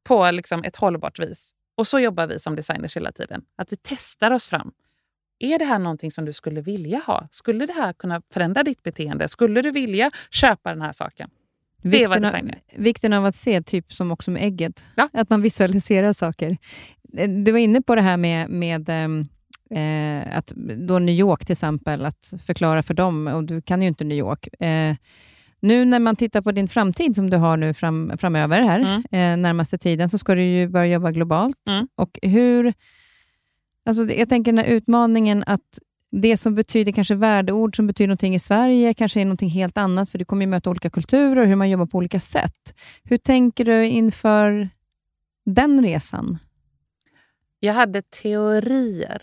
[0.03, 1.53] på liksom ett hållbart vis?
[1.77, 3.41] Och så jobbar vi som designers hela tiden.
[3.57, 4.71] Att vi testar oss fram.
[5.39, 7.27] Är det här någonting som du skulle vilja ha?
[7.31, 9.27] Skulle det här kunna förändra ditt beteende?
[9.27, 11.29] Skulle du vilja köpa den här saken?
[11.81, 12.81] Det är vad design är.
[12.81, 14.85] Vikten av att se, typ som också med ägget.
[14.95, 15.09] Ja.
[15.13, 16.57] Att man visualiserar saker.
[17.43, 19.27] Du var inne på det här med, med ehm,
[19.69, 20.53] eh, att
[20.87, 24.17] då New York till exempel, att förklara för dem, och du kan ju inte New
[24.17, 24.61] York.
[24.61, 24.95] Eh,
[25.65, 29.03] nu när man tittar på din framtid som du har nu fram, framöver här, mm.
[29.11, 31.69] eh, närmaste tiden, så ska du ju börja jobba globalt.
[31.69, 31.87] Mm.
[31.95, 32.73] Och hur...
[33.85, 35.79] Alltså, jag tänker den här utmaningen att
[36.11, 40.09] det som betyder kanske värdeord som betyder någonting i Sverige, kanske är någonting helt annat,
[40.09, 42.73] för du kommer ju möta olika kulturer och hur man jobbar på olika sätt.
[43.03, 44.69] Hur tänker du inför
[45.45, 46.37] den resan?
[47.59, 49.21] Jag hade teorier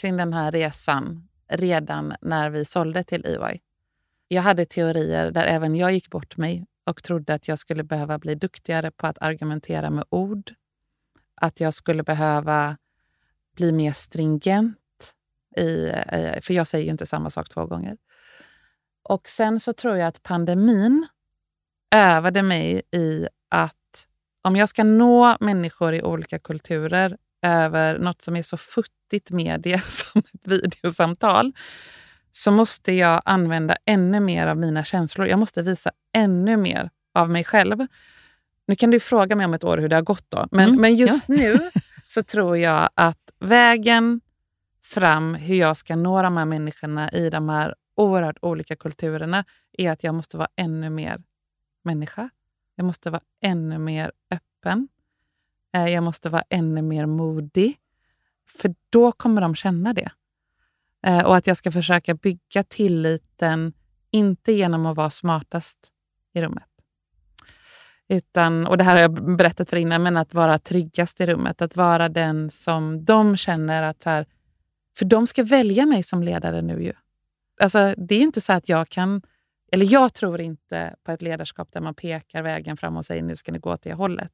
[0.00, 3.60] kring den här resan redan när vi sålde till EY.
[4.32, 8.18] Jag hade teorier där även jag gick bort mig och trodde att jag skulle behöva
[8.18, 10.50] bli duktigare på att argumentera med ord.
[11.34, 12.76] Att jag skulle behöva
[13.56, 14.76] bli mer stringent.
[15.56, 17.96] I, eh, för jag säger ju inte samma sak två gånger.
[19.02, 21.06] Och sen så tror jag att pandemin
[21.94, 24.06] övade mig i att
[24.42, 29.78] om jag ska nå människor i olika kulturer över något som är så futtigt media
[29.86, 31.52] som ett videosamtal,
[32.32, 35.26] så måste jag använda ännu mer av mina känslor.
[35.26, 37.86] Jag måste visa ännu mer av mig själv.
[38.66, 40.30] Nu kan du fråga mig om ett år hur det har gått.
[40.30, 40.48] då.
[40.50, 41.34] Men, mm, men just ja.
[41.34, 41.70] nu
[42.08, 44.20] så tror jag att vägen
[44.82, 49.90] fram, hur jag ska nå de här människorna i de här oerhört olika kulturerna, är
[49.90, 51.22] att jag måste vara ännu mer
[51.82, 52.30] människa.
[52.74, 54.88] Jag måste vara ännu mer öppen.
[55.74, 57.76] Eh, jag måste vara ännu mer modig.
[58.48, 60.10] För då kommer de känna det.
[61.06, 63.72] Eh, och att jag ska försöka bygga tilliten,
[64.10, 65.78] inte genom att vara smartast
[66.34, 66.64] i rummet.
[68.08, 71.62] Utan, och det här har jag berättat för innan, men att vara tryggast i rummet.
[71.62, 74.02] Att vara den som de känner att...
[74.02, 74.26] Så här,
[74.98, 76.92] för de ska välja mig som ledare nu ju.
[77.60, 79.22] Alltså, det är inte så att jag kan...
[79.72, 83.36] Eller jag tror inte på ett ledarskap där man pekar vägen fram och säger nu
[83.36, 84.32] ska ni gå åt det hållet.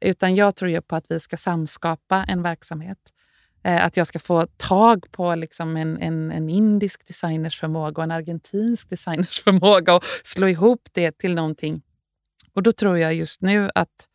[0.00, 3.23] Utan jag tror ju på att vi ska samskapa en verksamhet Eh,
[3.64, 8.04] Eh, att jag ska få tag på liksom en, en, en, indisk designers förmåga och
[8.04, 11.82] en argentinsk designers förmåga och slå ihop det till någonting.
[12.52, 14.08] Och då tror jag just nu att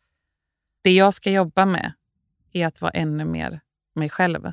[0.82, 1.92] det jag ska jobba med
[2.52, 3.60] är att vara ännu mer
[3.94, 4.52] mig själv.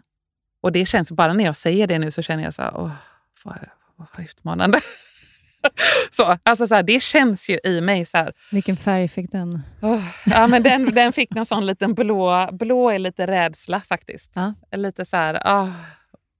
[0.61, 2.91] Och det känns, bara när jag säger det nu så känner jag så här, åh,
[3.44, 3.60] vad,
[3.95, 4.80] vad utmanande.
[6.11, 8.05] så, alltså så här, det känns ju i mig.
[8.05, 8.34] så här.
[8.51, 9.61] Vilken färg fick den?
[9.81, 12.49] Oh, ja, men den, den fick någon sån liten blå.
[12.51, 14.31] Blå är lite rädsla faktiskt.
[14.35, 14.53] Ja.
[14.71, 15.71] Lite så här, oh,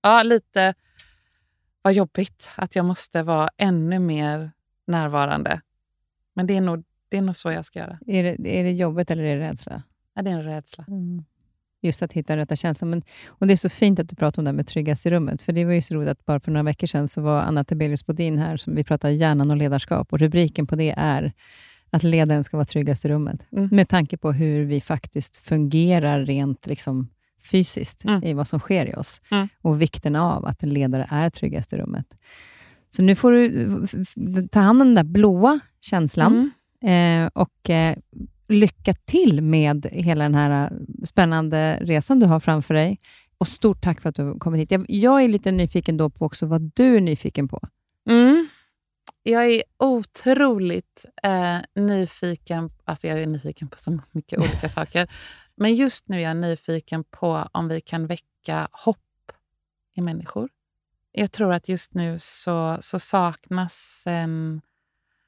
[0.02, 0.74] ja, lite
[1.82, 4.52] vad jobbigt att jag måste vara ännu mer
[4.88, 5.62] närvarande.
[6.34, 8.00] Men det är nog, det är nog så jag ska göra.
[8.08, 9.84] Är det, är det jobbet eller är det rädsla?
[10.14, 10.86] Ja, det är en rädsla.
[10.88, 11.26] Mm.
[11.82, 12.90] Just att hitta rätta känslan.
[12.90, 15.10] Men, och det är så fint att du pratar om det här med tryggast i
[15.10, 15.42] rummet.
[15.42, 17.64] För det var ju så roligt att bara för några veckor sedan så var Anna
[17.64, 20.14] Tebelius Bodin här, som vi pratade hjärnan och ledarskap.
[20.14, 21.34] Och rubriken på det är
[21.90, 23.46] att ledaren ska vara tryggast i rummet.
[23.52, 23.70] Mm.
[23.72, 27.08] Med tanke på hur vi faktiskt fungerar rent liksom,
[27.52, 28.24] fysiskt Mm.
[28.24, 29.22] i vad som sker i oss.
[29.32, 29.48] Mm.
[29.62, 32.06] Och vikten av att en ledare är tryggast i rummet.
[32.90, 36.52] Så nu får du ta hand om den där blåa känslan.
[36.82, 37.24] Mm.
[37.26, 37.98] Eh, och eh,
[38.48, 43.00] lycka till med hela den här eh, spännande resan du har framför dig.
[43.38, 44.72] Och stort tack för att du har kommit hit.
[44.72, 47.68] Jag, jag är lite nyfiken då på också vad du är nyfiken på.
[48.10, 48.48] Mm.
[49.24, 52.70] Jag är otroligt eh, nyfiken.
[52.84, 55.10] Alltså jag är nyfiken på så mycket olika saker.
[55.56, 59.32] Men just nu är jag nyfiken på om vi kan väcka hopp
[59.96, 60.50] i människor.
[61.12, 64.62] Jag tror att just nu så, så saknas en,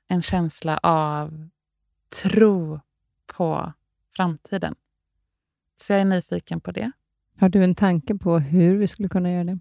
[0.08, 1.50] en känsla av
[2.24, 2.80] tro
[3.40, 3.74] på
[4.16, 4.76] framtiden.
[5.76, 6.92] Så jag är nyfiken på det.
[7.38, 9.60] Har du en tanke på hur vi skulle kunna göra det?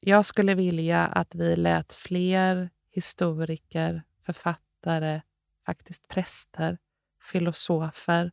[0.00, 5.20] Jag skulle vilja att vi lät fler historiker, författare,
[5.66, 6.78] faktiskt präster,
[7.22, 8.30] filosofer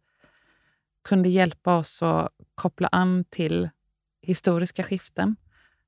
[1.04, 3.70] kunde hjälpa oss att koppla an till
[4.22, 5.36] historiska skiften.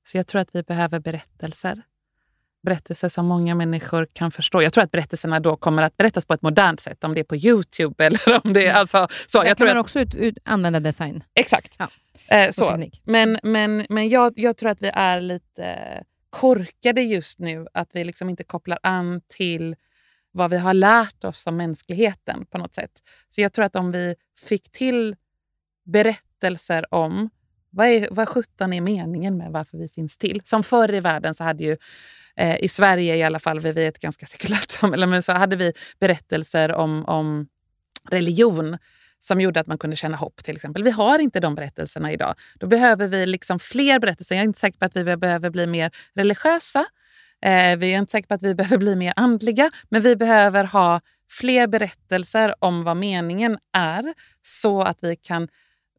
[0.04, 1.82] Så jag tror att vi behöver berättelser.
[2.64, 4.62] Berättelser som många människor kan förstå.
[4.62, 7.24] Jag tror att berättelserna då kommer att berättas på ett modernt sätt, om det är
[7.24, 8.74] på Youtube eller om det är...
[8.74, 11.24] Alltså, så, Där jag kan tror man att, också ut, ut, använda design.
[11.36, 11.76] Exakt.
[11.80, 11.90] Ja.
[12.28, 12.70] Eh, så.
[12.70, 13.02] teknik.
[13.06, 17.68] Men, men, men jag, jag tror att vi är lite korkade just nu.
[17.74, 19.76] Att vi liksom inte kopplar an till
[20.32, 22.92] vad vi har lärt oss om mänskligheten på något sätt.
[23.30, 25.16] Så jag tror att om vi fick till
[25.86, 27.30] berättelser om
[27.74, 30.42] vad, är, vad sjutton är meningen med varför vi finns till?
[30.44, 31.78] Som förr i världen så hade ju,
[32.36, 35.56] eh, i Sverige i alla fall, vi är ett ganska sekulärt samhälle, men så hade
[35.56, 37.48] vi berättelser om, om
[38.10, 38.78] religion
[39.20, 40.84] som gjorde att man kunde känna hopp till exempel.
[40.84, 42.36] Vi har inte de berättelserna idag.
[42.60, 44.36] Då behöver vi liksom fler berättelser.
[44.36, 46.86] Jag är inte säker på att vi behöver bli mer religiösa.
[47.42, 49.72] Eh, vi är inte säkra på att vi behöver bli mer andliga.
[49.90, 55.48] Men vi behöver ha fler berättelser om vad meningen är så att vi kan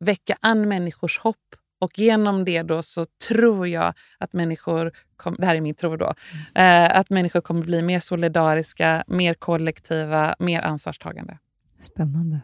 [0.01, 1.57] väcka an människors hopp.
[1.79, 5.97] Och genom det då så tror jag att människor, kom, det här är min tro
[5.97, 6.15] då,
[6.55, 11.39] eh, att människor kommer bli mer solidariska, mer kollektiva, mer ansvarstagande.
[11.81, 12.41] Spännande.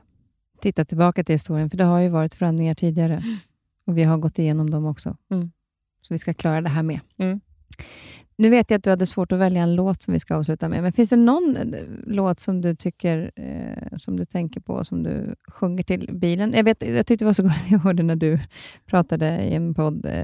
[0.61, 3.23] Titta tillbaka till historien, för det har ju varit förändringar tidigare.
[3.87, 5.17] Och vi har gått igenom dem också.
[5.31, 5.51] Mm.
[6.01, 7.01] Så vi ska klara det här med.
[7.19, 7.41] Mm.
[8.41, 10.69] Nu vet jag att du hade svårt att välja en låt som vi ska avsluta
[10.69, 10.83] med.
[10.83, 11.65] Men finns det någon eh,
[12.07, 16.53] låt som du tycker, eh, som du tänker på, som du sjunger till bilen?
[16.55, 18.39] Jag, vet, jag tyckte det var så gott jag hörde när du
[18.87, 20.23] pratade i en podd, eh,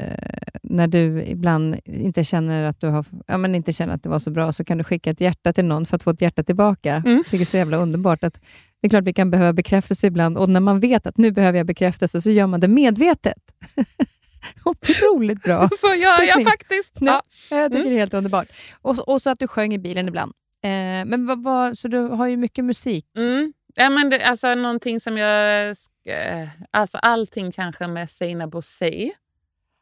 [0.62, 4.18] när du ibland inte känner att du har, ja, men inte känner att det var
[4.18, 6.43] så bra, så kan du skicka ett hjärta till någon för att få ett hjärta
[6.43, 7.02] tillbaka.
[7.06, 7.24] Mm.
[7.30, 8.24] Det är så jävla underbart.
[8.24, 8.40] att
[8.80, 11.59] Det är klart vi kan behöva bekräftelse ibland och när man vet att nu behöver
[11.59, 13.43] jag bekräftelse så gör man det medvetet.
[14.64, 15.68] Otroligt bra.
[15.77, 16.94] Så gör jag faktiskt.
[17.01, 17.23] Ja.
[17.51, 18.47] Jag tycker det är helt underbart.
[18.82, 20.32] Och, och så att du sjöng i bilen ibland.
[20.62, 20.70] Eh,
[21.06, 23.06] men vad, vad, så du har ju mycket musik.
[23.16, 23.52] Mm.
[23.74, 25.68] Ja, men det, alltså, någonting som jag...
[26.09, 29.12] eh, Alltså allting kanske med Seinabo Bosei.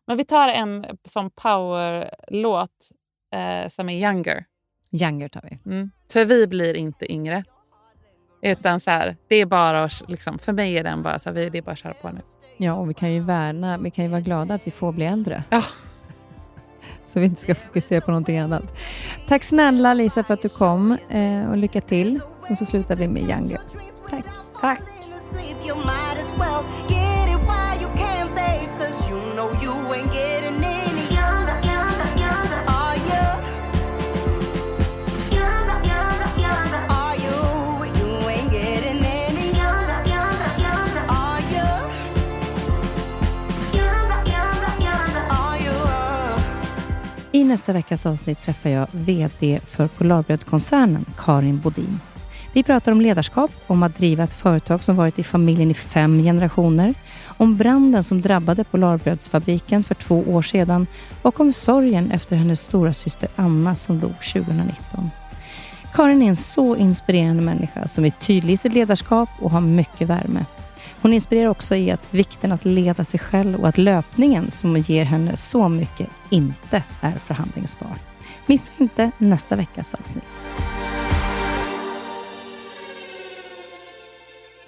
[0.07, 2.70] Men vi tar en sån powerlåt
[3.35, 4.45] eh, som är Younger.
[4.91, 5.70] Younger tar vi.
[5.70, 5.91] Mm.
[6.09, 7.45] För vi blir inte yngre.
[8.43, 11.59] Utan så här, det är bara liksom, för mig är den bara så här, det
[11.59, 12.20] är bara att köra på nu.
[12.56, 15.05] Ja, och vi kan ju värna, vi kan ju vara glada att vi får bli
[15.05, 15.44] äldre.
[15.51, 15.62] Ja.
[17.06, 18.81] Så vi inte ska fokusera på någonting annat.
[19.28, 22.20] Tack snälla Lisa för att du kom eh, och lycka till.
[22.51, 23.60] Och så slutar vi med Younger.
[24.10, 24.24] Tack.
[24.60, 24.81] Tack.
[25.66, 28.68] you might as well get it while you can, babe.
[28.78, 30.53] Cause you know you ain't getting
[47.35, 52.01] I nästa veckas avsnitt träffar jag VD för Polarbrödkoncernen, Karin Bodin.
[52.52, 56.23] Vi pratar om ledarskap, om att driva ett företag som varit i familjen i fem
[56.23, 56.94] generationer,
[57.27, 60.86] om branden som drabbade Polarbrödsfabriken för två år sedan
[61.23, 65.11] och om sorgen efter hennes stora syster Anna som dog 2019.
[65.94, 70.09] Karin är en så inspirerande människa som är tydlig i sitt ledarskap och har mycket
[70.09, 70.44] värme.
[71.05, 75.05] Hon inspirerar också i att vikten att leda sig själv och att löpningen som ger
[75.05, 77.97] henne så mycket inte är förhandlingsbar.
[78.47, 80.24] Missa inte nästa veckas avsnitt.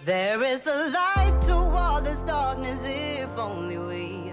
[0.05, 4.33] There is a light to all this darkness if only we.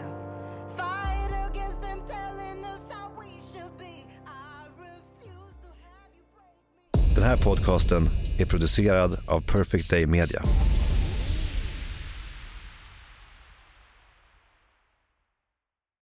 [7.15, 8.09] Den här podcasten
[8.39, 10.41] är producerad av Perfect Day Media.